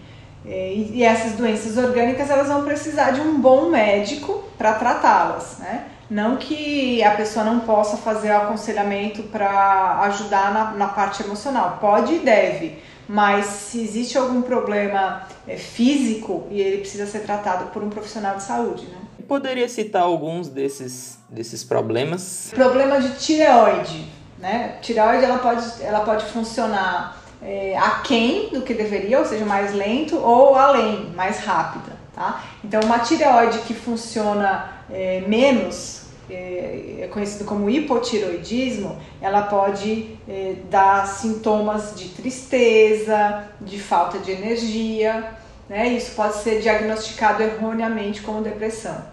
É, 0.46 0.74
e 0.74 1.04
essas 1.04 1.34
doenças 1.34 1.78
orgânicas 1.78 2.30
elas 2.30 2.48
vão 2.48 2.64
precisar 2.64 3.12
de 3.12 3.22
um 3.22 3.40
bom 3.40 3.70
médico 3.70 4.44
para 4.58 4.74
tratá-las, 4.74 5.60
né? 5.60 5.86
Não 6.10 6.36
que 6.36 7.02
a 7.04 7.12
pessoa 7.12 7.46
não 7.46 7.62
possa 7.62 7.96
fazer 7.96 8.32
o 8.32 8.38
aconselhamento 8.38 9.24
para 9.24 10.02
ajudar 10.02 10.54
na, 10.54 10.72
na 10.72 10.88
parte 10.88 11.24
emocional, 11.24 11.78
pode 11.80 12.16
e 12.16 12.20
deve, 12.20 12.80
mas 13.12 13.46
se 13.46 13.82
existe 13.82 14.18
algum 14.18 14.42
problema 14.42 15.28
é, 15.46 15.58
físico 15.58 16.48
e 16.50 16.62
ele 16.62 16.78
precisa 16.78 17.06
ser 17.06 17.20
tratado 17.20 17.66
por 17.72 17.84
um 17.84 17.90
profissional 17.90 18.38
de 18.38 18.44
saúde, 18.44 18.86
né? 18.86 19.00
Poderia 19.28 19.68
citar 19.68 20.04
alguns 20.04 20.48
desses, 20.48 21.20
desses 21.30 21.62
problemas? 21.62 22.50
Problema 22.56 23.02
de 23.02 23.14
tireoide, 23.16 24.08
né? 24.40 24.78
Tireoide 24.82 25.26
ela 25.26 25.40
pode, 25.40 25.66
ela 25.82 26.00
pode 26.06 26.24
funcionar 26.28 27.22
é, 27.42 27.78
aquém 27.78 28.50
do 28.50 28.62
que 28.62 28.74
deveria, 28.74 29.20
ou 29.20 29.26
seja, 29.26 29.44
mais 29.44 29.74
lento, 29.74 30.16
ou 30.16 30.56
além, 30.56 31.12
mais 31.14 31.40
rápida, 31.40 31.92
tá? 32.16 32.42
Então, 32.64 32.80
uma 32.86 33.00
tireoide 33.00 33.60
que 33.60 33.74
funciona 33.74 34.72
é, 34.90 35.22
menos 35.28 36.01
é, 36.32 37.02
é 37.02 37.08
conhecido 37.08 37.46
como 37.46 37.70
hipotiroidismo, 37.70 38.98
ela 39.22 39.44
pode 39.44 40.16
é, 40.28 40.56
dar 40.70 41.06
sintomas 41.08 41.94
de 41.96 42.10
tristeza, 42.10 43.46
de 43.60 43.80
falta 43.80 44.18
de 44.20 44.32
energia, 44.32 45.32
né? 45.70 45.88
Isso 45.88 46.16
pode 46.16 46.38
ser 46.38 46.62
diagnosticado 46.62 47.44
erroneamente 47.44 48.22
como 48.22 48.42
depressão. 48.42 49.12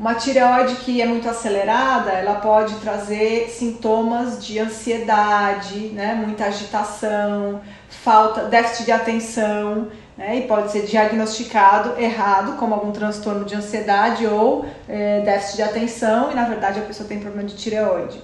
Uma 0.00 0.14
tireoide 0.14 0.76
que 0.76 1.02
é 1.02 1.04
muito 1.04 1.28
acelerada, 1.28 2.10
ela 2.10 2.36
pode 2.36 2.74
trazer 2.76 3.50
sintomas 3.50 4.42
de 4.42 4.58
ansiedade, 4.58 5.88
né? 5.88 6.14
muita 6.14 6.46
agitação, 6.46 7.60
falta, 7.86 8.44
déficit 8.44 8.86
de 8.86 8.92
atenção, 8.92 9.88
né? 10.20 10.36
e 10.36 10.42
pode 10.42 10.70
ser 10.70 10.82
diagnosticado 10.82 11.98
errado, 11.98 12.58
como 12.58 12.74
algum 12.74 12.92
transtorno 12.92 13.46
de 13.46 13.54
ansiedade 13.54 14.26
ou 14.26 14.66
é, 14.86 15.22
déficit 15.22 15.56
de 15.56 15.62
atenção, 15.62 16.30
e 16.30 16.34
na 16.34 16.44
verdade 16.44 16.78
a 16.78 16.82
pessoa 16.82 17.08
tem 17.08 17.18
problema 17.18 17.48
de 17.48 17.56
tireoide. 17.56 18.20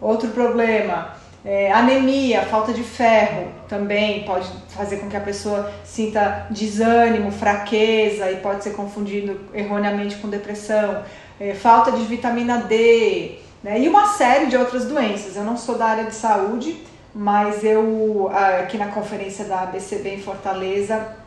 Outro 0.00 0.30
problema, 0.30 1.14
é, 1.44 1.70
anemia, 1.70 2.42
falta 2.46 2.72
de 2.72 2.82
ferro 2.82 3.48
também 3.68 4.24
pode 4.24 4.48
fazer 4.70 4.96
com 4.96 5.08
que 5.10 5.16
a 5.16 5.20
pessoa 5.20 5.70
sinta 5.84 6.46
desânimo, 6.50 7.30
fraqueza 7.30 8.30
e 8.30 8.36
pode 8.36 8.64
ser 8.64 8.70
confundido 8.70 9.38
erroneamente 9.52 10.16
com 10.16 10.28
depressão. 10.30 11.02
É, 11.38 11.52
falta 11.52 11.92
de 11.92 12.04
vitamina 12.04 12.58
D 12.58 13.38
né? 13.62 13.80
e 13.80 13.88
uma 13.88 14.06
série 14.14 14.46
de 14.46 14.56
outras 14.56 14.86
doenças. 14.86 15.36
Eu 15.36 15.44
não 15.44 15.58
sou 15.58 15.76
da 15.76 15.86
área 15.86 16.04
de 16.04 16.14
saúde, 16.14 16.82
mas 17.14 17.62
eu 17.62 18.30
aqui 18.60 18.78
na 18.78 18.88
conferência 18.88 19.44
da 19.44 19.62
ABCB 19.62 20.14
em 20.14 20.20
Fortaleza 20.20 21.23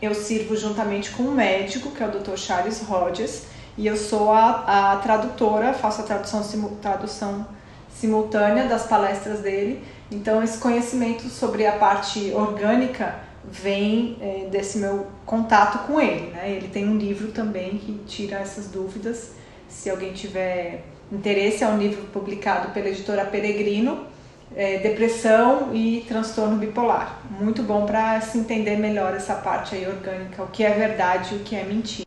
eu 0.00 0.14
sirvo 0.14 0.56
juntamente 0.56 1.10
com 1.10 1.22
um 1.24 1.32
médico 1.32 1.90
que 1.90 2.02
é 2.02 2.06
o 2.06 2.10
Dr. 2.10 2.36
Charles 2.36 2.82
Rogers 2.82 3.44
e 3.78 3.86
eu 3.86 3.96
sou 3.96 4.32
a, 4.32 4.92
a 4.92 4.96
tradutora, 4.96 5.72
faço 5.72 6.00
a 6.00 6.04
tradução, 6.04 6.42
tradução 6.80 7.46
simultânea 7.90 8.66
das 8.66 8.86
palestras 8.86 9.40
dele. 9.40 9.82
Então, 10.10 10.42
esse 10.42 10.58
conhecimento 10.58 11.28
sobre 11.28 11.66
a 11.66 11.72
parte 11.72 12.32
orgânica 12.32 13.16
vem 13.44 14.16
é, 14.20 14.48
desse 14.50 14.78
meu 14.78 15.06
contato 15.24 15.86
com 15.86 16.00
ele. 16.00 16.30
Né? 16.30 16.52
Ele 16.52 16.68
tem 16.68 16.88
um 16.88 16.96
livro 16.96 17.32
também 17.32 17.78
que 17.78 17.92
tira 18.06 18.38
essas 18.38 18.68
dúvidas. 18.68 19.32
Se 19.68 19.90
alguém 19.90 20.12
tiver 20.12 20.84
interesse, 21.10 21.62
é 21.62 21.68
um 21.68 21.78
livro 21.78 22.04
publicado 22.12 22.72
pela 22.72 22.88
editora 22.88 23.24
Peregrino, 23.24 24.06
é, 24.54 24.78
Depressão 24.78 25.74
e 25.74 26.04
Transtorno 26.06 26.56
Bipolar. 26.56 27.20
Muito 27.40 27.62
bom 27.62 27.86
para 27.86 28.20
se 28.20 28.38
entender 28.38 28.76
melhor 28.76 29.14
essa 29.14 29.34
parte 29.34 29.74
aí 29.74 29.86
orgânica, 29.86 30.42
o 30.42 30.48
que 30.48 30.62
é 30.62 30.70
verdade 30.70 31.34
e 31.34 31.38
o 31.38 31.40
que 31.40 31.56
é 31.56 31.64
mentira. 31.64 32.06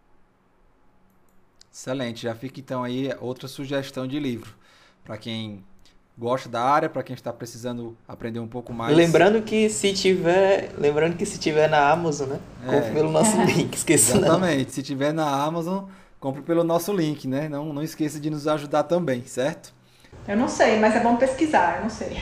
Excelente, 1.72 2.24
já 2.24 2.36
fica 2.36 2.60
então 2.60 2.84
aí 2.84 3.10
outra 3.20 3.48
sugestão 3.48 4.06
de 4.06 4.20
livro 4.20 4.54
para 5.04 5.18
quem 5.18 5.64
gosta 6.18 6.50
da 6.50 6.62
área, 6.62 6.90
para 6.90 7.02
quem 7.02 7.14
está 7.14 7.32
precisando 7.32 7.98
aprender 8.08 8.40
um 8.40 8.48
pouco 8.48 8.74
mais. 8.74 8.96
Lembrando 8.96 9.42
que 9.42 9.70
se 9.70 9.94
tiver, 9.94 10.74
lembrando 10.78 11.16
que 11.16 11.26
se 11.26 11.40
tiver 11.40 11.70
na 11.70 11.90
Amazon, 11.90 12.30
né? 12.30 12.40
É. 12.68 12.76
Compre 12.76 12.92
pelo 12.92 13.12
nosso 13.12 13.42
link, 13.42 13.74
esqueça 13.74 14.18
Exatamente. 14.18 14.66
Não. 14.66 14.74
Se 14.74 14.84
tiver 14.84 15.14
na 15.14 15.44
Amazon, 15.44 15.86
compre 16.20 16.42
pelo 16.42 16.64
nosso 16.64 16.92
link, 16.92 17.28
né? 17.28 17.48
Não, 17.48 17.74
não 17.74 17.82
esqueça 17.82 18.20
de 18.20 18.30
nos 18.30 18.48
ajudar 18.48 18.84
também, 18.84 19.24
certo? 19.26 19.74
Eu 20.28 20.38
não 20.38 20.48
sei, 20.48 20.80
mas 20.80 20.96
é 20.96 21.00
bom 21.00 21.16
pesquisar, 21.18 21.78
eu 21.78 21.84
não 21.84 21.90
sei. 21.90 22.18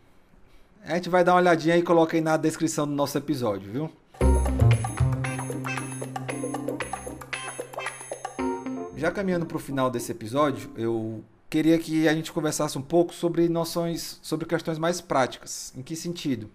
a 0.84 0.94
gente 0.94 1.08
vai 1.08 1.24
dar 1.24 1.32
uma 1.32 1.40
olhadinha 1.40 1.76
e 1.76 1.82
coloca 1.82 2.16
aí 2.16 2.20
na 2.20 2.36
descrição 2.36 2.86
do 2.86 2.92
nosso 2.92 3.16
episódio, 3.16 3.70
viu? 3.72 3.90
Já 8.96 9.10
caminhando 9.10 9.46
para 9.46 9.56
o 9.56 9.60
final 9.60 9.90
desse 9.90 10.12
episódio, 10.12 10.70
eu 10.76 11.24
queria 11.50 11.78
que 11.78 12.06
a 12.06 12.14
gente 12.14 12.30
conversasse 12.32 12.78
um 12.78 12.82
pouco 12.82 13.12
sobre 13.12 13.48
noções, 13.48 14.18
sobre 14.22 14.46
questões 14.46 14.78
mais 14.78 15.00
práticas. 15.00 15.72
Em 15.76 15.82
que 15.82 15.96
sentido? 15.96 16.48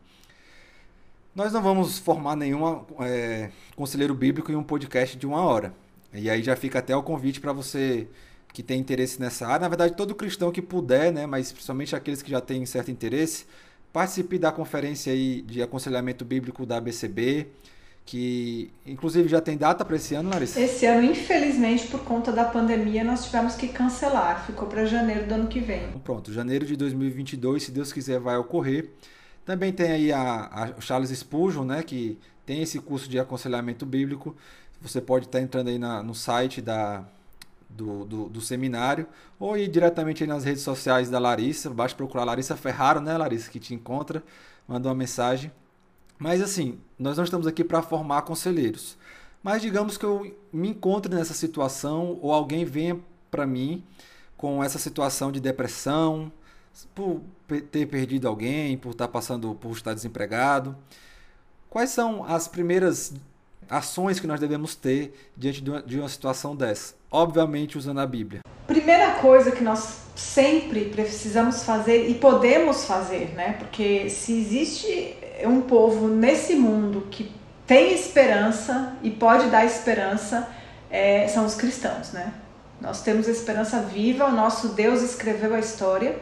Nós 1.36 1.54
não 1.54 1.62
vamos 1.62 2.00
formar 2.00 2.36
nenhum 2.36 2.84
é, 3.02 3.52
conselheiro 3.76 4.16
bíblico 4.16 4.52
em 4.52 4.56
um 4.56 4.64
podcast 4.64 5.18
de 5.18 5.28
uma 5.28 5.42
hora. 5.42 5.74
E 6.14 6.30
aí 6.30 6.42
já 6.42 6.56
fica 6.56 6.80
até 6.80 6.96
o 6.96 7.04
convite 7.04 7.40
para 7.40 7.54
você 7.54 8.08
que 8.58 8.64
tem 8.64 8.80
interesse 8.80 9.22
nessa 9.22 9.46
área. 9.46 9.60
Na 9.60 9.68
verdade, 9.68 9.94
todo 9.96 10.16
cristão 10.16 10.52
que 10.52 10.64
puder, 10.64 11.14
né, 11.14 11.28
mas 11.28 11.52
principalmente 11.52 11.96
aqueles 11.96 12.24
que 12.24 12.32
já 12.32 12.42
têm 12.42 12.66
certo 12.66 12.90
interesse, 12.90 13.46
participe 13.94 14.40
da 14.40 14.52
conferência 14.52 15.14
aí 15.14 15.44
de 15.44 15.62
aconselhamento 15.62 16.26
bíblico 16.26 16.66
da 16.66 16.78
ABCB 16.78 17.46
que 18.04 18.72
inclusive 18.84 19.30
já 19.30 19.40
tem 19.40 19.58
data 19.58 19.86
para 19.86 19.96
esse 19.96 20.16
ano, 20.16 20.32
Larissa? 20.32 20.60
Esse 20.60 20.88
ano, 20.88 21.04
infelizmente, 21.04 21.86
por 21.88 22.00
conta 22.00 22.32
da 22.32 22.46
pandemia, 22.46 23.04
nós 23.04 23.26
tivemos 23.26 23.54
que 23.54 23.68
cancelar. 23.68 24.44
Ficou 24.48 24.68
para 24.68 24.86
janeiro 24.86 25.28
do 25.28 25.36
ano 25.36 25.48
que 25.48 25.60
vem. 25.60 25.84
Então, 25.90 26.00
pronto, 26.00 26.34
janeiro 26.34 26.66
de 26.66 26.76
2022, 26.76 27.62
se 27.62 27.72
Deus 27.72 27.94
quiser, 27.94 28.20
vai 28.20 28.38
ocorrer. 28.38 28.90
Também 29.46 29.72
tem 29.72 29.92
aí 29.92 30.12
a, 30.12 30.50
a 30.52 30.82
Charles 30.82 31.12
Spurgeon, 31.12 31.64
né, 31.64 31.84
que 31.84 32.18
tem 32.44 32.64
esse 32.64 32.80
curso 32.80 33.08
de 33.08 33.20
aconselhamento 33.20 33.86
bíblico. 33.86 34.36
Você 34.82 35.00
pode 35.00 35.26
estar 35.26 35.42
entrando 35.42 35.68
aí 35.68 35.78
na, 35.78 36.02
no 36.02 36.16
site 36.16 36.62
da, 36.62 37.06
do, 37.78 38.06
do, 38.06 38.30
do, 38.30 38.42
seminário 38.42 39.06
ou 39.40 39.56
ir 39.56 39.68
diretamente 39.68 40.26
nas 40.26 40.44
redes 40.44 40.64
sociais 40.64 41.10
da 41.10 41.20
Larissa. 41.20 41.70
Basta 41.70 41.96
procurar 41.96 42.24
Larissa 42.24 42.58
Ferraro, 42.58 43.00
né, 43.00 43.16
Larissa, 43.16 43.50
que 43.52 43.60
te 43.60 43.74
encontra. 43.74 44.24
Manda 44.68 44.90
uma 44.90 44.96
mensagem. 44.96 45.52
Mas 46.18 46.42
assim, 46.42 46.80
nós 46.98 47.16
não 47.16 47.24
estamos 47.24 47.46
aqui 47.46 47.64
para 47.64 47.82
formar 47.82 48.24
conselheiros. 48.24 48.98
Mas 49.44 49.62
digamos 49.62 49.98
que 49.98 50.06
eu 50.06 50.36
me 50.52 50.70
encontre 50.70 51.14
nessa 51.14 51.34
situação 51.34 52.18
ou 52.22 52.34
alguém 52.34 52.66
venha 52.66 53.00
para 53.30 53.46
mim 53.46 53.84
com 54.36 54.64
essa 54.64 54.80
situação 54.80 55.32
de 55.32 55.40
depressão, 55.40 56.32
por 56.94 57.22
ter 57.72 57.88
perdido 57.88 58.28
alguém, 58.28 58.78
por 58.78 58.92
estar 58.92 59.08
passando 59.08 59.56
por 59.56 59.72
estar 59.72 59.94
desempregado. 59.94 60.76
Quais 61.70 61.92
são 61.92 62.24
as 62.24 62.48
primeiras 62.48 63.14
ações 63.70 64.20
que 64.20 64.28
nós 64.28 64.40
devemos 64.40 64.76
ter 64.76 65.32
diante 65.36 65.62
de 65.62 66.00
uma 66.00 66.10
situação 66.10 66.56
dessa? 66.56 66.97
Obviamente 67.12 67.78
usando 67.78 68.00
a 68.00 68.06
Bíblia. 68.06 68.42
Primeira 68.68 69.12
coisa 69.14 69.52
que 69.52 69.64
nós 69.64 70.00
sempre 70.16 70.86
precisamos 70.86 71.64
fazer 71.64 72.10
e 72.10 72.16
podemos 72.16 72.86
fazer, 72.86 73.34
né? 73.36 73.56
Porque 73.60 74.10
se 74.10 74.34
existe 74.34 75.16
um 75.44 75.62
povo 75.62 76.08
nesse 76.08 76.56
mundo 76.56 77.08
que 77.10 77.32
tem 77.66 77.94
esperança 77.94 78.98
e 79.04 79.10
pode 79.10 79.50
dar 79.50 79.66
esperança 79.66 80.48
é, 80.90 81.28
são 81.28 81.46
os 81.46 81.56
cristãos, 81.56 82.12
né? 82.12 82.34
Nós 82.80 83.02
temos 83.02 83.28
esperança 83.28 83.82
viva, 83.82 84.26
o 84.26 84.32
nosso 84.32 84.70
Deus 84.70 85.02
escreveu 85.02 85.54
a 85.56 85.60
história 85.60 86.16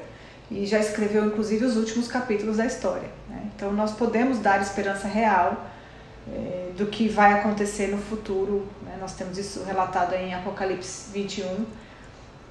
e 0.49 0.65
já 0.65 0.79
escreveu 0.79 1.25
inclusive 1.25 1.65
os 1.65 1.75
últimos 1.75 2.07
capítulos 2.07 2.57
da 2.57 2.65
história. 2.65 3.09
Né? 3.29 3.49
Então 3.55 3.73
nós 3.73 3.91
podemos 3.91 4.39
dar 4.39 4.61
esperança 4.61 5.07
real 5.07 5.65
é, 6.31 6.71
do 6.77 6.85
que 6.87 7.07
vai 7.07 7.33
acontecer 7.33 7.87
no 7.87 7.97
futuro. 7.97 8.67
Né? 8.83 8.97
Nós 8.99 9.13
temos 9.13 9.37
isso 9.37 9.63
relatado 9.63 10.13
em 10.13 10.33
Apocalipse 10.33 11.11
21 11.11 11.65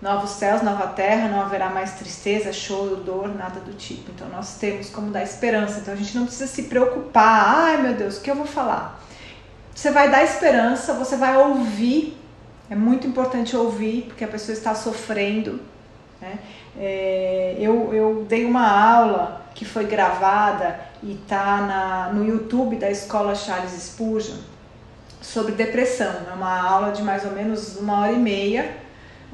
novos 0.04 0.30
céus, 0.30 0.60
nova 0.60 0.88
terra, 0.88 1.28
não 1.28 1.40
haverá 1.40 1.70
mais 1.70 1.92
tristeza, 1.92 2.52
choro, 2.52 2.96
dor, 2.96 3.34
nada 3.34 3.60
do 3.60 3.72
tipo. 3.72 4.10
Então 4.10 4.28
nós 4.28 4.56
temos 4.58 4.90
como 4.90 5.10
dar 5.10 5.22
esperança. 5.22 5.80
Então 5.80 5.94
a 5.94 5.96
gente 5.96 6.14
não 6.14 6.26
precisa 6.26 6.46
se 6.46 6.64
preocupar. 6.64 7.44
Ai 7.46 7.82
meu 7.82 7.94
Deus, 7.94 8.18
o 8.18 8.20
que 8.20 8.30
eu 8.30 8.34
vou 8.34 8.46
falar? 8.46 9.00
Você 9.74 9.90
vai 9.90 10.10
dar 10.10 10.22
esperança, 10.22 10.92
você 10.92 11.16
vai 11.16 11.36
ouvir. 11.36 12.18
É 12.68 12.74
muito 12.74 13.06
importante 13.06 13.56
ouvir, 13.56 14.02
porque 14.02 14.24
a 14.24 14.28
pessoa 14.28 14.52
está 14.52 14.74
sofrendo. 14.74 15.60
Né? 16.20 16.38
É, 16.78 17.56
eu, 17.58 17.92
eu 17.94 18.26
dei 18.28 18.44
uma 18.44 18.68
aula 18.68 19.43
que 19.54 19.64
foi 19.64 19.86
gravada 19.86 20.80
e 21.02 21.12
está 21.12 22.10
no 22.12 22.26
YouTube 22.26 22.76
da 22.76 22.90
Escola 22.90 23.34
Charles 23.34 23.72
Spurgeon 23.72 24.36
sobre 25.20 25.52
depressão. 25.52 26.12
É 26.30 26.32
uma 26.34 26.60
aula 26.60 26.92
de 26.92 27.02
mais 27.02 27.24
ou 27.24 27.32
menos 27.32 27.76
uma 27.76 28.00
hora 28.00 28.12
e 28.12 28.18
meia 28.18 28.84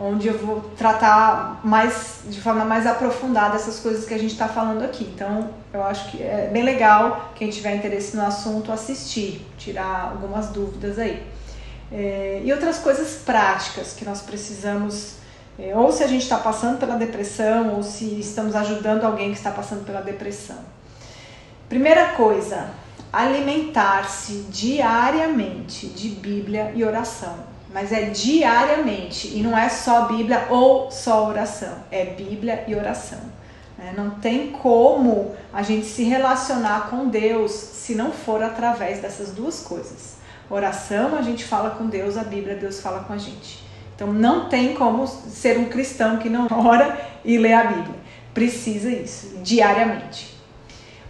onde 0.00 0.28
eu 0.28 0.38
vou 0.38 0.62
tratar 0.78 1.60
mais 1.62 2.20
de 2.24 2.40
forma 2.40 2.64
mais 2.64 2.86
aprofundada 2.86 3.56
essas 3.56 3.80
coisas 3.80 4.06
que 4.06 4.14
a 4.14 4.18
gente 4.18 4.32
está 4.32 4.48
falando 4.48 4.82
aqui. 4.82 5.04
Então, 5.14 5.50
eu 5.74 5.84
acho 5.84 6.10
que 6.10 6.22
é 6.22 6.48
bem 6.50 6.62
legal 6.62 7.32
quem 7.34 7.50
tiver 7.50 7.76
interesse 7.76 8.16
no 8.16 8.24
assunto 8.24 8.72
assistir, 8.72 9.46
tirar 9.58 10.12
algumas 10.12 10.48
dúvidas 10.48 10.98
aí. 10.98 11.22
É, 11.92 12.40
e 12.42 12.50
outras 12.50 12.78
coisas 12.78 13.20
práticas 13.24 13.92
que 13.92 14.04
nós 14.04 14.22
precisamos, 14.22 15.16
é, 15.60 15.76
ou 15.76 15.92
se 15.92 16.02
a 16.02 16.06
gente 16.06 16.22
está 16.22 16.38
passando 16.38 16.78
pela 16.78 16.96
depressão, 16.96 17.74
ou 17.74 17.82
se 17.82 18.18
estamos 18.18 18.56
ajudando 18.56 19.04
alguém 19.04 19.30
que 19.30 19.38
está 19.38 19.50
passando 19.50 19.84
pela 19.84 20.00
depressão. 20.00 20.58
Primeira 21.68 22.12
coisa, 22.12 22.70
alimentar-se 23.12 24.46
diariamente 24.50 25.86
de 25.86 26.08
Bíblia 26.08 26.72
e 26.74 26.84
oração 26.84 27.50
mas 27.72 27.92
é 27.92 28.02
diariamente 28.02 29.28
e 29.28 29.42
não 29.42 29.56
é 29.56 29.68
só 29.68 30.06
Bíblia 30.06 30.46
ou 30.50 30.90
só 30.90 31.28
oração, 31.28 31.72
é 31.90 32.04
Bíblia 32.04 32.64
e 32.66 32.74
oração. 32.74 33.20
Né? 33.78 33.94
Não 33.96 34.10
tem 34.10 34.50
como 34.50 35.34
a 35.52 35.62
gente 35.62 35.86
se 35.86 36.02
relacionar 36.02 36.90
com 36.90 37.08
Deus 37.08 37.52
se 37.52 37.94
não 37.94 38.10
for 38.10 38.42
através 38.42 39.00
dessas 39.00 39.30
duas 39.30 39.60
coisas. 39.60 40.16
Oração, 40.48 41.16
a 41.16 41.22
gente 41.22 41.44
fala 41.44 41.70
com 41.70 41.86
Deus, 41.86 42.16
a 42.16 42.24
Bíblia, 42.24 42.56
Deus 42.56 42.80
fala 42.80 43.04
com 43.04 43.12
a 43.12 43.18
gente. 43.18 43.59
Então 44.00 44.14
não 44.14 44.48
tem 44.48 44.74
como 44.74 45.06
ser 45.06 45.58
um 45.58 45.66
cristão 45.66 46.16
que 46.16 46.30
não 46.30 46.48
ora 46.50 46.98
e 47.22 47.36
lê 47.36 47.52
a 47.52 47.64
Bíblia. 47.64 48.00
Precisa 48.32 48.88
isso, 48.88 49.36
diariamente. 49.42 50.34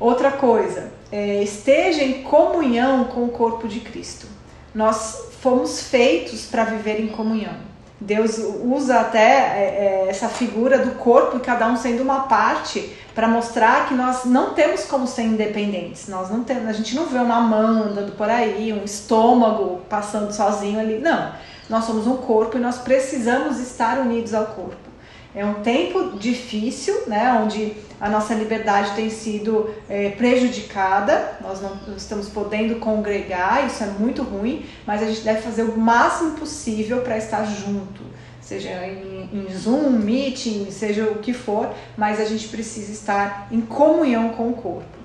Outra 0.00 0.32
coisa, 0.32 0.92
é, 1.12 1.40
esteja 1.40 2.02
em 2.02 2.24
comunhão 2.24 3.04
com 3.04 3.24
o 3.24 3.28
corpo 3.28 3.68
de 3.68 3.78
Cristo. 3.78 4.26
Nós 4.74 5.28
fomos 5.40 5.84
feitos 5.84 6.46
para 6.46 6.64
viver 6.64 6.98
em 6.98 7.06
comunhão. 7.06 7.54
Deus 8.00 8.38
usa 8.38 8.98
até 8.98 9.20
é, 9.20 10.06
é, 10.06 10.10
essa 10.10 10.28
figura 10.28 10.78
do 10.78 10.96
corpo 10.96 11.36
e 11.36 11.40
cada 11.40 11.68
um 11.68 11.76
sendo 11.76 12.02
uma 12.02 12.22
parte 12.22 12.92
para 13.14 13.28
mostrar 13.28 13.86
que 13.86 13.94
nós 13.94 14.24
não 14.24 14.54
temos 14.54 14.84
como 14.86 15.06
ser 15.06 15.22
independentes. 15.22 16.08
Nós 16.08 16.28
não 16.28 16.42
temos, 16.42 16.66
a 16.66 16.72
gente 16.72 16.96
não 16.96 17.06
vê 17.06 17.18
uma 17.18 17.40
mão 17.40 17.84
andando 17.84 18.16
por 18.16 18.28
aí, 18.28 18.72
um 18.72 18.82
estômago 18.82 19.82
passando 19.88 20.32
sozinho 20.32 20.80
ali. 20.80 20.98
Não. 20.98 21.49
Nós 21.70 21.84
somos 21.84 22.04
um 22.04 22.16
corpo 22.16 22.58
e 22.58 22.60
nós 22.60 22.78
precisamos 22.78 23.60
estar 23.60 24.00
unidos 24.00 24.34
ao 24.34 24.46
corpo. 24.46 24.90
É 25.32 25.44
um 25.44 25.62
tempo 25.62 26.18
difícil, 26.18 27.06
né, 27.06 27.32
onde 27.40 27.74
a 28.00 28.08
nossa 28.08 28.34
liberdade 28.34 28.96
tem 28.96 29.08
sido 29.08 29.72
é, 29.88 30.10
prejudicada, 30.10 31.38
nós 31.40 31.62
não 31.62 31.78
estamos 31.96 32.28
podendo 32.28 32.80
congregar, 32.80 33.64
isso 33.64 33.84
é 33.84 33.86
muito 33.86 34.24
ruim, 34.24 34.66
mas 34.84 35.00
a 35.00 35.06
gente 35.06 35.20
deve 35.20 35.42
fazer 35.42 35.62
o 35.62 35.78
máximo 35.78 36.32
possível 36.32 37.02
para 37.02 37.16
estar 37.16 37.44
junto, 37.44 38.02
seja 38.40 38.70
em, 38.84 39.30
em 39.32 39.56
Zoom, 39.56 39.90
meeting, 39.90 40.68
seja 40.72 41.04
o 41.04 41.20
que 41.20 41.32
for, 41.32 41.72
mas 41.96 42.18
a 42.18 42.24
gente 42.24 42.48
precisa 42.48 42.90
estar 42.90 43.46
em 43.52 43.60
comunhão 43.60 44.30
com 44.30 44.48
o 44.48 44.54
corpo. 44.54 44.98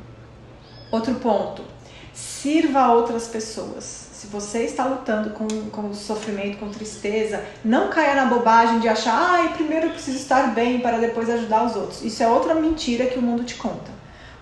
Outro 0.92 1.14
ponto, 1.16 1.62
sirva 2.12 2.80
a 2.80 2.92
outras 2.92 3.28
pessoas 3.28 4.06
se 4.26 4.32
você 4.32 4.64
está 4.64 4.86
lutando 4.86 5.30
com, 5.32 5.48
com 5.70 5.94
sofrimento, 5.94 6.58
com 6.58 6.70
tristeza, 6.70 7.46
não 7.64 7.90
caia 7.90 8.16
na 8.16 8.26
bobagem 8.26 8.80
de 8.80 8.88
achar, 8.88 9.14
ai, 9.14 9.48
ah, 9.48 9.54
primeiro 9.54 9.86
eu 9.86 9.92
preciso 9.92 10.18
estar 10.18 10.54
bem 10.54 10.80
para 10.80 10.98
depois 10.98 11.30
ajudar 11.30 11.64
os 11.64 11.76
outros. 11.76 12.04
Isso 12.04 12.24
é 12.24 12.28
outra 12.28 12.56
mentira 12.56 13.06
que 13.06 13.20
o 13.20 13.22
mundo 13.22 13.44
te 13.44 13.54
conta. 13.54 13.92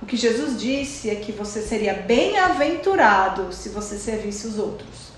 O 0.01 0.05
que 0.05 0.15
Jesus 0.15 0.59
disse 0.59 1.09
é 1.09 1.15
que 1.15 1.33
você 1.33 1.61
seria 1.61 1.93
bem-aventurado 1.93 3.51
se 3.51 3.69
você 3.69 3.97
servisse 3.97 4.47
os 4.47 4.57
outros. 4.57 5.11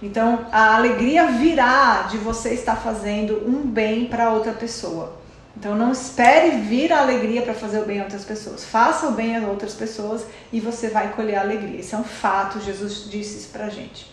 Então, 0.00 0.46
a 0.52 0.76
alegria 0.76 1.26
virá 1.26 2.02
de 2.02 2.18
você 2.18 2.54
estar 2.54 2.76
fazendo 2.76 3.42
um 3.46 3.62
bem 3.62 4.06
para 4.06 4.30
outra 4.30 4.52
pessoa. 4.52 5.20
Então, 5.56 5.74
não 5.74 5.92
espere 5.92 6.58
vir 6.58 6.92
a 6.92 7.00
alegria 7.00 7.42
para 7.42 7.54
fazer 7.54 7.80
o 7.80 7.84
bem 7.84 8.00
a 8.00 8.04
outras 8.04 8.24
pessoas. 8.24 8.64
Faça 8.64 9.08
o 9.08 9.12
bem 9.12 9.36
a 9.36 9.48
outras 9.48 9.74
pessoas 9.74 10.24
e 10.52 10.60
você 10.60 10.88
vai 10.88 11.12
colher 11.12 11.36
a 11.36 11.42
alegria. 11.42 11.80
Isso 11.80 11.94
é 11.94 11.98
um 11.98 12.04
fato, 12.04 12.60
Jesus 12.60 13.08
disse 13.10 13.38
isso 13.38 13.48
para 13.48 13.68
gente. 13.68 14.11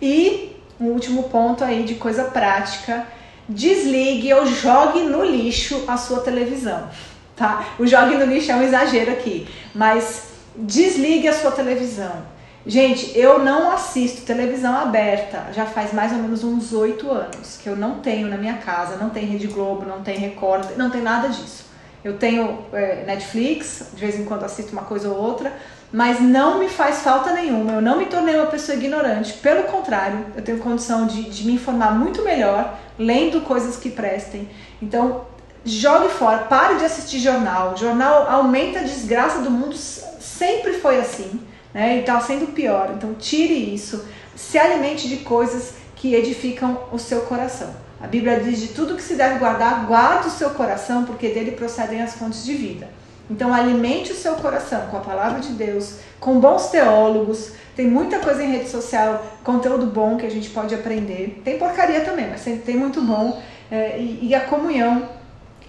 E 0.00 0.56
um 0.80 0.86
último 0.86 1.24
ponto 1.24 1.64
aí 1.64 1.84
de 1.84 1.94
coisa 1.94 2.24
prática: 2.24 3.06
desligue 3.48 4.32
ou 4.34 4.46
jogue 4.46 5.02
no 5.02 5.24
lixo 5.24 5.84
a 5.86 5.96
sua 5.96 6.20
televisão. 6.20 6.88
Tá? 7.34 7.66
O 7.78 7.86
jogue 7.86 8.16
no 8.16 8.24
lixo 8.24 8.50
é 8.50 8.56
um 8.56 8.62
exagero 8.62 9.12
aqui, 9.12 9.46
mas 9.74 10.28
desligue 10.56 11.28
a 11.28 11.32
sua 11.32 11.50
televisão. 11.50 12.36
Gente, 12.68 13.16
eu 13.16 13.38
não 13.38 13.70
assisto 13.70 14.22
televisão 14.22 14.76
aberta 14.76 15.52
já 15.52 15.64
faz 15.64 15.92
mais 15.92 16.10
ou 16.10 16.18
menos 16.18 16.42
uns 16.42 16.72
oito 16.72 17.08
anos 17.12 17.58
que 17.62 17.68
eu 17.68 17.76
não 17.76 18.00
tenho 18.00 18.26
na 18.26 18.36
minha 18.36 18.54
casa, 18.54 18.96
não 18.96 19.08
tem 19.08 19.24
Rede 19.24 19.46
Globo, 19.46 19.84
não 19.86 20.02
tem 20.02 20.18
Record, 20.18 20.76
não 20.76 20.90
tem 20.90 21.00
nada 21.00 21.28
disso. 21.28 21.66
Eu 22.02 22.18
tenho 22.18 22.64
é, 22.72 23.04
Netflix, 23.04 23.90
de 23.94 24.00
vez 24.00 24.18
em 24.18 24.24
quando 24.24 24.44
assisto 24.44 24.72
uma 24.72 24.82
coisa 24.82 25.08
ou 25.08 25.16
outra, 25.16 25.52
mas 25.92 26.20
não 26.20 26.58
me 26.58 26.68
faz 26.68 27.02
falta 27.02 27.32
nenhuma. 27.32 27.74
Eu 27.74 27.82
não 27.82 27.98
me 27.98 28.06
tornei 28.06 28.34
uma 28.34 28.46
pessoa 28.46 28.76
ignorante. 28.76 29.34
Pelo 29.34 29.64
contrário, 29.64 30.26
eu 30.36 30.42
tenho 30.42 30.58
condição 30.58 31.06
de, 31.06 31.22
de 31.24 31.46
me 31.46 31.54
informar 31.54 31.92
muito 31.92 32.22
melhor, 32.22 32.78
lendo 32.98 33.40
coisas 33.42 33.76
que 33.76 33.90
prestem. 33.90 34.48
Então, 34.82 35.26
jogue 35.64 36.08
fora, 36.08 36.38
pare 36.38 36.76
de 36.76 36.84
assistir 36.84 37.18
jornal. 37.18 37.76
Jornal 37.76 38.28
aumenta 38.28 38.80
a 38.80 38.82
desgraça 38.82 39.40
do 39.40 39.50
mundo, 39.50 39.76
sempre 39.76 40.74
foi 40.74 41.00
assim, 41.00 41.40
né? 41.72 41.96
E 41.96 42.00
está 42.00 42.20
sendo 42.20 42.52
pior. 42.52 42.92
Então, 42.94 43.14
tire 43.14 43.74
isso. 43.74 44.04
Se 44.34 44.58
alimente 44.58 45.08
de 45.08 45.18
coisas 45.18 45.74
que 45.94 46.14
edificam 46.14 46.80
o 46.92 46.98
seu 46.98 47.22
coração. 47.22 47.74
A 48.00 48.06
Bíblia 48.06 48.40
diz 48.40 48.60
de 48.60 48.68
tudo 48.68 48.94
que 48.94 49.02
se 49.02 49.14
deve 49.14 49.38
guardar, 49.38 49.86
guarde 49.86 50.28
o 50.28 50.30
seu 50.30 50.50
coração, 50.50 51.04
porque 51.04 51.28
dele 51.30 51.52
procedem 51.52 52.02
as 52.02 52.14
fontes 52.14 52.44
de 52.44 52.52
vida. 52.54 52.88
Então, 53.28 53.52
alimente 53.52 54.12
o 54.12 54.14
seu 54.14 54.34
coração 54.36 54.86
com 54.88 54.96
a 54.96 55.00
palavra 55.00 55.40
de 55.40 55.52
Deus, 55.52 55.98
com 56.20 56.38
bons 56.38 56.68
teólogos. 56.68 57.52
Tem 57.74 57.88
muita 57.88 58.20
coisa 58.20 58.42
em 58.42 58.50
rede 58.52 58.68
social, 58.68 59.24
conteúdo 59.42 59.86
bom 59.86 60.16
que 60.16 60.24
a 60.24 60.30
gente 60.30 60.48
pode 60.50 60.74
aprender. 60.74 61.42
Tem 61.44 61.58
porcaria 61.58 62.02
também, 62.02 62.28
mas 62.30 62.42
tem 62.42 62.76
muito 62.76 63.02
bom. 63.02 63.42
É, 63.70 63.98
e, 63.98 64.28
e, 64.28 64.34
a 64.34 64.42
comunhão 64.42 65.08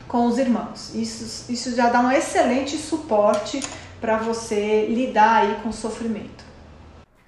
com 0.08 0.28
os 0.28 0.38
irmãos. 0.38 0.94
Isso, 0.94 1.52
isso 1.52 1.76
já 1.76 1.90
dá 1.90 2.00
um 2.00 2.12
excelente 2.12 2.78
suporte 2.78 3.60
para 4.00 4.18
você 4.18 4.86
lidar 4.88 5.42
aí 5.42 5.56
com 5.64 5.70
o 5.70 5.74
sofrimento. 5.74 6.46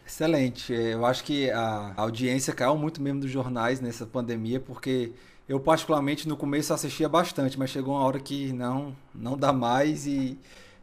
Excelente. 0.05 0.73
Eu 0.73 1.05
acho 1.05 1.23
que 1.23 1.49
a 1.51 1.93
audiência 1.97 2.53
caiu 2.53 2.75
muito 2.75 3.01
mesmo 3.01 3.21
dos 3.21 3.31
jornais 3.31 3.79
nessa 3.79 4.05
pandemia, 4.05 4.59
porque 4.59 5.11
eu, 5.49 5.59
particularmente, 5.59 6.27
no 6.27 6.37
começo 6.37 6.71
assistia 6.71 7.09
bastante, 7.09 7.57
mas 7.57 7.71
chegou 7.71 7.95
uma 7.95 8.03
hora 8.03 8.19
que 8.19 8.53
não, 8.53 8.95
não 9.15 9.35
dá 9.35 9.51
mais 9.51 10.05
e 10.05 10.37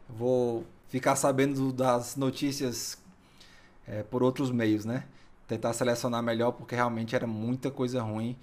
vou 0.09 0.65
ficar 0.89 1.15
sabendo 1.15 1.71
das 1.71 2.17
notícias 2.17 2.97
é, 3.87 4.03
por 4.03 4.21
outros 4.21 4.51
meios, 4.51 4.83
né? 4.83 5.05
Tentar 5.47 5.71
selecionar 5.71 6.21
melhor, 6.21 6.51
porque 6.51 6.75
realmente 6.75 7.15
era 7.15 7.25
muita 7.25 7.71
coisa 7.71 8.01
ruim 8.01 8.35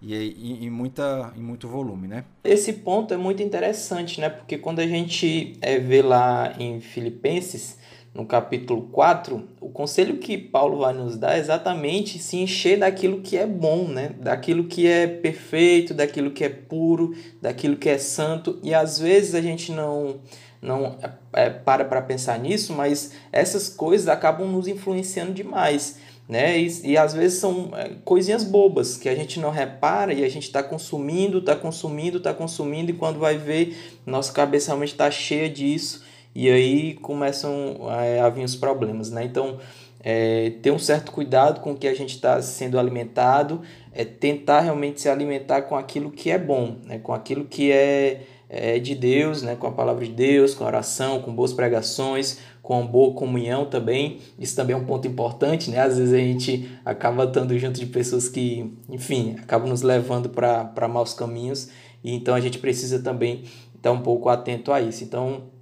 e 0.00 0.64
em, 0.64 0.70
muita, 0.70 1.32
em 1.36 1.40
muito 1.40 1.66
volume, 1.66 2.06
né? 2.06 2.24
Esse 2.44 2.74
ponto 2.74 3.12
é 3.12 3.16
muito 3.16 3.42
interessante, 3.42 4.20
né? 4.20 4.28
Porque 4.28 4.56
quando 4.56 4.78
a 4.78 4.86
gente 4.86 5.58
é, 5.60 5.80
vê 5.80 6.02
lá 6.02 6.54
em 6.56 6.80
Filipenses 6.80 7.78
no 8.14 8.24
capítulo 8.24 8.82
4, 8.92 9.42
o 9.60 9.68
conselho 9.70 10.18
que 10.18 10.38
Paulo 10.38 10.78
vai 10.78 10.94
nos 10.94 11.16
dar 11.16 11.34
é 11.36 11.40
exatamente 11.40 12.20
se 12.20 12.36
encher 12.36 12.78
daquilo 12.78 13.20
que 13.20 13.36
é 13.36 13.44
bom, 13.44 13.88
né? 13.88 14.14
daquilo 14.20 14.64
que 14.64 14.86
é 14.86 15.08
perfeito, 15.08 15.92
daquilo 15.92 16.30
que 16.30 16.44
é 16.44 16.48
puro, 16.48 17.12
daquilo 17.42 17.76
que 17.76 17.88
é 17.88 17.98
santo. 17.98 18.60
E 18.62 18.72
às 18.72 19.00
vezes 19.00 19.34
a 19.34 19.40
gente 19.40 19.72
não, 19.72 20.20
não 20.62 20.96
é, 21.32 21.50
para 21.50 21.84
para 21.84 22.00
pensar 22.02 22.38
nisso, 22.38 22.72
mas 22.72 23.10
essas 23.32 23.68
coisas 23.68 24.06
acabam 24.06 24.46
nos 24.46 24.68
influenciando 24.68 25.32
demais. 25.32 25.98
Né? 26.28 26.58
E, 26.60 26.92
e 26.92 26.96
às 26.96 27.14
vezes 27.14 27.40
são 27.40 27.72
é, 27.74 27.96
coisinhas 28.04 28.44
bobas 28.44 28.96
que 28.96 29.08
a 29.08 29.14
gente 29.16 29.40
não 29.40 29.50
repara 29.50 30.14
e 30.14 30.22
a 30.22 30.28
gente 30.28 30.44
está 30.44 30.62
consumindo, 30.62 31.38
está 31.38 31.56
consumindo, 31.56 32.18
está 32.18 32.32
consumindo, 32.32 32.92
e 32.92 32.94
quando 32.94 33.18
vai 33.18 33.36
ver, 33.36 33.76
nossa 34.06 34.32
cabeça 34.32 34.68
realmente 34.68 34.92
está 34.92 35.10
cheia 35.10 35.50
disso 35.50 36.03
e 36.34 36.50
aí 36.50 36.94
começam 36.94 37.76
é, 38.00 38.20
a 38.20 38.28
vir 38.28 38.44
os 38.44 38.56
problemas, 38.56 39.10
né? 39.10 39.24
Então, 39.24 39.58
é, 40.04 40.50
ter 40.60 40.70
um 40.70 40.78
certo 40.78 41.10
cuidado 41.10 41.60
com 41.60 41.72
o 41.72 41.76
que 41.76 41.88
a 41.88 41.94
gente 41.94 42.14
está 42.14 42.40
sendo 42.42 42.78
alimentado, 42.78 43.62
é 43.90 44.04
tentar 44.04 44.60
realmente 44.60 45.00
se 45.00 45.08
alimentar 45.08 45.62
com 45.62 45.74
aquilo 45.74 46.10
que 46.10 46.30
é 46.30 46.38
bom, 46.38 46.76
né? 46.84 46.98
com 46.98 47.14
aquilo 47.14 47.46
que 47.46 47.72
é, 47.72 48.20
é 48.50 48.78
de 48.78 48.94
Deus, 48.94 49.42
né? 49.42 49.56
com 49.56 49.66
a 49.66 49.72
palavra 49.72 50.04
de 50.04 50.12
Deus, 50.12 50.54
com 50.54 50.64
a 50.64 50.66
oração, 50.66 51.22
com 51.22 51.34
boas 51.34 51.54
pregações, 51.54 52.38
com 52.62 52.86
boa 52.86 53.14
comunhão 53.14 53.64
também. 53.64 54.18
Isso 54.38 54.54
também 54.54 54.74
é 54.74 54.78
um 54.78 54.84
ponto 54.84 55.08
importante, 55.08 55.70
né? 55.70 55.80
Às 55.80 55.96
vezes 55.98 56.12
a 56.12 56.18
gente 56.18 56.68
acaba 56.84 57.24
estando 57.24 57.58
junto 57.58 57.80
de 57.80 57.86
pessoas 57.86 58.28
que, 58.28 58.74
enfim, 58.90 59.36
acabam 59.42 59.68
nos 59.68 59.82
levando 59.82 60.28
para 60.28 60.88
maus 60.88 61.14
caminhos, 61.14 61.68
e 62.02 62.14
então 62.14 62.34
a 62.34 62.40
gente 62.40 62.58
precisa 62.58 62.98
também 62.98 63.44
estar 63.74 63.92
um 63.92 64.00
pouco 64.00 64.28
atento 64.28 64.72
a 64.72 64.80
isso. 64.80 65.04
Então, 65.04 65.53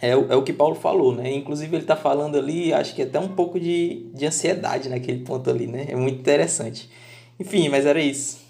é, 0.00 0.10
é 0.10 0.14
o 0.36 0.42
que 0.42 0.52
Paulo 0.52 0.74
falou, 0.74 1.14
né? 1.14 1.32
Inclusive 1.32 1.74
ele 1.74 1.84
está 1.84 1.96
falando 1.96 2.36
ali, 2.36 2.72
acho 2.72 2.94
que 2.94 3.02
até 3.02 3.18
um 3.18 3.28
pouco 3.28 3.58
de, 3.58 4.10
de 4.14 4.26
ansiedade 4.26 4.88
naquele 4.88 5.24
ponto 5.24 5.50
ali, 5.50 5.66
né? 5.66 5.86
É 5.88 5.96
muito 5.96 6.20
interessante. 6.20 6.90
Enfim, 7.38 7.68
mas 7.68 7.86
era 7.86 8.00
isso. 8.00 8.40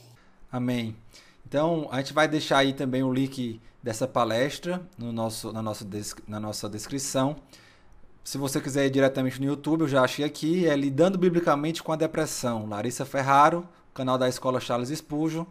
Amém. 0.51 0.95
Então, 1.47 1.89
a 1.91 1.99
gente 1.99 2.13
vai 2.13 2.29
deixar 2.29 2.59
aí 2.59 2.73
também 2.73 3.03
o 3.03 3.13
link 3.13 3.61
dessa 3.83 4.07
palestra 4.07 4.83
no 4.99 5.13
nosso, 5.13 5.53
na, 5.53 5.63
nossa, 5.63 5.87
na 6.27 6.39
nossa 6.39 6.69
descrição. 6.69 7.37
Se 8.23 8.37
você 8.37 8.61
quiser 8.61 8.87
ir 8.87 8.91
diretamente 8.91 9.41
no 9.41 9.47
YouTube, 9.47 9.83
eu 9.83 9.89
já 9.89 10.03
achei 10.03 10.25
aqui, 10.25 10.67
é 10.67 10.77
Lidando 10.77 11.17
Biblicamente 11.17 11.83
com 11.83 11.93
a 11.93 11.97
Depressão. 11.97 12.69
Larissa 12.69 13.07
Ferraro, 13.07 13.67
canal 13.95 14.19
da 14.19 14.29
Escola 14.29 14.61
Charles 14.61 14.91
Spurgeon. 14.91 15.47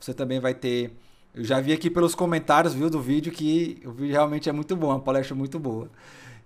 Você 0.00 0.12
também 0.12 0.40
vai 0.40 0.52
ter 0.52 0.92
eu 1.36 1.44
já 1.44 1.60
vi 1.60 1.70
aqui 1.70 1.90
pelos 1.90 2.14
comentários, 2.14 2.72
viu, 2.72 2.88
do 2.88 2.98
vídeo 2.98 3.30
que 3.30 3.82
o 3.84 3.92
vídeo 3.92 4.12
realmente 4.12 4.48
é 4.48 4.52
muito 4.52 4.74
bom, 4.74 4.90
a 4.90 4.98
palestra 4.98 5.34
é 5.34 5.36
muito 5.36 5.58
boa. 5.58 5.90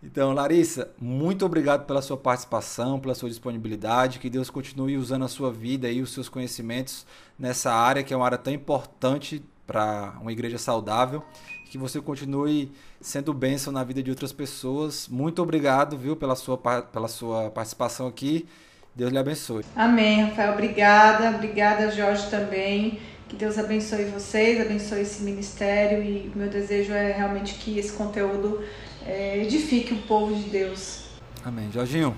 Então, 0.02 0.32
Larissa, 0.32 0.90
muito 1.00 1.46
obrigado 1.46 1.86
pela 1.86 2.02
sua 2.02 2.16
participação, 2.16 2.98
pela 2.98 3.14
sua 3.14 3.28
disponibilidade. 3.28 4.18
Que 4.18 4.28
Deus 4.28 4.50
continue 4.50 4.96
usando 4.96 5.24
a 5.24 5.28
sua 5.28 5.52
vida 5.52 5.88
e 5.88 6.02
os 6.02 6.12
seus 6.12 6.28
conhecimentos 6.28 7.06
nessa 7.38 7.72
área 7.72 8.02
que 8.02 8.12
é 8.12 8.16
uma 8.16 8.26
área 8.26 8.38
tão 8.38 8.52
importante 8.52 9.44
para 9.64 10.14
uma 10.20 10.32
igreja 10.32 10.58
saudável. 10.58 11.22
Que 11.66 11.78
você 11.78 12.00
continue 12.00 12.72
sendo 13.00 13.32
bênção 13.32 13.72
na 13.72 13.84
vida 13.84 14.02
de 14.02 14.10
outras 14.10 14.32
pessoas. 14.32 15.06
Muito 15.06 15.40
obrigado, 15.40 15.96
viu, 15.96 16.16
pela 16.16 16.34
sua, 16.34 16.58
pela 16.58 17.06
sua 17.06 17.48
participação 17.50 18.08
aqui. 18.08 18.48
Deus 18.92 19.12
lhe 19.12 19.18
abençoe. 19.18 19.64
Amém, 19.76 20.22
Rafael. 20.24 20.54
Obrigada. 20.54 21.36
Obrigada, 21.36 21.90
Jorge, 21.92 22.28
também. 22.28 22.98
Que 23.30 23.36
Deus 23.36 23.56
abençoe 23.58 24.06
vocês, 24.06 24.60
abençoe 24.60 25.02
esse 25.02 25.22
ministério 25.22 26.02
e 26.02 26.32
o 26.34 26.36
meu 26.36 26.48
desejo 26.48 26.92
é 26.92 27.12
realmente 27.12 27.54
que 27.54 27.78
esse 27.78 27.92
conteúdo 27.92 28.60
é, 29.06 29.40
edifique 29.40 29.94
o 29.94 29.98
povo 29.98 30.34
de 30.34 30.50
Deus. 30.50 31.04
Amém. 31.44 31.70
Jorginho, 31.72 32.16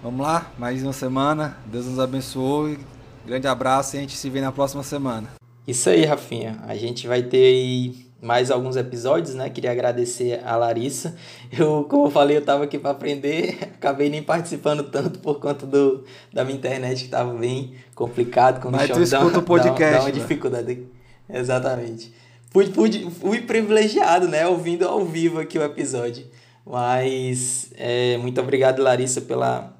vamos 0.00 0.24
lá, 0.24 0.52
mais 0.56 0.80
uma 0.80 0.92
semana. 0.92 1.58
Deus 1.66 1.86
nos 1.86 1.98
abençoe. 1.98 2.78
Grande 3.26 3.48
abraço 3.48 3.96
e 3.96 3.98
a 3.98 4.00
gente 4.02 4.16
se 4.16 4.30
vê 4.30 4.40
na 4.40 4.52
próxima 4.52 4.84
semana. 4.84 5.28
Isso 5.66 5.90
aí, 5.90 6.04
Rafinha. 6.04 6.60
A 6.68 6.76
gente 6.76 7.08
vai 7.08 7.24
ter 7.24 7.44
aí 7.44 8.06
mais 8.24 8.50
alguns 8.50 8.74
episódios, 8.74 9.34
né? 9.34 9.50
Queria 9.50 9.70
agradecer 9.70 10.40
a 10.44 10.56
Larissa. 10.56 11.14
Eu, 11.52 11.84
como 11.84 12.06
eu 12.06 12.10
falei, 12.10 12.36
eu 12.36 12.40
estava 12.40 12.64
aqui 12.64 12.78
para 12.78 12.90
aprender, 12.90 13.58
acabei 13.76 14.08
nem 14.08 14.22
participando 14.22 14.82
tanto 14.84 15.18
por 15.18 15.38
conta 15.38 15.66
do, 15.66 16.04
da 16.32 16.42
minha 16.42 16.56
internet 16.56 17.00
que 17.00 17.04
estava 17.04 17.34
bem 17.34 17.74
complicado. 17.94 18.62
Quando 18.62 18.76
Mas 18.76 18.90
tu 18.90 19.00
escuta 19.02 19.40
o 19.40 19.42
podcast. 19.42 19.92
Dá, 19.92 19.98
dá 19.98 20.04
uma 20.04 20.12
dificuldade. 20.12 20.86
Exatamente. 21.28 22.12
Fui, 22.50 22.66
fui, 22.66 23.10
fui 23.10 23.40
privilegiado, 23.42 24.26
né? 24.26 24.46
Ouvindo 24.46 24.88
ao 24.88 25.04
vivo 25.04 25.38
aqui 25.38 25.58
o 25.58 25.62
episódio. 25.62 26.24
Mas 26.64 27.72
é, 27.76 28.16
muito 28.16 28.40
obrigado, 28.40 28.82
Larissa, 28.82 29.20
pela, 29.20 29.76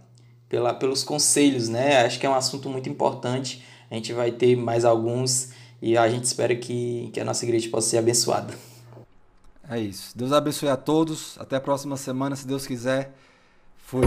pela, 0.50 0.74
pelos 0.74 1.02
conselhos, 1.02 1.70
né? 1.70 2.04
Acho 2.04 2.20
que 2.20 2.26
é 2.26 2.28
um 2.28 2.34
assunto 2.34 2.68
muito 2.68 2.90
importante. 2.90 3.64
A 3.90 3.94
gente 3.94 4.12
vai 4.12 4.30
ter 4.30 4.54
mais 4.54 4.84
alguns 4.84 5.53
e 5.84 5.98
a 5.98 6.08
gente 6.08 6.24
espera 6.24 6.56
que, 6.56 7.10
que 7.12 7.20
a 7.20 7.24
nossa 7.26 7.44
igreja 7.44 7.68
possa 7.68 7.90
ser 7.90 7.98
abençoada. 7.98 8.54
É 9.68 9.78
isso. 9.78 10.16
Deus 10.16 10.32
abençoe 10.32 10.70
a 10.70 10.78
todos. 10.78 11.36
Até 11.38 11.56
a 11.56 11.60
próxima 11.60 11.94
semana, 11.98 12.34
se 12.34 12.46
Deus 12.46 12.66
quiser. 12.66 13.12
Fui. 13.76 14.00